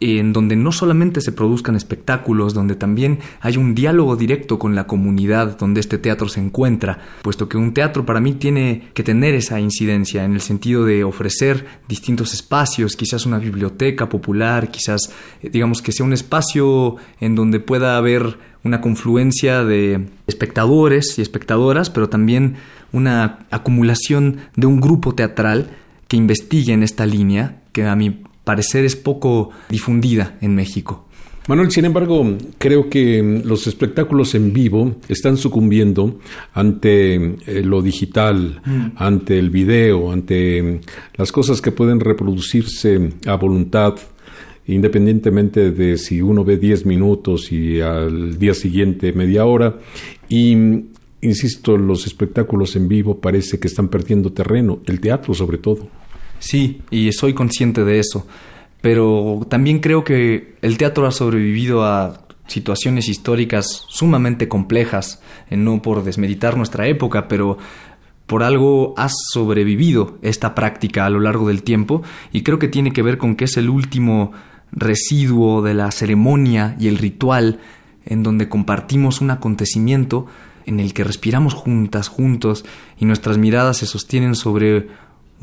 en 0.00 0.32
donde 0.32 0.56
no 0.56 0.72
solamente 0.72 1.20
se 1.20 1.32
produzcan 1.32 1.76
espectáculos, 1.76 2.54
donde 2.54 2.74
también 2.74 3.20
hay 3.40 3.56
un 3.56 3.74
diálogo 3.74 4.16
directo 4.16 4.58
con 4.58 4.74
la 4.74 4.86
comunidad 4.86 5.56
donde 5.58 5.80
este 5.80 5.98
teatro 5.98 6.28
se 6.28 6.40
encuentra, 6.40 6.98
puesto 7.22 7.48
que 7.48 7.56
un 7.56 7.72
teatro 7.72 8.04
para 8.04 8.20
mí 8.20 8.34
tiene 8.34 8.88
que 8.94 9.02
tener 9.02 9.34
esa 9.34 9.60
incidencia 9.60 10.24
en 10.24 10.34
el 10.34 10.40
sentido 10.40 10.84
de 10.84 11.04
ofrecer 11.04 11.66
distintos 11.88 12.34
espacios, 12.34 12.96
quizás 12.96 13.26
una 13.26 13.38
biblioteca 13.38 14.08
popular, 14.08 14.70
quizás 14.70 15.12
eh, 15.42 15.50
digamos 15.50 15.80
que 15.80 15.92
sea 15.92 16.06
un 16.06 16.12
espacio 16.12 16.96
en 17.20 17.34
donde 17.34 17.60
pueda 17.60 17.96
haber 17.96 18.38
una 18.64 18.80
confluencia 18.80 19.62
de 19.62 20.08
espectadores 20.26 21.18
y 21.18 21.22
espectadoras, 21.22 21.90
pero 21.90 22.08
también 22.08 22.56
una 22.92 23.46
acumulación 23.50 24.38
de 24.56 24.66
un 24.66 24.80
grupo 24.80 25.14
teatral 25.14 25.70
que 26.08 26.16
investigue 26.16 26.72
en 26.72 26.82
esta 26.82 27.06
línea, 27.06 27.60
que 27.72 27.84
a 27.84 27.96
mi 27.96 28.22
parecer 28.44 28.84
es 28.84 28.94
poco 28.94 29.50
difundida 29.68 30.38
en 30.40 30.54
México. 30.54 31.04
Manuel, 31.46 31.70
sin 31.70 31.84
embargo, 31.84 32.38
creo 32.56 32.88
que 32.88 33.42
los 33.44 33.66
espectáculos 33.66 34.34
en 34.34 34.54
vivo 34.54 34.96
están 35.08 35.36
sucumbiendo 35.36 36.18
ante 36.54 37.16
eh, 37.16 37.62
lo 37.62 37.82
digital, 37.82 38.62
mm. 38.64 38.86
ante 38.96 39.38
el 39.38 39.50
video, 39.50 40.10
ante 40.10 40.80
las 41.16 41.32
cosas 41.32 41.60
que 41.60 41.70
pueden 41.70 42.00
reproducirse 42.00 43.10
a 43.26 43.34
voluntad, 43.34 43.94
independientemente 44.66 45.70
de 45.70 45.98
si 45.98 46.22
uno 46.22 46.44
ve 46.44 46.56
10 46.56 46.86
minutos 46.86 47.52
y 47.52 47.78
al 47.82 48.38
día 48.38 48.54
siguiente 48.54 49.12
media 49.12 49.44
hora. 49.44 49.78
Y, 50.30 50.56
insisto, 51.20 51.76
los 51.76 52.06
espectáculos 52.06 52.74
en 52.74 52.88
vivo 52.88 53.20
parece 53.20 53.58
que 53.58 53.68
están 53.68 53.88
perdiendo 53.88 54.32
terreno, 54.32 54.80
el 54.86 54.98
teatro 54.98 55.34
sobre 55.34 55.58
todo. 55.58 55.90
Sí, 56.44 56.82
y 56.90 57.10
soy 57.12 57.32
consciente 57.32 57.84
de 57.84 57.98
eso. 57.98 58.26
Pero 58.82 59.46
también 59.48 59.78
creo 59.78 60.04
que 60.04 60.56
el 60.60 60.76
teatro 60.76 61.06
ha 61.06 61.10
sobrevivido 61.10 61.84
a 61.84 62.20
situaciones 62.48 63.08
históricas 63.08 63.86
sumamente 63.88 64.46
complejas, 64.46 65.22
no 65.48 65.80
por 65.80 66.04
desmeditar 66.04 66.58
nuestra 66.58 66.86
época, 66.86 67.28
pero 67.28 67.56
por 68.26 68.42
algo 68.42 68.92
ha 68.98 69.08
sobrevivido 69.08 70.18
esta 70.20 70.54
práctica 70.54 71.06
a 71.06 71.10
lo 71.10 71.20
largo 71.20 71.48
del 71.48 71.62
tiempo 71.62 72.02
y 72.30 72.42
creo 72.42 72.58
que 72.58 72.68
tiene 72.68 72.92
que 72.92 73.02
ver 73.02 73.16
con 73.16 73.36
que 73.36 73.46
es 73.46 73.56
el 73.56 73.70
último 73.70 74.32
residuo 74.70 75.62
de 75.62 75.72
la 75.72 75.90
ceremonia 75.92 76.76
y 76.78 76.88
el 76.88 76.98
ritual 76.98 77.58
en 78.04 78.22
donde 78.22 78.50
compartimos 78.50 79.22
un 79.22 79.30
acontecimiento 79.30 80.26
en 80.66 80.78
el 80.78 80.92
que 80.92 81.04
respiramos 81.04 81.54
juntas, 81.54 82.08
juntos 82.08 82.66
y 82.98 83.06
nuestras 83.06 83.38
miradas 83.38 83.78
se 83.78 83.86
sostienen 83.86 84.34
sobre 84.34 84.88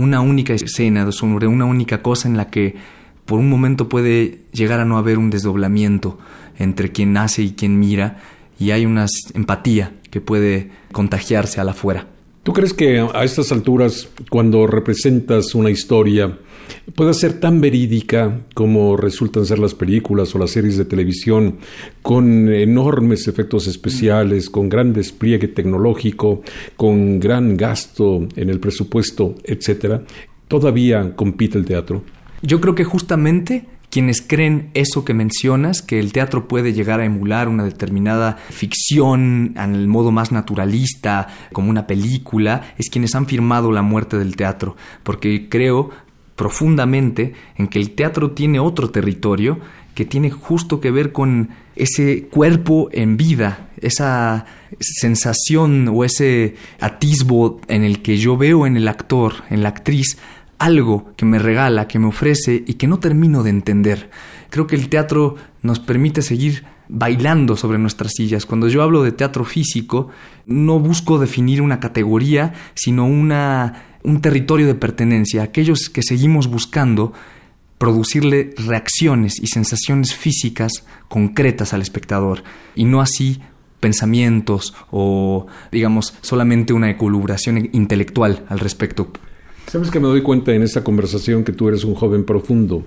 una 0.01 0.21
única 0.21 0.53
escena, 0.53 1.11
sobre 1.11 1.47
una 1.47 1.65
única 1.65 2.01
cosa 2.01 2.27
en 2.27 2.37
la 2.37 2.49
que 2.49 2.75
por 3.25 3.39
un 3.39 3.49
momento 3.49 3.87
puede 3.87 4.39
llegar 4.51 4.79
a 4.79 4.85
no 4.85 4.97
haber 4.97 5.17
un 5.17 5.29
desdoblamiento 5.29 6.17
entre 6.57 6.91
quien 6.91 7.15
hace 7.17 7.43
y 7.43 7.51
quien 7.51 7.79
mira 7.79 8.17
y 8.59 8.71
hay 8.71 8.85
una 8.85 9.05
empatía 9.33 9.93
que 10.09 10.21
puede 10.21 10.71
contagiarse 10.91 11.61
a 11.61 11.63
la 11.63 11.71
afuera. 11.71 12.07
¿Tú 12.43 12.53
crees 12.53 12.73
que 12.73 12.99
a 12.99 13.23
estas 13.23 13.51
alturas, 13.51 14.09
cuando 14.29 14.65
representas 14.65 15.53
una 15.53 15.69
historia, 15.69 16.37
pueda 16.95 17.13
ser 17.13 17.39
tan 17.39 17.61
verídica 17.61 18.41
como 18.53 18.97
resultan 18.97 19.45
ser 19.45 19.59
las 19.59 19.73
películas 19.73 20.33
o 20.35 20.39
las 20.39 20.51
series 20.51 20.77
de 20.77 20.85
televisión, 20.85 21.57
con 22.01 22.51
enormes 22.51 23.27
efectos 23.27 23.67
especiales, 23.67 24.49
con 24.49 24.69
gran 24.69 24.93
despliegue 24.93 25.47
tecnológico, 25.47 26.41
con 26.75 27.19
gran 27.19 27.57
gasto 27.57 28.27
en 28.35 28.49
el 28.49 28.59
presupuesto, 28.59 29.35
etcétera? 29.43 30.03
¿Todavía 30.47 31.15
compite 31.15 31.57
el 31.57 31.65
teatro? 31.65 32.03
Yo 32.41 32.59
creo 32.59 32.75
que 32.75 32.83
justamente 32.83 33.65
quienes 33.91 34.21
creen 34.21 34.71
eso 34.73 35.03
que 35.05 35.13
mencionas, 35.13 35.81
que 35.81 35.99
el 35.99 36.13
teatro 36.13 36.47
puede 36.47 36.73
llegar 36.73 37.01
a 37.01 37.05
emular 37.05 37.49
una 37.49 37.65
determinada 37.65 38.37
ficción 38.49 39.53
en 39.57 39.75
el 39.75 39.87
modo 39.87 40.11
más 40.11 40.31
naturalista, 40.31 41.27
como 41.51 41.69
una 41.69 41.85
película, 41.87 42.73
es 42.77 42.89
quienes 42.89 43.13
han 43.15 43.27
firmado 43.27 43.71
la 43.71 43.81
muerte 43.81 44.17
del 44.17 44.37
teatro, 44.37 44.77
porque 45.03 45.49
creo 45.49 45.89
profundamente 46.41 47.33
en 47.55 47.67
que 47.67 47.77
el 47.77 47.91
teatro 47.91 48.31
tiene 48.31 48.59
otro 48.59 48.89
territorio 48.89 49.59
que 49.93 50.05
tiene 50.05 50.31
justo 50.31 50.81
que 50.81 50.89
ver 50.89 51.11
con 51.11 51.49
ese 51.75 52.29
cuerpo 52.31 52.89
en 52.93 53.15
vida, 53.15 53.69
esa 53.79 54.47
sensación 54.79 55.87
o 55.89 56.03
ese 56.03 56.55
atisbo 56.79 57.61
en 57.67 57.83
el 57.83 58.01
que 58.01 58.17
yo 58.17 58.37
veo 58.37 58.65
en 58.65 58.75
el 58.75 58.87
actor, 58.87 59.33
en 59.51 59.61
la 59.61 59.69
actriz, 59.69 60.17
algo 60.57 61.11
que 61.15 61.25
me 61.25 61.37
regala, 61.37 61.87
que 61.87 61.99
me 61.99 62.07
ofrece 62.07 62.63
y 62.65 62.73
que 62.73 62.87
no 62.87 62.97
termino 62.97 63.43
de 63.43 63.51
entender. 63.51 64.09
Creo 64.49 64.65
que 64.65 64.75
el 64.75 64.89
teatro 64.89 65.35
nos 65.61 65.79
permite 65.79 66.23
seguir 66.23 66.63
bailando 66.87 67.55
sobre 67.55 67.77
nuestras 67.77 68.13
sillas. 68.13 68.47
Cuando 68.47 68.67
yo 68.67 68.81
hablo 68.81 69.03
de 69.03 69.11
teatro 69.11 69.45
físico, 69.45 70.09
no 70.47 70.79
busco 70.79 71.19
definir 71.19 71.61
una 71.61 71.79
categoría, 71.79 72.53
sino 72.73 73.05
una, 73.05 73.90
un 74.03 74.21
territorio 74.21 74.67
de 74.67 74.75
pertenencia. 74.75 75.43
Aquellos 75.43 75.89
que 75.89 76.03
seguimos 76.03 76.47
buscando 76.47 77.13
producirle 77.77 78.53
reacciones 78.57 79.39
y 79.41 79.47
sensaciones 79.47 80.13
físicas 80.13 80.85
concretas 81.07 81.73
al 81.73 81.81
espectador 81.81 82.43
y 82.75 82.85
no 82.85 83.01
así 83.01 83.41
pensamientos 83.79 84.75
o 84.91 85.47
digamos 85.71 86.13
solamente 86.21 86.73
una 86.73 86.91
ecolubración 86.91 87.69
intelectual 87.73 88.45
al 88.49 88.59
respecto. 88.59 89.11
Sabes 89.65 89.89
que 89.89 89.99
me 89.99 90.07
doy 90.07 90.21
cuenta 90.21 90.53
en 90.53 90.61
esta 90.63 90.83
conversación 90.83 91.43
que 91.43 91.53
tú 91.53 91.69
eres 91.69 91.83
un 91.83 91.95
joven 91.95 92.23
profundo 92.23 92.83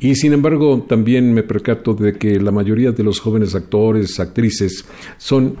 y 0.00 0.16
sin 0.16 0.32
embargo 0.32 0.84
también 0.88 1.32
me 1.32 1.44
percato 1.44 1.94
de 1.94 2.14
que 2.14 2.40
la 2.40 2.50
mayoría 2.50 2.90
de 2.90 3.04
los 3.04 3.20
jóvenes 3.20 3.54
actores, 3.54 4.18
actrices 4.18 4.84
son 5.18 5.56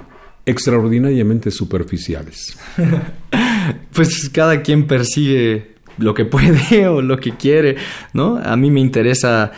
extraordinariamente 0.46 1.50
superficiales. 1.50 2.56
pues 3.92 4.28
cada 4.30 4.62
quien 4.62 4.86
persigue 4.86 5.72
lo 5.98 6.14
que 6.14 6.24
puede 6.24 6.86
o 6.88 7.02
lo 7.02 7.18
que 7.18 7.32
quiere, 7.36 7.76
¿no? 8.12 8.38
A 8.38 8.56
mí 8.56 8.70
me 8.70 8.80
interesa 8.80 9.52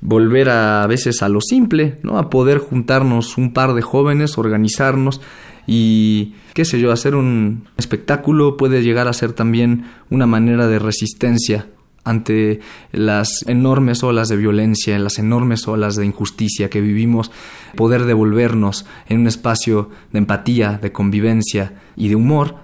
volver 0.00 0.48
a, 0.48 0.84
a 0.84 0.86
veces 0.86 1.22
a 1.22 1.28
lo 1.28 1.40
simple, 1.40 1.98
¿no? 2.02 2.18
A 2.18 2.30
poder 2.30 2.58
juntarnos 2.58 3.36
un 3.36 3.52
par 3.52 3.74
de 3.74 3.82
jóvenes, 3.82 4.38
organizarnos 4.38 5.20
y 5.66 6.34
qué 6.54 6.64
sé 6.64 6.80
yo, 6.80 6.92
hacer 6.92 7.14
un 7.14 7.68
espectáculo 7.76 8.56
puede 8.56 8.82
llegar 8.82 9.06
a 9.06 9.12
ser 9.12 9.32
también 9.32 9.84
una 10.10 10.26
manera 10.26 10.66
de 10.66 10.78
resistencia 10.78 11.66
ante 12.04 12.60
las 12.92 13.44
enormes 13.46 14.02
olas 14.02 14.28
de 14.28 14.36
violencia, 14.36 14.98
las 14.98 15.18
enormes 15.18 15.68
olas 15.68 15.96
de 15.96 16.06
injusticia 16.06 16.70
que 16.70 16.80
vivimos, 16.80 17.30
poder 17.76 18.04
devolvernos 18.04 18.86
en 19.08 19.20
un 19.20 19.26
espacio 19.26 19.90
de 20.12 20.18
empatía, 20.18 20.78
de 20.80 20.92
convivencia 20.92 21.74
y 21.96 22.08
de 22.08 22.16
humor, 22.16 22.56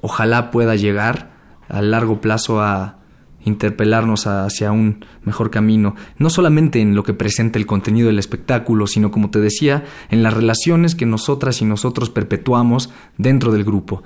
ojalá 0.00 0.50
pueda 0.50 0.76
llegar 0.76 1.34
a 1.68 1.82
largo 1.82 2.20
plazo 2.20 2.60
a 2.60 2.98
interpelarnos 3.44 4.26
hacia 4.26 4.72
un 4.72 5.04
mejor 5.22 5.50
camino, 5.50 5.96
no 6.18 6.30
solamente 6.30 6.80
en 6.80 6.94
lo 6.94 7.02
que 7.02 7.14
presenta 7.14 7.58
el 7.58 7.66
contenido 7.66 8.08
del 8.08 8.18
espectáculo, 8.18 8.86
sino 8.86 9.10
como 9.10 9.30
te 9.30 9.40
decía, 9.40 9.84
en 10.10 10.22
las 10.22 10.34
relaciones 10.34 10.94
que 10.94 11.06
nosotras 11.06 11.60
y 11.60 11.64
nosotros 11.64 12.10
perpetuamos 12.10 12.90
dentro 13.18 13.52
del 13.52 13.64
grupo. 13.64 14.02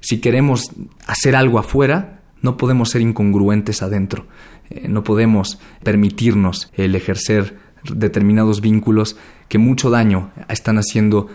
Si 0.00 0.20
queremos 0.20 0.70
hacer 1.06 1.34
algo 1.34 1.58
afuera, 1.58 2.17
no 2.42 2.56
podemos 2.56 2.90
ser 2.90 3.00
incongruentes 3.00 3.82
adentro, 3.82 4.26
eh, 4.70 4.86
no 4.88 5.04
podemos 5.04 5.58
permitirnos 5.82 6.70
el 6.74 6.94
ejercer 6.94 7.58
determinados 7.84 8.60
vínculos 8.60 9.16
que 9.48 9.58
mucho 9.58 9.90
daño 9.90 10.30
están 10.48 10.78
haciendo 10.78 11.28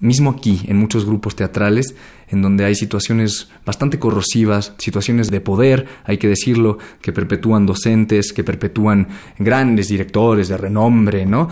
mismo 0.00 0.30
aquí, 0.30 0.62
en 0.66 0.78
muchos 0.78 1.04
grupos 1.04 1.36
teatrales, 1.36 1.94
en 2.28 2.42
donde 2.42 2.64
hay 2.64 2.74
situaciones 2.74 3.50
bastante 3.64 3.98
corrosivas, 3.98 4.72
situaciones 4.78 5.30
de 5.30 5.40
poder, 5.40 5.86
hay 6.04 6.16
que 6.16 6.28
decirlo, 6.28 6.78
que 7.02 7.12
perpetúan 7.12 7.66
docentes, 7.66 8.32
que 8.32 8.42
perpetúan 8.42 9.08
grandes 9.38 9.88
directores 9.88 10.48
de 10.48 10.56
renombre, 10.56 11.26
¿no? 11.26 11.48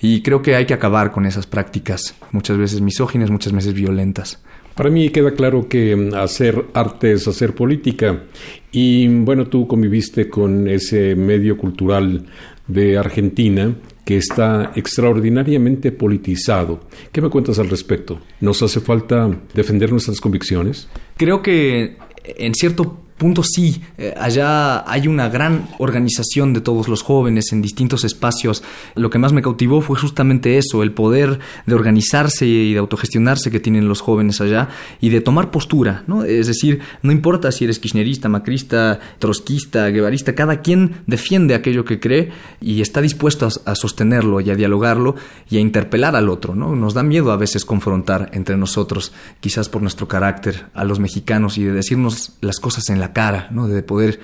Y 0.00 0.22
creo 0.22 0.42
que 0.42 0.54
hay 0.54 0.64
que 0.64 0.74
acabar 0.74 1.10
con 1.10 1.26
esas 1.26 1.46
prácticas, 1.46 2.14
muchas 2.30 2.56
veces 2.56 2.80
misóginas, 2.80 3.30
muchas 3.30 3.52
veces 3.52 3.74
violentas. 3.74 4.40
Para 4.78 4.90
mí 4.90 5.10
queda 5.10 5.32
claro 5.32 5.68
que 5.68 5.96
mm, 5.96 6.14
hacer 6.14 6.66
arte 6.72 7.10
es 7.10 7.26
hacer 7.26 7.52
política. 7.52 8.22
Y 8.70 9.08
bueno, 9.08 9.48
tú 9.48 9.66
conviviste 9.66 10.28
con 10.28 10.68
ese 10.68 11.16
medio 11.16 11.56
cultural 11.56 12.26
de 12.68 12.96
Argentina 12.96 13.74
que 14.04 14.18
está 14.18 14.70
extraordinariamente 14.76 15.90
politizado. 15.90 16.78
¿Qué 17.10 17.20
me 17.20 17.28
cuentas 17.28 17.58
al 17.58 17.68
respecto? 17.68 18.20
¿Nos 18.40 18.62
hace 18.62 18.78
falta 18.78 19.28
defender 19.52 19.90
nuestras 19.90 20.20
convicciones? 20.20 20.88
Creo 21.16 21.42
que 21.42 21.96
en 22.22 22.54
cierto 22.54 23.00
punto 23.18 23.42
sí, 23.42 23.82
eh, 23.98 24.14
allá 24.16 24.90
hay 24.90 25.08
una 25.08 25.28
gran 25.28 25.68
organización 25.78 26.54
de 26.54 26.60
todos 26.60 26.88
los 26.88 27.02
jóvenes 27.02 27.52
en 27.52 27.60
distintos 27.60 28.04
espacios. 28.04 28.62
Lo 28.94 29.10
que 29.10 29.18
más 29.18 29.32
me 29.32 29.42
cautivó 29.42 29.80
fue 29.80 29.98
justamente 29.98 30.56
eso, 30.56 30.82
el 30.82 30.92
poder 30.92 31.40
de 31.66 31.74
organizarse 31.74 32.46
y 32.46 32.72
de 32.72 32.78
autogestionarse 32.78 33.50
que 33.50 33.60
tienen 33.60 33.88
los 33.88 34.00
jóvenes 34.00 34.40
allá 34.40 34.68
y 35.00 35.10
de 35.10 35.20
tomar 35.20 35.50
postura, 35.50 36.04
¿no? 36.06 36.24
Es 36.24 36.46
decir, 36.46 36.80
no 37.02 37.12
importa 37.12 37.52
si 37.52 37.64
eres 37.64 37.78
kirchnerista, 37.78 38.28
macrista, 38.28 39.00
trotskista, 39.18 39.88
guevarista, 39.88 40.34
cada 40.34 40.60
quien 40.60 41.02
defiende 41.06 41.54
aquello 41.54 41.84
que 41.84 42.00
cree 42.00 42.30
y 42.60 42.80
está 42.80 43.00
dispuesto 43.00 43.48
a, 43.64 43.74
sostenerlo 43.74 44.40
y 44.40 44.50
a 44.50 44.54
dialogarlo 44.54 45.16
y 45.50 45.56
a 45.56 45.60
interpelar 45.60 46.16
al 46.16 46.28
otro, 46.28 46.54
¿no? 46.54 46.76
Nos 46.76 46.94
da 46.94 47.02
miedo 47.02 47.32
a 47.32 47.36
veces 47.36 47.64
confrontar 47.64 48.30
entre 48.32 48.56
nosotros, 48.56 49.12
quizás 49.40 49.68
por 49.68 49.82
nuestro 49.82 50.06
carácter, 50.08 50.66
a 50.74 50.84
los 50.84 51.00
mexicanos 51.00 51.58
y 51.58 51.64
de 51.64 51.72
decirnos 51.72 52.36
las 52.40 52.60
cosas 52.60 52.88
en 52.90 53.00
la 53.00 53.07
cara, 53.12 53.48
¿no? 53.50 53.68
De 53.68 53.82
poder, 53.82 54.20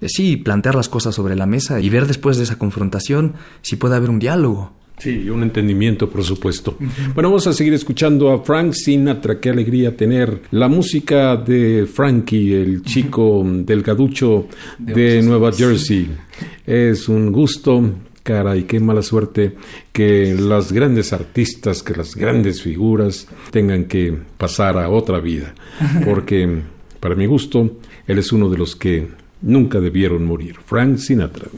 eh, 0.00 0.08
sí, 0.08 0.36
plantear 0.36 0.74
las 0.74 0.88
cosas 0.88 1.14
sobre 1.14 1.36
la 1.36 1.46
mesa 1.46 1.80
y 1.80 1.88
ver 1.88 2.06
después 2.06 2.36
de 2.36 2.44
esa 2.44 2.58
confrontación 2.58 3.34
si 3.62 3.76
puede 3.76 3.96
haber 3.96 4.10
un 4.10 4.18
diálogo. 4.18 4.72
Sí, 4.98 5.28
un 5.28 5.42
entendimiento, 5.42 6.08
por 6.08 6.24
supuesto. 6.24 6.78
Bueno, 7.14 7.28
vamos 7.28 7.46
a 7.46 7.52
seguir 7.52 7.74
escuchando 7.74 8.32
a 8.32 8.42
Frank 8.42 8.72
Sinatra. 8.72 9.38
Qué 9.38 9.50
alegría 9.50 9.94
tener 9.94 10.44
la 10.52 10.68
música 10.68 11.36
de 11.36 11.86
Frankie, 11.86 12.54
el 12.54 12.82
chico 12.82 13.42
delgaducho 13.44 14.48
de 14.78 15.20
Nueva 15.20 15.52
Jersey. 15.52 16.08
Es 16.66 17.10
un 17.10 17.30
gusto 17.30 17.92
cara 18.22 18.56
y 18.56 18.64
qué 18.64 18.80
mala 18.80 19.02
suerte 19.02 19.54
que 19.92 20.34
las 20.34 20.72
grandes 20.72 21.12
artistas, 21.12 21.82
que 21.82 21.94
las 21.94 22.16
grandes 22.16 22.62
figuras 22.62 23.28
tengan 23.50 23.84
que 23.84 24.18
pasar 24.36 24.78
a 24.78 24.88
otra 24.88 25.20
vida, 25.20 25.54
porque 26.04 26.62
para 26.98 27.14
mi 27.14 27.26
gusto 27.26 27.78
él 28.06 28.18
es 28.18 28.32
uno 28.32 28.48
de 28.48 28.58
los 28.58 28.76
que 28.76 29.08
nunca 29.42 29.80
debieron 29.80 30.24
morir, 30.24 30.56
Frank 30.64 30.98
Sinatra. 30.98 31.48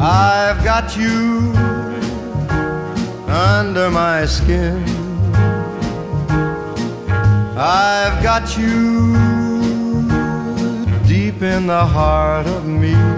I've 0.00 0.64
got 0.64 0.96
you 0.96 1.52
under 3.28 3.90
my 3.90 4.24
skin. 4.26 4.82
I've 7.60 8.22
got 8.22 8.56
you 8.56 9.14
deep 11.06 11.42
in 11.42 11.66
the 11.66 11.84
heart 11.84 12.46
of 12.46 12.64
me. 12.64 13.17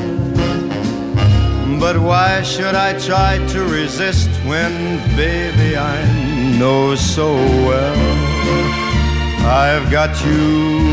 But 1.81 1.97
why 1.97 2.43
should 2.43 2.75
I 2.75 2.93
try 2.99 3.43
to 3.53 3.63
resist 3.63 4.29
when, 4.45 4.99
baby, 5.17 5.75
I 5.75 5.97
know 6.59 6.93
so 6.93 7.33
well 7.33 7.97
I've 9.43 9.89
got 9.89 10.13
you 10.23 10.85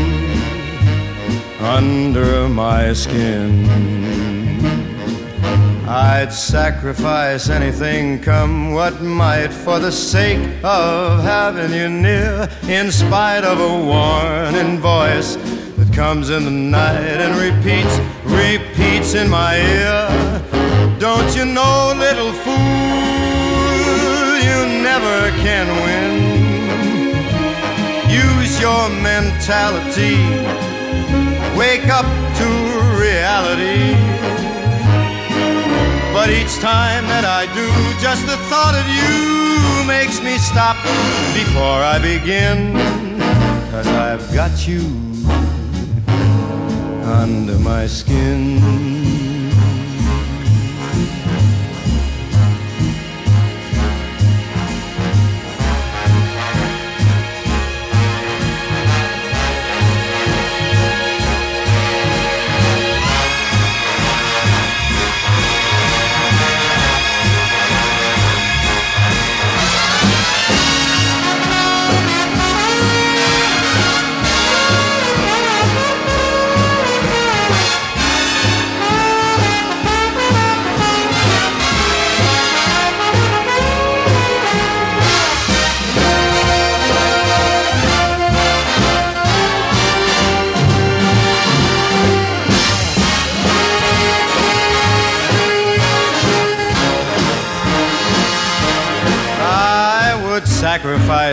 under 1.63 2.49
my 2.49 2.93
skin? 2.93 3.69
I'd 5.87 6.33
sacrifice 6.33 7.49
anything, 7.49 8.19
come 8.19 8.73
what 8.73 8.99
might, 8.99 9.53
for 9.53 9.77
the 9.77 9.91
sake 9.91 10.41
of 10.63 11.23
having 11.23 11.71
you 11.71 11.87
near, 11.87 12.49
in 12.63 12.91
spite 12.91 13.43
of 13.43 13.59
a 13.59 13.85
warning 13.85 14.79
voice 14.79 15.35
that 15.77 15.93
comes 15.93 16.31
in 16.31 16.45
the 16.45 16.51
night 16.79 17.21
and 17.21 17.37
repeats, 17.37 17.95
repeats 18.25 19.13
in 19.13 19.29
my 19.29 19.55
ear. 19.55 20.28
Don't 20.99 21.33
you 21.33 21.45
know, 21.45 21.93
little 21.95 22.33
fool, 22.33 22.53
you 24.43 24.83
never 24.83 25.31
can 25.39 25.65
win. 25.85 26.11
Use 28.11 28.59
your 28.59 28.89
mentality, 28.89 30.17
wake 31.57 31.87
up 31.87 32.03
to 32.39 32.47
reality. 32.99 33.95
But 36.11 36.29
each 36.31 36.59
time 36.59 37.07
that 37.07 37.23
I 37.23 37.45
do, 37.55 37.69
just 38.01 38.25
the 38.27 38.35
thought 38.51 38.75
of 38.75 38.85
you 38.91 39.87
makes 39.87 40.21
me 40.21 40.37
stop 40.37 40.75
before 41.33 41.79
I 41.81 41.97
begin. 41.97 42.73
Cause 43.71 43.87
I've 43.87 44.33
got 44.33 44.67
you 44.67 44.81
under 47.05 47.57
my 47.59 47.87
skin. 47.87 49.18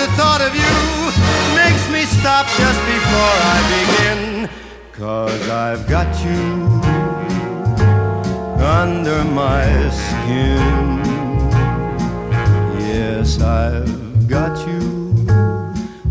The 0.00 0.06
thought 0.12 0.40
of 0.40 0.54
you 0.56 0.76
makes 1.60 1.84
me 1.90 2.06
stop 2.18 2.46
just 2.56 2.80
before 2.94 3.36
I 3.52 3.58
begin. 3.76 4.48
Cause 4.92 5.46
I've 5.50 5.86
got 5.86 6.08
you 6.24 6.40
under 8.64 9.22
my 9.24 9.66
skin. 9.90 11.02
Yes, 12.80 13.42
I've 13.42 14.26
got 14.26 14.56
you 14.66 15.26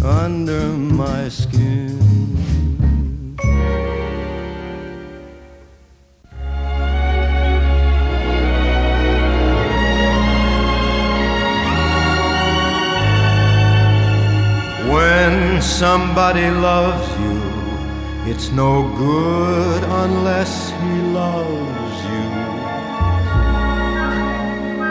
under 0.03 0.67
my 0.77 1.27
skin. 1.27 2.38
When 15.59 15.67
somebody 15.67 16.47
loves 16.49 17.05
you, 17.19 17.37
it's 18.31 18.49
no 18.49 18.83
good 18.95 19.83
unless 19.83 20.69
he 20.69 21.01
loves 21.11 22.03
you. 22.13 22.29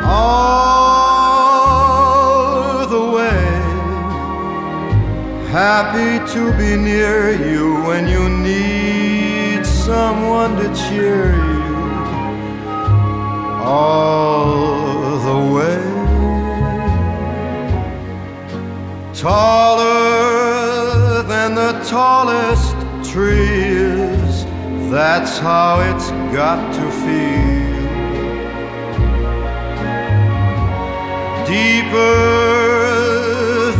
All 0.05 1.27
the 2.87 3.05
way, 3.17 3.47
happy 5.51 6.19
to 6.35 6.53
be 6.59 6.77
near 6.77 7.31
you 7.33 7.81
when 7.89 8.07
you 8.07 8.29
need 8.29 9.65
someone 9.65 10.57
to 10.57 10.69
cheer 10.75 11.33
you. 11.35 11.65
All 13.65 15.17
the 15.29 15.39
way 15.55 15.99
taller 19.19 20.58
than 21.49 21.55
the 21.55 21.85
tallest 21.89 22.75
trees. 23.11 24.45
That's 24.91 25.39
how 25.39 25.81
it's 25.81 26.11
got 26.35 26.75
to 26.75 26.91
feel. 27.03 27.69
Deeper 31.47 32.13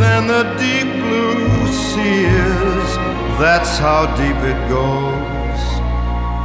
than 0.03 0.27
the 0.29 0.45
deep 0.59 0.89
blue 1.03 1.67
sea 1.73 2.25
is. 2.25 2.97
That's 3.39 3.79
how 3.79 4.07
deep 4.17 4.41
it 4.53 4.61
goes 4.69 5.63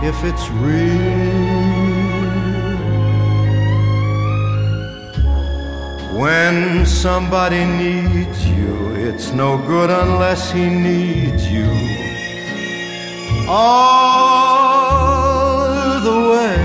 if 0.04 0.24
it's 0.26 0.50
real. 0.50 1.93
When 6.14 6.86
somebody 6.86 7.66
needs 7.66 8.48
you, 8.48 8.94
it's 8.96 9.32
no 9.32 9.58
good 9.58 9.90
unless 9.90 10.52
he 10.52 10.70
needs 10.70 11.52
you. 11.52 11.66
All 13.50 14.84
the 16.02 16.30
way 16.32 16.60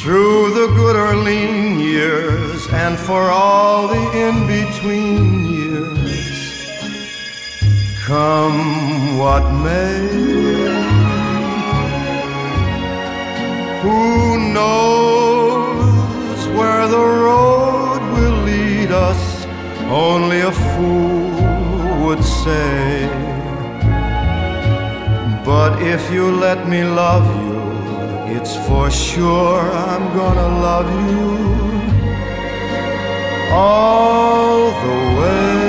through 0.00 0.54
the 0.54 0.68
good 0.76 0.94
or 0.94 1.16
lean 1.16 1.80
years 1.80 2.68
and 2.68 2.96
for 2.96 3.22
all 3.32 3.88
the 3.88 4.12
in 4.16 4.46
between 4.46 5.44
years. 5.44 6.14
Come 8.06 9.18
what 9.18 9.50
may, 9.50 10.06
who 13.82 14.52
knows 14.52 15.53
where 16.58 16.86
the 16.88 17.06
road 17.26 18.00
will 18.14 18.38
lead 18.50 18.90
us? 18.90 19.22
Only 19.88 20.40
a 20.40 20.52
fool 20.52 21.30
would 22.04 22.22
say. 22.24 23.08
But 25.44 25.82
if 25.82 26.02
you 26.12 26.30
let 26.30 26.68
me 26.68 26.82
love 26.84 27.26
you, 27.46 27.60
it's 28.36 28.56
for 28.66 28.90
sure 28.90 29.60
I'm 29.90 30.04
gonna 30.20 30.50
love 30.68 30.88
you 31.10 31.24
all 33.52 34.70
the 34.84 35.20
way. 35.20 35.63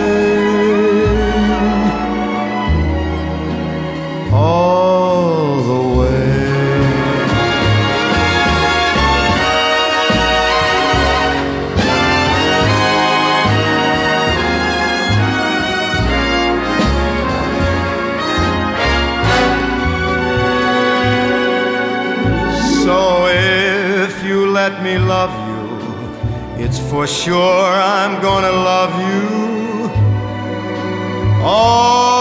Let 24.68 24.82
me 24.82 24.98
love 24.98 25.34
you, 25.48 26.66
it's 26.66 26.80
for 26.90 27.06
sure 27.06 27.66
I'm 28.00 28.20
gonna 28.20 28.52
love 28.52 28.94
you. 29.10 29.26
All 31.44 32.15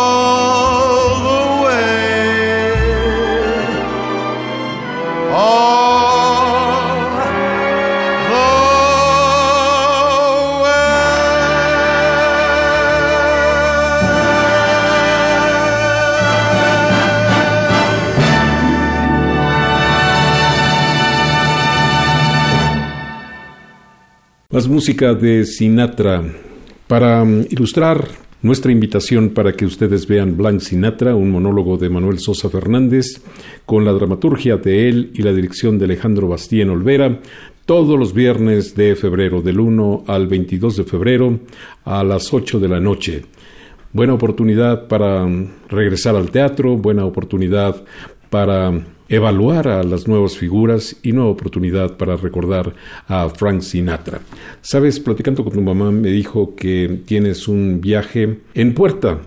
Música 24.68 25.14
de 25.14 25.44
Sinatra. 25.44 26.22
Para 26.86 27.24
mm, 27.24 27.46
ilustrar 27.50 28.06
nuestra 28.42 28.72
invitación 28.72 29.30
para 29.30 29.52
que 29.52 29.66
ustedes 29.66 30.06
vean 30.06 30.36
Blanc 30.36 30.60
Sinatra, 30.60 31.14
un 31.14 31.30
monólogo 31.30 31.76
de 31.76 31.88
Manuel 31.88 32.18
Sosa 32.18 32.48
Fernández, 32.48 33.22
con 33.66 33.84
la 33.84 33.92
dramaturgia 33.92 34.56
de 34.56 34.88
él 34.88 35.10
y 35.14 35.22
la 35.22 35.32
dirección 35.32 35.78
de 35.78 35.86
Alejandro 35.86 36.28
Bastien 36.28 36.70
Olvera, 36.70 37.20
todos 37.66 37.98
los 37.98 38.14
viernes 38.14 38.74
de 38.74 38.96
febrero, 38.96 39.42
del 39.42 39.60
1 39.60 40.04
al 40.06 40.26
22 40.26 40.76
de 40.76 40.84
febrero, 40.84 41.40
a 41.84 42.04
las 42.04 42.32
8 42.32 42.60
de 42.60 42.68
la 42.68 42.80
noche. 42.80 43.22
Buena 43.92 44.14
oportunidad 44.14 44.88
para 44.88 45.24
mm, 45.24 45.68
regresar 45.68 46.16
al 46.16 46.30
teatro, 46.30 46.76
buena 46.76 47.04
oportunidad 47.04 47.84
para 48.30 48.72
evaluar 49.08 49.68
a 49.68 49.82
las 49.82 50.08
nuevas 50.08 50.36
figuras 50.36 50.96
y 51.02 51.12
nueva 51.12 51.30
oportunidad 51.30 51.96
para 51.96 52.16
recordar 52.16 52.74
a 53.08 53.28
Frank 53.28 53.60
Sinatra. 53.60 54.20
Sabes, 54.62 55.00
platicando 55.00 55.44
con 55.44 55.52
tu 55.52 55.60
mamá 55.60 55.90
me 55.90 56.08
dijo 56.08 56.54
que 56.54 57.00
tienes 57.04 57.48
un 57.48 57.80
viaje 57.80 58.40
en 58.54 58.74
puerta 58.74 59.20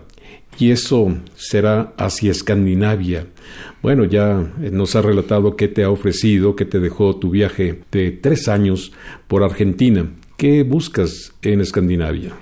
y 0.58 0.72
eso 0.72 1.16
será 1.36 1.92
hacia 1.96 2.32
Escandinavia. 2.32 3.26
Bueno, 3.80 4.04
ya 4.04 4.44
nos 4.72 4.96
ha 4.96 5.02
relatado 5.02 5.56
qué 5.56 5.68
te 5.68 5.84
ha 5.84 5.90
ofrecido, 5.90 6.56
qué 6.56 6.64
te 6.64 6.80
dejó 6.80 7.16
tu 7.16 7.30
viaje 7.30 7.80
de 7.92 8.10
tres 8.10 8.48
años 8.48 8.92
por 9.28 9.44
Argentina. 9.44 10.10
¿Qué 10.36 10.64
buscas 10.64 11.32
en 11.42 11.60
Escandinavia? 11.60 12.32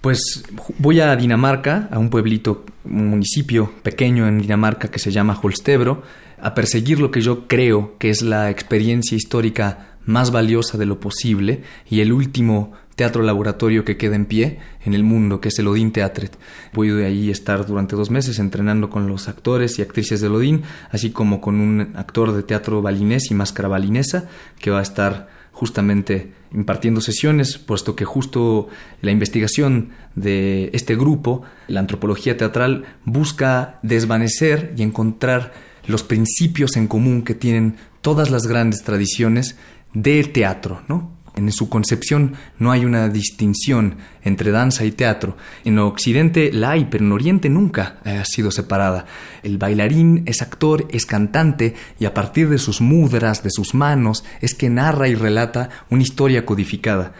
Pues 0.00 0.44
voy 0.78 1.00
a 1.00 1.14
Dinamarca, 1.16 1.88
a 1.90 1.98
un 1.98 2.10
pueblito, 2.10 2.64
un 2.90 3.08
municipio 3.08 3.72
pequeño 3.82 4.26
en 4.26 4.38
Dinamarca 4.38 4.88
que 4.88 4.98
se 4.98 5.10
llama 5.10 5.38
Holstebro, 5.40 6.02
a 6.40 6.54
perseguir 6.54 7.00
lo 7.00 7.10
que 7.10 7.20
yo 7.20 7.48
creo 7.48 7.96
que 7.98 8.10
es 8.10 8.22
la 8.22 8.50
experiencia 8.50 9.16
histórica 9.16 9.96
más 10.04 10.30
valiosa 10.30 10.78
de 10.78 10.86
lo 10.86 11.00
posible 11.00 11.62
y 11.88 12.00
el 12.00 12.12
último 12.12 12.72
teatro 12.94 13.22
laboratorio 13.22 13.84
que 13.84 13.98
queda 13.98 14.16
en 14.16 14.24
pie 14.24 14.58
en 14.84 14.94
el 14.94 15.04
mundo, 15.04 15.40
que 15.40 15.48
es 15.48 15.58
el 15.58 15.68
Odin 15.68 15.92
Teatret. 15.92 16.36
Voy 16.72 16.88
de 16.88 17.04
ahí 17.04 17.30
estar 17.30 17.66
durante 17.66 17.94
dos 17.94 18.10
meses 18.10 18.38
entrenando 18.38 18.88
con 18.88 19.06
los 19.06 19.28
actores 19.28 19.78
y 19.78 19.82
actrices 19.82 20.20
del 20.20 20.34
Odin, 20.34 20.62
así 20.90 21.10
como 21.10 21.40
con 21.40 21.60
un 21.60 21.92
actor 21.94 22.32
de 22.32 22.42
teatro 22.42 22.80
balinés 22.80 23.30
y 23.30 23.34
máscara 23.34 23.68
balinesa, 23.68 24.28
que 24.58 24.70
va 24.70 24.78
a 24.78 24.82
estar 24.82 25.35
justamente 25.56 26.32
impartiendo 26.52 27.00
sesiones, 27.00 27.56
puesto 27.56 27.96
que 27.96 28.04
justo 28.04 28.68
la 29.00 29.10
investigación 29.10 29.88
de 30.14 30.68
este 30.74 30.96
grupo, 30.96 31.44
la 31.66 31.80
antropología 31.80 32.36
teatral, 32.36 32.84
busca 33.06 33.78
desvanecer 33.82 34.74
y 34.76 34.82
encontrar 34.82 35.54
los 35.86 36.02
principios 36.02 36.76
en 36.76 36.88
común 36.88 37.22
que 37.22 37.34
tienen 37.34 37.76
todas 38.02 38.30
las 38.30 38.46
grandes 38.46 38.82
tradiciones 38.82 39.56
del 39.94 40.30
teatro, 40.30 40.82
¿no? 40.88 41.15
En 41.36 41.52
su 41.52 41.68
concepción 41.68 42.32
no 42.58 42.72
hay 42.72 42.86
una 42.86 43.10
distinción 43.10 43.98
entre 44.22 44.52
danza 44.52 44.86
y 44.86 44.90
teatro. 44.90 45.36
En 45.64 45.78
Occidente 45.78 46.50
la 46.50 46.70
hay, 46.70 46.86
pero 46.86 47.04
en 47.04 47.12
Oriente 47.12 47.50
nunca 47.50 47.98
ha 48.04 48.24
sido 48.24 48.50
separada. 48.50 49.04
El 49.42 49.58
bailarín 49.58 50.22
es 50.24 50.40
actor, 50.40 50.88
es 50.90 51.04
cantante, 51.04 51.74
y 52.00 52.06
a 52.06 52.14
partir 52.14 52.48
de 52.48 52.56
sus 52.56 52.80
mudras, 52.80 53.42
de 53.42 53.50
sus 53.50 53.74
manos, 53.74 54.24
es 54.40 54.54
que 54.54 54.70
narra 54.70 55.08
y 55.08 55.14
relata 55.14 55.68
una 55.90 56.02
historia 56.02 56.46
codificada. 56.46 57.12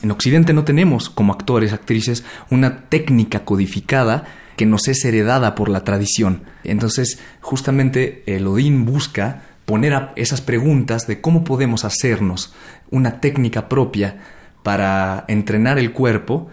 En 0.00 0.10
Occidente 0.10 0.54
no 0.54 0.64
tenemos, 0.64 1.10
como 1.10 1.34
actores, 1.34 1.74
actrices, 1.74 2.24
una 2.50 2.88
técnica 2.88 3.44
codificada 3.44 4.24
que 4.56 4.64
nos 4.64 4.88
es 4.88 5.04
heredada 5.04 5.54
por 5.54 5.68
la 5.68 5.84
tradición. 5.84 6.44
Entonces, 6.64 7.18
justamente 7.42 8.22
el 8.26 8.46
Odín 8.46 8.86
busca 8.86 9.42
poner 9.72 9.94
a 9.94 10.12
esas 10.16 10.42
preguntas 10.42 11.06
de 11.06 11.22
cómo 11.22 11.44
podemos 11.44 11.86
hacernos 11.86 12.52
una 12.90 13.22
técnica 13.22 13.70
propia 13.70 14.20
para 14.62 15.24
entrenar 15.28 15.78
el 15.78 15.92
cuerpo 15.94 16.48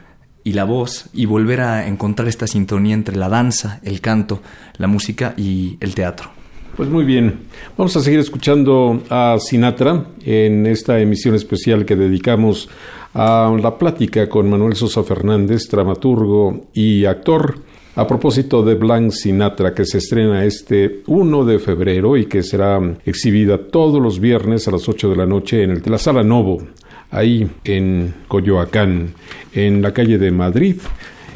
y 0.45 0.53
la 0.53 0.63
voz 0.63 1.09
y 1.11 1.25
volver 1.25 1.59
a 1.59 1.85
encontrar 1.85 2.29
esta 2.29 2.47
sintonía 2.47 2.93
entre 2.93 3.17
la 3.17 3.27
danza, 3.27 3.81
el 3.83 3.99
canto, 3.99 4.41
la 4.77 4.87
música 4.87 5.33
y 5.35 5.75
el 5.81 5.95
teatro. 5.95 6.29
Pues 6.77 6.87
muy 6.87 7.03
bien, 7.03 7.41
vamos 7.77 7.93
a 7.97 7.99
seguir 7.99 8.21
escuchando 8.21 9.03
a 9.09 9.35
Sinatra 9.37 10.05
en 10.23 10.65
esta 10.65 10.97
emisión 11.01 11.35
especial 11.35 11.85
que 11.85 11.97
dedicamos 11.97 12.69
a 13.13 13.53
la 13.61 13.77
plática 13.77 14.29
con 14.29 14.49
Manuel 14.49 14.77
Sosa 14.77 15.03
Fernández, 15.03 15.67
dramaturgo 15.69 16.69
y 16.73 17.03
actor, 17.03 17.63
a 17.99 18.07
propósito 18.07 18.63
de 18.63 18.75
Blanc 18.75 19.11
Sinatra, 19.11 19.73
que 19.73 19.83
se 19.83 19.97
estrena 19.97 20.45
este 20.45 21.01
1 21.05 21.43
de 21.43 21.59
febrero 21.59 22.15
y 22.15 22.27
que 22.27 22.43
será 22.43 22.79
exhibida 23.05 23.57
todos 23.57 24.01
los 24.01 24.21
viernes 24.21 24.65
a 24.69 24.71
las 24.71 24.87
8 24.87 25.09
de 25.09 25.17
la 25.17 25.25
noche 25.25 25.63
en 25.63 25.71
el, 25.71 25.81
la 25.85 25.97
Sala 25.97 26.23
Novo, 26.23 26.65
ahí 27.11 27.45
en 27.65 28.13
Coyoacán, 28.29 29.15
en 29.53 29.81
la 29.81 29.91
calle 29.91 30.17
de 30.17 30.31
Madrid, 30.31 30.77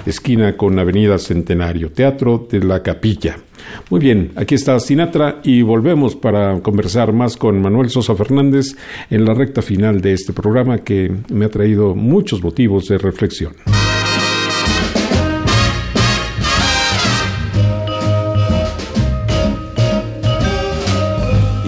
esquina 0.05 0.55
con 0.55 0.79
Avenida 0.79 1.17
Centenario, 1.17 1.91
Teatro 1.91 2.47
de 2.49 2.63
la 2.63 2.81
Capilla. 2.81 3.35
Muy 3.89 3.99
bien, 3.99 4.31
aquí 4.37 4.55
está 4.55 4.79
Sinatra 4.79 5.41
y 5.43 5.63
volvemos 5.63 6.15
para 6.15 6.61
conversar 6.61 7.11
más 7.11 7.35
con 7.35 7.61
Manuel 7.61 7.89
Sosa 7.89 8.15
Fernández 8.15 8.77
en 9.09 9.25
la 9.25 9.33
recta 9.33 9.61
final 9.61 9.99
de 9.99 10.13
este 10.13 10.31
programa 10.31 10.77
que 10.77 11.11
me 11.29 11.43
ha 11.43 11.49
traído 11.49 11.93
muchos 11.93 12.41
motivos 12.41 12.85
de 12.85 12.97
reflexión. 12.99 13.51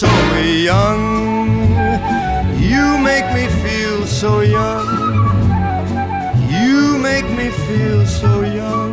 so 0.00 0.38
young. 0.38 1.50
You 2.58 2.96
make 3.10 3.26
me 3.34 3.46
feel 3.62 4.06
so 4.06 4.40
young. 4.40 4.86
You 6.48 6.96
make 6.96 7.28
me 7.40 7.50
feel 7.66 8.06
so 8.06 8.40
young. 8.40 8.92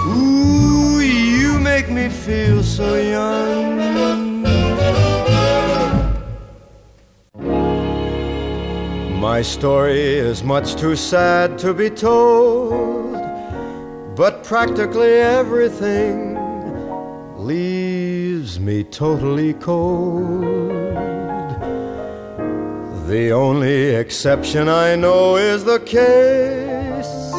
Ooh, 0.00 0.98
you 0.98 1.60
make 1.60 1.88
me 1.88 2.08
feel 2.08 2.64
so 2.64 2.96
young. 2.96 4.42
My 9.20 9.42
story 9.42 10.02
is 10.30 10.42
much 10.42 10.74
too 10.74 10.96
sad 10.96 11.58
to 11.58 11.72
be 11.72 11.90
told, 11.90 13.12
but 14.16 14.42
practically 14.42 15.14
everything 15.20 16.29
leaves 17.44 18.60
me 18.60 18.84
totally 18.84 19.54
cold. 19.54 20.70
The 23.08 23.32
only 23.32 23.94
exception 23.96 24.68
I 24.68 24.94
know 24.96 25.36
is 25.36 25.64
the 25.64 25.80
case 25.80 27.32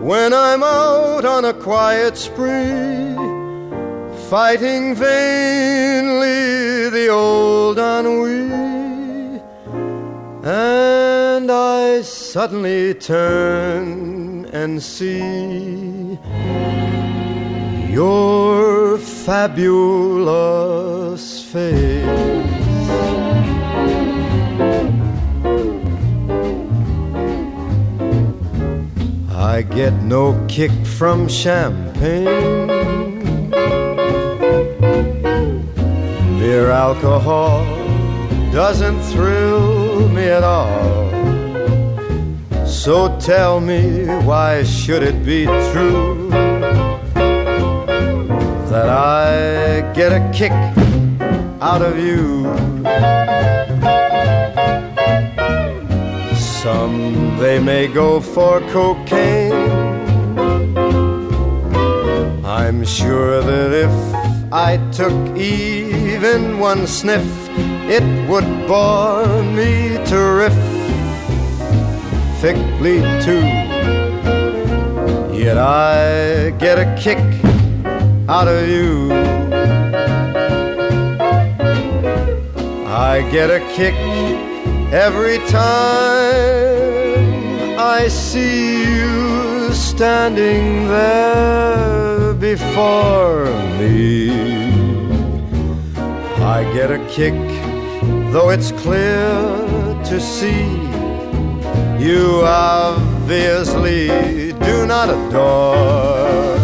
when 0.00 0.32
I'm 0.32 0.62
out 0.62 1.24
on 1.24 1.44
a 1.44 1.54
quiet 1.54 2.16
spree, 2.16 3.16
fighting 4.28 4.94
vainly 4.94 6.88
the 6.90 7.08
old 7.08 7.78
ennui. 7.78 8.48
And 10.44 11.50
I 11.50 12.02
suddenly 12.02 12.94
turn 12.94 14.46
and 14.46 14.82
see 14.82 16.18
your 17.98 18.96
fabulous 19.26 19.82
face. 21.42 22.06
I 29.34 29.62
get 29.62 29.94
no 30.04 30.24
kick 30.46 30.70
from 30.86 31.26
champagne. 31.26 32.68
beer, 36.38 36.70
alcohol 36.70 37.64
doesn't 38.52 39.00
thrill 39.10 40.08
me 40.10 40.26
at 40.38 40.44
all. 40.44 41.10
So 42.64 43.18
tell 43.18 43.58
me, 43.58 44.06
why 44.30 44.62
should 44.62 45.02
it 45.02 45.24
be 45.24 45.46
true 45.72 46.47
that 48.70 48.88
I 48.88 49.80
get 49.94 50.12
a 50.12 50.20
kick 50.32 50.52
out 51.60 51.80
of 51.80 51.98
you? 51.98 52.44
Some 56.36 57.38
they 57.38 57.58
may 57.58 57.86
go 57.86 58.20
for 58.20 58.60
cocaine, 58.72 59.52
I'm 62.44 62.84
sure 62.84 63.40
that 63.40 63.72
if 63.72 63.90
I 64.52 64.76
took 64.92 65.14
even 65.36 66.58
one 66.58 66.86
sniff, 66.86 67.24
it 67.88 68.04
would 68.28 68.66
bore 68.66 69.42
me 69.42 69.96
terrifically 70.04 73.00
too. 73.24 73.46
Yet 75.34 75.56
I 75.56 76.50
get 76.58 76.78
a 76.78 76.94
kick 76.98 77.37
out 78.28 78.46
of 78.46 78.68
you. 78.68 79.10
I 82.86 83.26
get 83.32 83.48
a 83.50 83.60
kick 83.74 83.94
every 84.92 85.38
time 85.48 86.68
I 87.78 88.08
see 88.08 88.84
you 88.84 89.72
standing 89.72 90.88
there 90.88 92.34
before 92.34 93.46
me. 93.78 94.30
I 96.56 96.70
get 96.74 96.90
a 96.90 96.98
kick, 97.08 97.32
though 98.30 98.50
it's 98.50 98.72
clear 98.72 99.24
to 100.04 100.20
see 100.20 100.66
you 101.98 102.42
obviously 102.44 104.08
do 104.52 104.86
not 104.86 105.08
adore. 105.08 106.57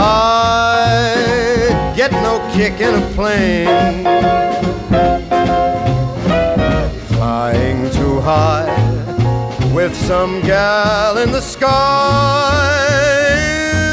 I 0.00 1.92
get 1.96 2.12
no 2.12 2.38
kick 2.52 2.80
in 2.80 2.94
a 3.02 3.04
plane 3.16 4.04
flying 7.08 7.90
too 7.90 8.20
high 8.20 8.68
with 9.74 9.94
some 9.96 10.40
gal 10.42 11.18
in 11.18 11.32
the 11.32 11.40
sky 11.40 12.78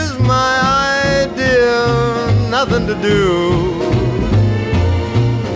is 0.03 0.17
my 0.19 0.53
idea 1.23 1.85
nothing 2.49 2.87
to 2.87 2.95
do. 3.01 3.21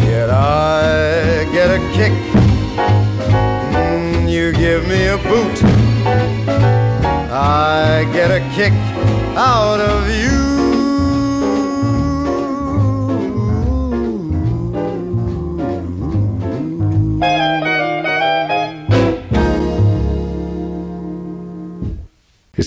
Yet 0.09 0.29
I 0.29 1.47
get 1.51 1.69
a 1.77 1.79
kick. 1.97 2.13
Mm, 3.73 4.29
you 4.29 4.51
give 4.53 4.87
me 4.87 5.07
a 5.07 5.17
boot. 5.17 5.57
I 7.31 8.09
get 8.13 8.29
a 8.31 8.41
kick 8.55 8.73
out 9.35 9.79
of 9.79 10.09
you. 10.09 10.38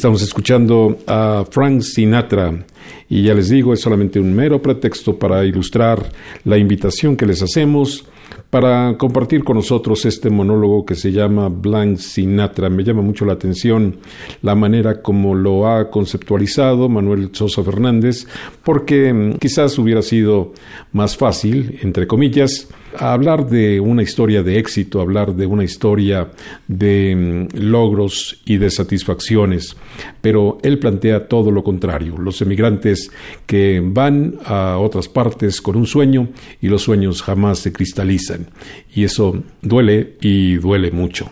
Estamos 0.03 0.23
escuchando 0.23 0.99
a 1.07 1.45
Frank 1.49 1.83
Sinatra 1.83 2.67
y 3.09 3.23
ya 3.23 3.35
les 3.35 3.51
digo, 3.51 3.73
es 3.73 3.81
solamente 3.83 4.19
un 4.19 4.35
mero 4.35 4.61
pretexto 4.61 5.17
para 5.17 5.45
ilustrar 5.45 6.11
la 6.43 6.59
invitación 6.59 7.17
que 7.17 7.25
les 7.25 7.41
hacemos 7.41 8.05
para 8.51 8.99
compartir 8.99 9.45
con 9.45 9.59
nosotros 9.59 10.05
este 10.05 10.29
monólogo 10.29 10.85
que 10.85 10.97
se 10.97 11.13
llama 11.13 11.49
Blank 11.49 11.99
Sinatra. 11.99 12.69
Me 12.69 12.83
llama 12.83 13.03
mucho 13.03 13.25
la 13.25 13.35
atención 13.35 13.99
la 14.43 14.57
manera 14.57 15.03
como 15.03 15.37
lo 15.37 15.69
ha 15.69 15.89
conceptualizado 15.89 16.89
Manuel 16.89 17.31
Sosa 17.31 17.63
Fernández, 17.63 18.27
porque 18.65 19.13
mm, 19.13 19.35
quizás 19.35 19.79
hubiera 19.79 20.03
sido 20.03 20.53
más 20.91 21.17
fácil, 21.17 21.79
entre 21.81 22.09
comillas, 22.09 22.67
hablar 22.99 23.49
de 23.49 23.81
una 23.81 24.03
historia 24.03 24.43
de 24.43 24.59
éxito, 24.59 25.01
hablar 25.01 25.35
de 25.35 25.47
una 25.47 25.65
historia 25.65 26.31
de 26.69 27.49
mm, 27.53 27.59
logros 27.59 28.41
y 28.45 28.57
de 28.59 28.71
satisfacciones, 28.71 29.77
pero 30.21 30.59
él 30.63 30.79
plantea 30.79 31.29
todo 31.29 31.51
lo 31.51 31.63
contrario, 31.63 32.17
los 32.19 32.41
emigrantes 32.43 33.11
que 33.47 33.83
van 33.85 34.37
a 34.45 34.79
otras 34.79 35.09
partes 35.09 35.61
con 35.61 35.77
un 35.77 35.87
sueño 35.87 36.29
y 36.61 36.69
los 36.69 36.83
sueños 36.83 37.23
jamás 37.23 37.59
se 37.61 37.73
cristalizan, 37.73 38.47
y 38.95 39.05
eso 39.05 39.43
duele 39.61 40.17
y 40.21 40.55
duele 40.57 40.91
mucho. 40.91 41.31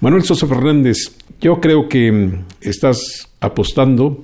Manuel 0.00 0.22
Sosa 0.22 0.46
Fernández, 0.46 1.16
yo 1.40 1.60
creo 1.60 1.88
que 1.88 2.10
mm, 2.12 2.44
estás 2.60 3.30
apostando 3.40 4.20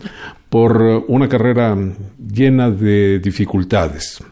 por 0.50 1.04
una 1.08 1.28
carrera 1.28 1.76
llena 2.18 2.70
de 2.70 3.18
dificultades 3.18 4.22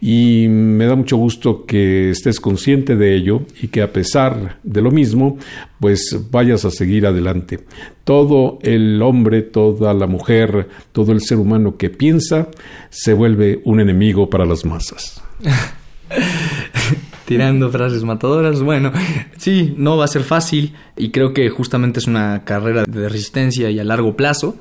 y 0.00 0.48
me 0.48 0.86
da 0.86 0.96
mucho 0.96 1.16
gusto 1.16 1.64
que 1.66 2.10
estés 2.10 2.40
consciente 2.40 2.96
de 2.96 3.14
ello 3.14 3.42
y 3.60 3.68
que 3.68 3.82
a 3.82 3.92
pesar 3.92 4.58
de 4.62 4.82
lo 4.82 4.90
mismo, 4.90 5.38
pues 5.80 6.16
vayas 6.30 6.64
a 6.64 6.70
seguir 6.70 7.06
adelante. 7.06 7.60
Todo 8.04 8.58
el 8.62 9.00
hombre, 9.02 9.42
toda 9.42 9.94
la 9.94 10.06
mujer, 10.06 10.68
todo 10.92 11.12
el 11.12 11.20
ser 11.20 11.38
humano 11.38 11.76
que 11.76 11.90
piensa 11.90 12.48
se 12.90 13.14
vuelve 13.14 13.60
un 13.64 13.80
enemigo 13.80 14.28
para 14.30 14.46
las 14.46 14.64
masas. 14.64 15.22
Tirando 17.24 17.70
frases 17.70 18.04
matadoras. 18.04 18.60
Bueno, 18.60 18.92
sí, 19.38 19.74
no 19.78 19.96
va 19.96 20.04
a 20.04 20.08
ser 20.08 20.22
fácil 20.22 20.74
y 20.96 21.10
creo 21.10 21.32
que 21.32 21.48
justamente 21.48 21.98
es 21.98 22.06
una 22.06 22.44
carrera 22.44 22.84
de 22.86 23.08
resistencia 23.08 23.70
y 23.70 23.78
a 23.78 23.84
largo 23.84 24.14
plazo. 24.14 24.56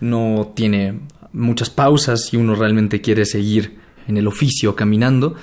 No 0.00 0.52
tiene 0.54 1.00
muchas 1.32 1.70
pausas 1.70 2.26
si 2.26 2.36
uno 2.36 2.54
realmente 2.54 3.00
quiere 3.00 3.24
seguir 3.24 3.83
en 4.08 4.16
el 4.16 4.26
oficio 4.26 4.74
caminando, 4.76 5.34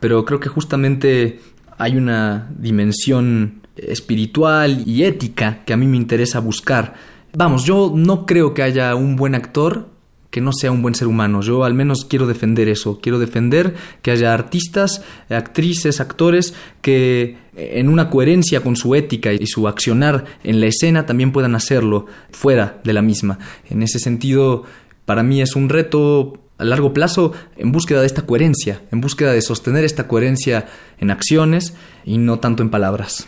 pero 0.00 0.24
creo 0.24 0.40
que 0.40 0.48
justamente 0.48 1.40
hay 1.78 1.96
una 1.96 2.50
dimensión 2.58 3.60
espiritual 3.76 4.82
y 4.86 5.04
ética 5.04 5.64
que 5.64 5.72
a 5.72 5.76
mí 5.76 5.86
me 5.86 5.96
interesa 5.96 6.40
buscar. 6.40 6.94
Vamos, 7.34 7.64
yo 7.64 7.92
no 7.94 8.24
creo 8.26 8.54
que 8.54 8.62
haya 8.62 8.94
un 8.94 9.16
buen 9.16 9.34
actor 9.34 9.88
que 10.30 10.40
no 10.40 10.52
sea 10.52 10.70
un 10.70 10.82
buen 10.82 10.94
ser 10.94 11.08
humano. 11.08 11.40
Yo 11.40 11.64
al 11.64 11.74
menos 11.74 12.04
quiero 12.04 12.26
defender 12.26 12.68
eso. 12.68 13.00
Quiero 13.00 13.18
defender 13.18 13.74
que 14.02 14.10
haya 14.10 14.34
artistas, 14.34 15.02
actrices, 15.30 16.00
actores 16.00 16.54
que 16.82 17.38
en 17.54 17.88
una 17.88 18.10
coherencia 18.10 18.60
con 18.60 18.76
su 18.76 18.94
ética 18.94 19.32
y 19.32 19.46
su 19.46 19.66
accionar 19.66 20.24
en 20.44 20.60
la 20.60 20.66
escena 20.66 21.06
también 21.06 21.32
puedan 21.32 21.54
hacerlo 21.54 22.06
fuera 22.30 22.80
de 22.84 22.92
la 22.92 23.02
misma. 23.02 23.38
En 23.70 23.82
ese 23.82 23.98
sentido, 23.98 24.64
para 25.06 25.22
mí 25.22 25.40
es 25.40 25.56
un 25.56 25.70
reto 25.70 26.45
a 26.58 26.64
largo 26.64 26.92
plazo 26.92 27.32
en 27.56 27.72
búsqueda 27.72 28.00
de 28.00 28.06
esta 28.06 28.22
coherencia, 28.22 28.82
en 28.92 29.00
búsqueda 29.00 29.32
de 29.32 29.42
sostener 29.42 29.84
esta 29.84 30.08
coherencia 30.08 30.66
en 30.98 31.10
acciones 31.10 31.74
y 32.04 32.18
no 32.18 32.38
tanto 32.38 32.62
en 32.62 32.70
palabras. 32.70 33.26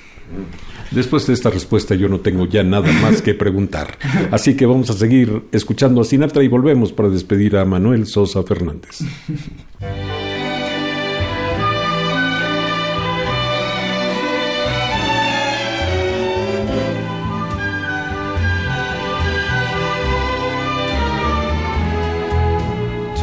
Después 0.91 1.27
de 1.27 1.35
esta 1.35 1.51
respuesta 1.51 1.95
yo 1.95 2.09
no 2.09 2.21
tengo 2.21 2.47
ya 2.47 2.63
nada 2.63 2.91
más 3.03 3.23
que 3.23 3.35
preguntar. 3.35 3.99
Así 4.31 4.57
que 4.57 4.67
vamos 4.67 4.91
a 4.91 4.95
seguir 4.95 5.45
escuchando 5.53 6.01
a 6.01 6.05
Sinatra 6.05 6.43
y 6.43 6.49
volvemos 6.49 6.93
para 6.93 7.09
despedir 7.09 7.57
a 7.57 7.65
Manuel 7.65 8.07
Sosa 8.07 8.43
Fernández. 8.43 9.01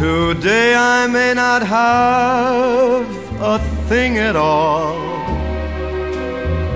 Today 0.06 0.76
I 0.76 1.08
may 1.08 1.34
not 1.34 1.64
have 1.64 3.08
a 3.42 3.58
thing 3.90 4.20
at 4.20 4.36
all, 4.36 4.94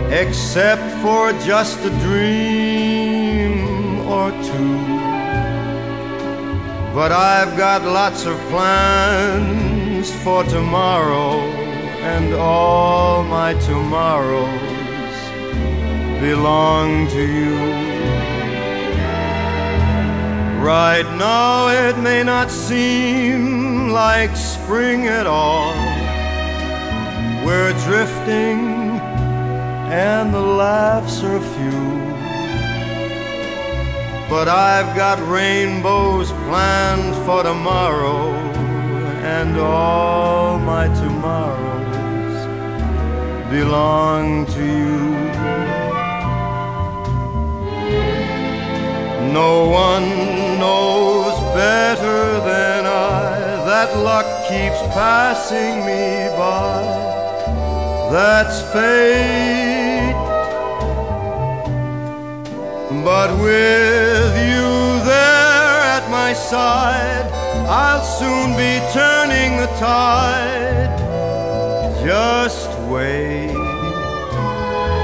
except 0.09 0.81
for 1.03 1.31
just 1.51 1.77
a 1.85 1.91
dream 2.05 3.99
or 4.15 4.31
two. 4.49 4.77
But 6.97 7.11
I've 7.11 7.55
got 7.55 7.83
lots 7.83 8.25
of 8.25 8.35
plans 8.49 10.09
for 10.23 10.43
tomorrow, 10.45 11.39
and 12.13 12.33
all 12.33 13.23
my 13.23 13.53
tomorrows 13.69 15.17
belong 16.19 17.07
to 17.09 17.21
you. 17.37 18.08
Right 20.61 21.09
now 21.17 21.69
it 21.69 21.97
may 21.97 22.21
not 22.21 22.51
seem 22.51 23.89
like 23.91 24.35
spring 24.35 25.07
at 25.07 25.25
all. 25.25 25.73
We're 27.45 27.71
drifting 27.85 28.99
and 29.89 30.33
the 30.33 30.41
laughs 30.41 31.23
are 31.23 31.39
few. 31.39 31.99
But 34.29 34.49
I've 34.49 34.95
got 34.97 35.17
rainbows 35.27 36.29
planned 36.31 37.15
for 37.25 37.41
tomorrow 37.41 38.33
and 39.23 39.57
all 39.57 40.59
my 40.59 40.87
tomorrows 40.87 42.37
belong 43.49 44.45
to 44.47 44.65
you. 44.65 45.18
No 49.33 49.69
one 49.69 50.09
knows 50.59 51.37
better 51.53 52.39
than 52.39 52.85
I 52.85 53.39
that 53.69 53.95
luck 53.97 54.25
keeps 54.49 54.81
passing 54.93 55.85
me 55.85 56.27
by. 56.35 56.81
That's 58.11 58.61
fate. 58.73 60.15
But 63.03 63.29
with 63.39 64.33
you 64.49 64.69
there 65.05 65.79
at 65.97 66.09
my 66.09 66.33
side, 66.33 67.29
I'll 67.69 68.03
soon 68.03 68.57
be 68.57 68.81
turning 68.91 69.57
the 69.57 69.71
tide. 69.77 70.97
Just 72.03 72.71
wait. 72.89 73.51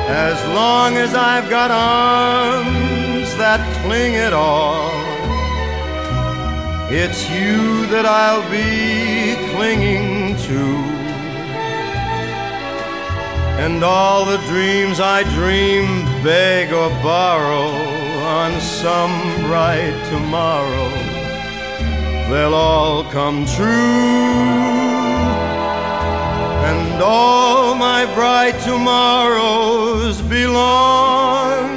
As 0.09 0.37
long 0.55 0.97
as 0.97 1.13
I've 1.13 1.49
got 1.51 1.69
arms 1.69 3.29
that 3.37 3.74
cling 3.85 4.15
at 4.15 4.33
all, 4.33 4.89
it's 6.89 7.29
you 7.29 7.85
that 7.93 8.05
I'll 8.05 8.47
be 8.49 9.37
clinging 9.53 10.35
to. 10.47 10.63
And 13.63 13.83
all 13.83 14.25
the 14.25 14.41
dreams 14.49 14.99
I 14.99 15.21
dream, 15.37 15.85
beg 16.23 16.73
or 16.73 16.89
borrow 17.03 17.69
on 18.39 18.59
some 18.59 19.15
bright 19.45 19.95
tomorrow, 20.09 20.89
they'll 22.29 22.55
all 22.55 23.03
come 23.11 23.45
true. 23.45 24.45
And 26.71 27.03
all 27.03 27.75
my 27.75 28.01
bright 28.15 28.57
tomorrows 28.63 30.23
belong 30.23 31.74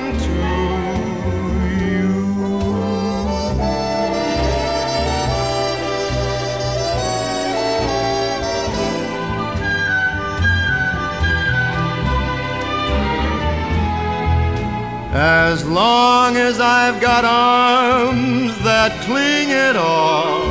As 15.20 15.66
long 15.66 16.36
as 16.36 16.60
I've 16.60 17.00
got 17.00 17.24
arms 17.24 18.56
that 18.62 18.92
cling 19.02 19.50
at 19.50 19.74
all, 19.74 20.46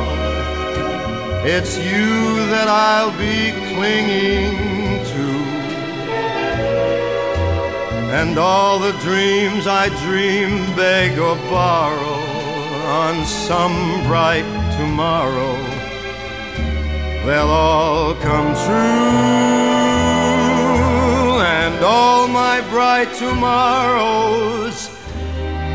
it's 1.42 1.78
you 1.78 2.44
that 2.52 2.68
I'll 2.68 3.16
be 3.16 3.52
clinging 3.72 5.02
to. 5.12 5.28
And 8.12 8.36
all 8.36 8.78
the 8.78 8.92
dreams 8.98 9.66
I 9.66 9.88
dream, 10.04 10.66
beg 10.76 11.18
or 11.18 11.36
borrow 11.48 12.20
on 13.00 13.24
some 13.24 14.02
bright 14.06 14.44
tomorrow, 14.76 15.56
they'll 17.24 17.48
all 17.48 18.14
come 18.16 18.54
true. 18.66 19.77
All 21.90 22.28
my 22.28 22.60
bright 22.68 23.14
tomorrows 23.14 24.90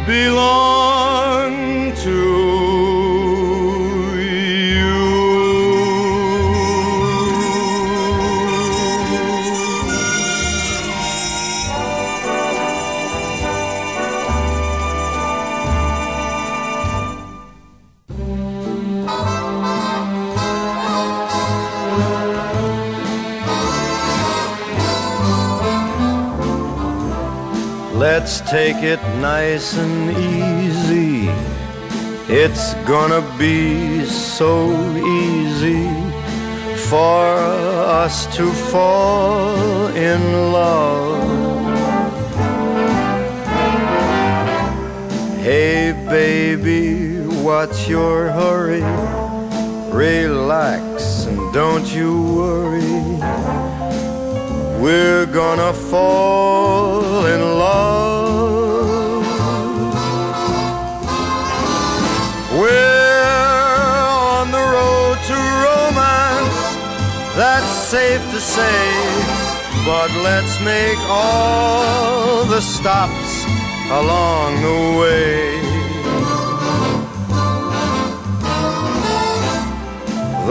belong 0.06 1.96
to 2.06 2.73
take 28.54 28.84
it 28.84 29.02
nice 29.18 29.76
and 29.80 30.12
easy. 30.12 31.28
It's 32.32 32.76
gonna 32.86 33.24
be 33.40 34.06
so 34.06 34.70
easy 35.24 35.90
for 36.92 37.26
us 38.06 38.28
to 38.38 38.46
fall 38.72 39.88
in 40.10 40.22
love. 40.52 41.24
Hey, 45.42 45.94
baby, 46.08 47.26
what's 47.48 47.88
your 47.88 48.30
hurry? 48.30 48.86
Relax 49.92 51.26
and 51.26 51.42
don't 51.52 51.88
you 51.98 52.12
worry. 52.38 53.02
We're 54.84 55.26
gonna 55.26 55.74
fall 55.74 57.26
in 57.26 57.42
love. 57.58 57.93
Safe 67.94 68.26
to 68.32 68.42
say. 68.42 68.80
But 69.86 70.10
let's 70.28 70.56
make 70.62 70.98
all 71.08 72.44
the 72.46 72.60
stops 72.60 73.34
along 74.02 74.50
the 74.68 74.82
way. 75.00 75.44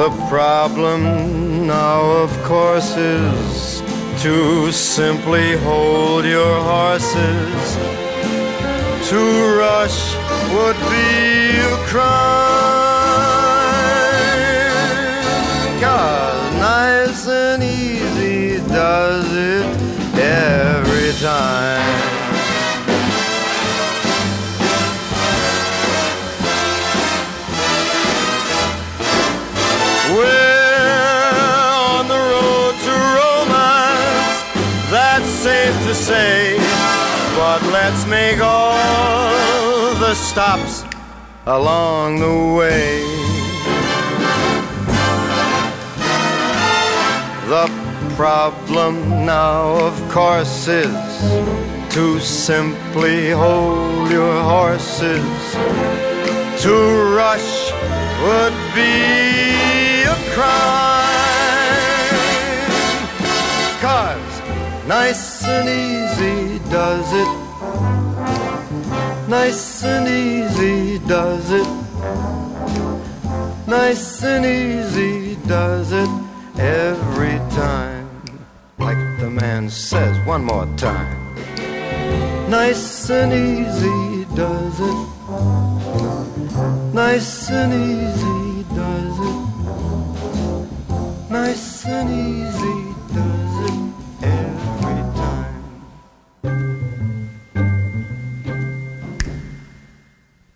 The 0.01 0.11
problem 0.29 1.67
now, 1.67 2.01
of 2.25 2.31
course, 2.45 2.97
is 2.97 3.83
to 4.23 4.71
simply 4.71 5.57
hold 5.67 6.25
your 6.25 6.57
horses. 6.73 7.67
To 9.11 9.21
rush 9.65 10.01
would 10.55 10.79
be 10.95 11.09
a 11.73 11.77
crime. 11.91 12.83
Cause 15.81 16.32
nice 17.63 18.11
and 18.11 18.19
easy 18.19 18.69
does 18.69 19.33
it 19.33 19.67
every 20.19 21.13
time. 21.21 22.11
We're 30.15 30.53
on 31.75 32.09
the 32.09 32.15
road 32.15 32.75
to 32.87 32.95
romance, 33.19 34.39
that's 34.91 35.29
safe 35.29 35.75
to 35.87 35.95
say. 35.95 36.57
But 37.37 37.63
let's 37.73 38.07
make 38.07 38.41
all 38.41 39.95
the 39.95 40.15
stops 40.15 40.85
along 41.47 42.21
the 42.21 42.55
way. 42.59 43.22
The 47.53 47.69
problem 48.17 49.27
now, 49.27 49.77
of 49.89 49.95
course, 50.09 50.69
is 50.69 50.89
to 51.93 52.19
simply 52.19 53.29
hold 53.29 54.11
your 54.11 54.41
horses. 54.43 55.55
To 56.63 56.75
rush 57.15 57.71
would 58.25 58.57
be 58.75 60.05
a 60.09 60.17
crime. 60.33 61.45
Cause 63.85 64.33
nice 64.89 65.45
and 65.45 65.69
easy 65.69 66.59
does 66.71 67.09
it. 67.13 67.33
Nice 69.29 69.85
and 69.85 70.09
easy 70.09 71.01
does 71.07 71.51
it. 71.51 71.69
Nice 73.67 74.25
and 74.25 74.47
easy 74.47 75.37
does 75.47 75.93
it 75.93 76.32
every 76.59 77.39
time. 77.51 78.09
Like 78.79 78.99
the 79.21 79.31
man 79.31 79.71
says, 79.71 80.17
one 80.27 80.45
more 80.45 80.67
time. 80.77 81.19
Nice 82.49 83.11
and 83.11 83.33
easy 83.33 84.27
does 84.35 84.81
it. 84.81 85.13
Nice 86.93 87.51
and 87.51 87.73
easy 87.73 88.65
does 88.75 89.19
it. 89.31 89.41
Nice 91.31 91.87
and 91.87 92.11
easy 92.11 92.79
does 93.15 93.55
it 93.69 93.79
every 94.23 95.03
time. 95.17 95.63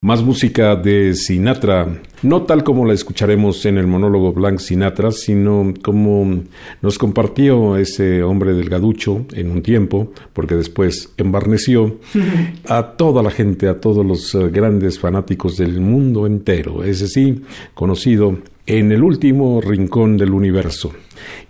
Más 0.03 0.23
música 0.23 0.77
de 0.77 1.15
Sinatra, 1.15 1.87
no 2.27 2.43
tal 2.43 2.65
como 2.65 2.85
la 2.85 2.93
escucharemos 2.93 3.65
en 3.67 3.79
el 3.79 3.87
monólogo 3.87 4.33
Blanc 4.33 4.59
Sinatra, 4.59 5.13
sino 5.13 5.73
como 5.83 6.43
nos 6.83 6.99
compartió 6.99 7.77
ese 7.77 8.23
hombre 8.23 8.53
delgaducho 8.53 9.27
en 9.33 9.51
un 9.51 9.63
tiempo, 9.63 10.13
porque 10.33 10.57
después 10.57 11.13
embarneció 11.17 11.99
a 12.69 12.95
toda 12.97 13.23
la 13.23 13.31
gente, 13.31 13.69
a 13.69 13.81
todos 13.81 14.05
los 14.05 14.35
eh, 14.35 14.49
grandes 14.51 14.99
fanáticos 14.99 15.57
del 15.57 15.81
mundo 15.81 16.27
entero. 16.27 16.83
Ese 16.83 17.07
sí, 17.07 17.43
conocido 17.75 18.39
en 18.67 18.93
el 18.93 19.03
último 19.03 19.61
rincón 19.61 20.17
del 20.17 20.33
universo. 20.33 20.93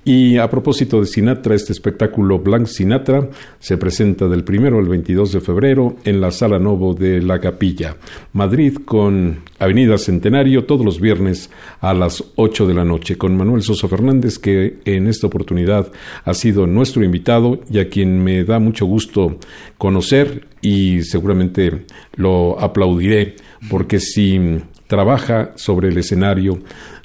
Y 0.05 0.36
a 0.36 0.48
propósito 0.48 1.01
de 1.01 1.06
Sinatra, 1.06 1.56
este 1.56 1.72
espectáculo 1.72 2.38
Blanc 2.38 2.66
Sinatra 2.66 3.28
se 3.59 3.76
presenta 3.76 4.28
del 4.28 4.44
primero 4.44 4.78
al 4.78 4.86
22 4.86 5.32
de 5.32 5.40
febrero 5.40 5.97
en 6.05 6.20
la 6.20 6.30
Sala 6.30 6.60
Novo 6.60 6.94
de 6.94 7.20
la 7.20 7.40
Capilla, 7.40 7.97
Madrid, 8.32 8.78
con 8.84 9.40
Avenida 9.59 9.98
Centenario, 9.98 10.64
todos 10.64 10.84
los 10.84 11.01
viernes 11.01 11.51
a 11.80 11.93
las 11.93 12.22
8 12.36 12.68
de 12.68 12.74
la 12.74 12.84
noche, 12.84 13.18
con 13.18 13.36
Manuel 13.36 13.62
Sosa 13.62 13.88
Fernández, 13.88 14.38
que 14.38 14.78
en 14.84 15.09
esta 15.09 15.26
oportunidad 15.26 15.90
ha 16.24 16.34
sido 16.34 16.68
nuestro 16.68 17.02
invitado 17.02 17.60
y 17.68 17.80
a 17.80 17.88
quien 17.88 18.22
me 18.22 18.44
da 18.44 18.60
mucho 18.60 18.86
gusto 18.86 19.38
conocer 19.76 20.47
y 20.62 21.02
seguramente 21.02 21.84
lo 22.14 22.60
aplaudiré, 22.60 23.34
porque 23.68 23.98
si 23.98 24.60
trabaja 24.87 25.53
sobre 25.57 25.89
el 25.89 25.99
escenario 25.99 26.61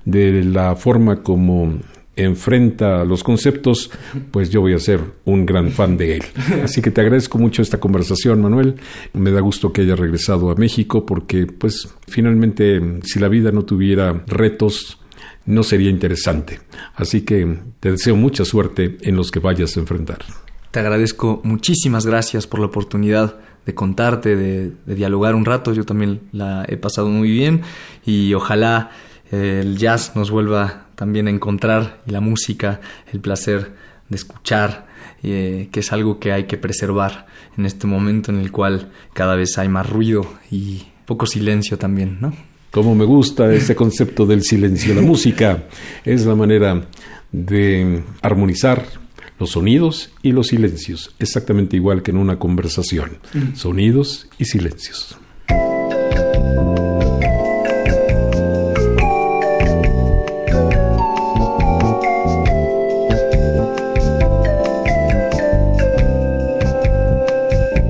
de 0.06 0.44
la 0.44 0.76
forma 0.76 1.24
como 1.24 1.80
enfrenta 2.16 3.06
los 3.06 3.24
conceptos, 3.24 3.90
pues 4.32 4.50
yo 4.50 4.62
voy 4.62 4.74
a 4.74 4.80
ser 4.80 5.02
un 5.26 5.46
gran 5.46 5.72
fan 5.72 5.98
de 5.98 6.18
él. 6.18 6.24
Así 6.64 6.82
que 6.82 6.92
te 6.92 7.02
agradezco 7.02 7.38
mucho 7.38 7.62
esta 7.62 7.80
conversación, 7.80 8.42
Manuel. 8.42 8.76
Me 9.14 9.32
da 9.32 9.40
gusto 9.40 9.72
que 9.72 9.82
hayas 9.82 10.00
regresado 10.00 10.52
a 10.52 10.56
México 10.56 11.06
porque, 11.06 11.48
pues, 11.48 11.90
finalmente, 12.08 12.82
si 13.04 13.20
la 13.20 13.28
vida 13.28 13.52
no 13.52 13.64
tuviera 13.64 14.24
retos, 14.28 15.00
no 15.46 15.64
sería 15.64 15.90
interesante. 15.90 16.60
Así 16.96 17.22
que 17.22 17.60
te 17.80 17.92
deseo 17.92 18.16
mucha 18.16 18.46
suerte 18.46 18.98
en 19.02 19.16
los 19.16 19.32
que 19.32 19.40
vayas 19.40 19.78
a 19.78 19.80
enfrentar. 19.80 20.20
Te 20.72 20.80
agradezco 20.80 21.42
muchísimas 21.44 22.06
gracias 22.06 22.48
por 22.48 22.60
la 22.60 22.68
oportunidad 22.68 23.40
de 23.66 23.74
contarte, 23.74 24.36
de, 24.36 24.72
de 24.86 24.96
dialogar 24.96 25.36
un 25.36 25.46
rato. 25.46 25.74
Yo 25.74 25.86
también 25.86 26.22
la 26.32 26.66
he 26.68 26.78
pasado 26.78 27.10
muy 27.10 27.30
bien 27.30 27.62
y 28.06 28.34
ojalá 28.34 28.92
el 29.32 29.78
jazz 29.78 30.14
nos 30.16 30.30
vuelva 30.30 30.88
también 30.96 31.28
a 31.28 31.32
encontrar 31.32 32.02
y 32.06 32.12
la 32.12 32.22
música, 32.22 32.82
el 33.12 33.22
placer 33.22 33.72
de 34.10 34.16
escuchar, 34.16 34.88
eh, 35.24 35.70
que 35.72 35.80
es 35.80 35.92
algo 35.94 36.20
que 36.20 36.32
hay 36.32 36.44
que 36.44 36.58
preservar 36.58 37.28
en 37.58 37.66
este 37.66 37.88
momento 37.88 38.32
en 38.32 38.40
el 38.40 38.52
cual 38.52 38.92
cada 39.14 39.36
vez 39.36 39.58
hay 39.58 39.70
más 39.70 39.90
ruido 39.90 40.26
y 40.52 40.84
poco 41.06 41.26
silencio 41.26 41.78
también, 41.78 42.18
¿no? 42.20 42.34
Como 42.72 42.94
me 42.96 43.06
gusta 43.06 43.54
ese 43.54 43.76
concepto 43.76 44.26
del 44.26 44.44
silencio. 44.44 44.94
La 44.94 45.02
música 45.14 45.64
es 46.06 46.26
la 46.26 46.36
manera 46.36 46.88
de 47.32 48.04
armonizar 48.22 48.86
los 49.42 49.52
sonidos 49.52 50.12
y 50.22 50.34
los 50.34 50.50
silencios, 50.50 51.16
exactamente 51.18 51.76
igual 51.76 52.04
que 52.04 52.12
en 52.12 52.18
una 52.18 52.38
conversación. 52.38 53.18
Mm. 53.34 53.56
Sonidos 53.56 54.28
y 54.38 54.46
silencios. 54.46 55.18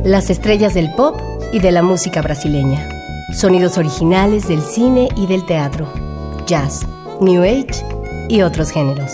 las 0.03 0.29
estrellas 0.29 0.73
del 0.73 0.93
pop 0.95 1.21
y 1.53 1.59
de 1.59 1.71
la 1.71 1.81
música 1.81 2.21
brasileña, 2.21 2.85
sonidos 3.33 3.77
originales 3.77 4.45
del 4.45 4.61
cine 4.61 5.07
y 5.15 5.25
del 5.25 5.45
teatro, 5.45 5.87
jazz, 6.47 6.85
new 7.21 7.41
age 7.43 7.85
y 8.27 8.41
otros 8.41 8.71
géneros. 8.71 9.13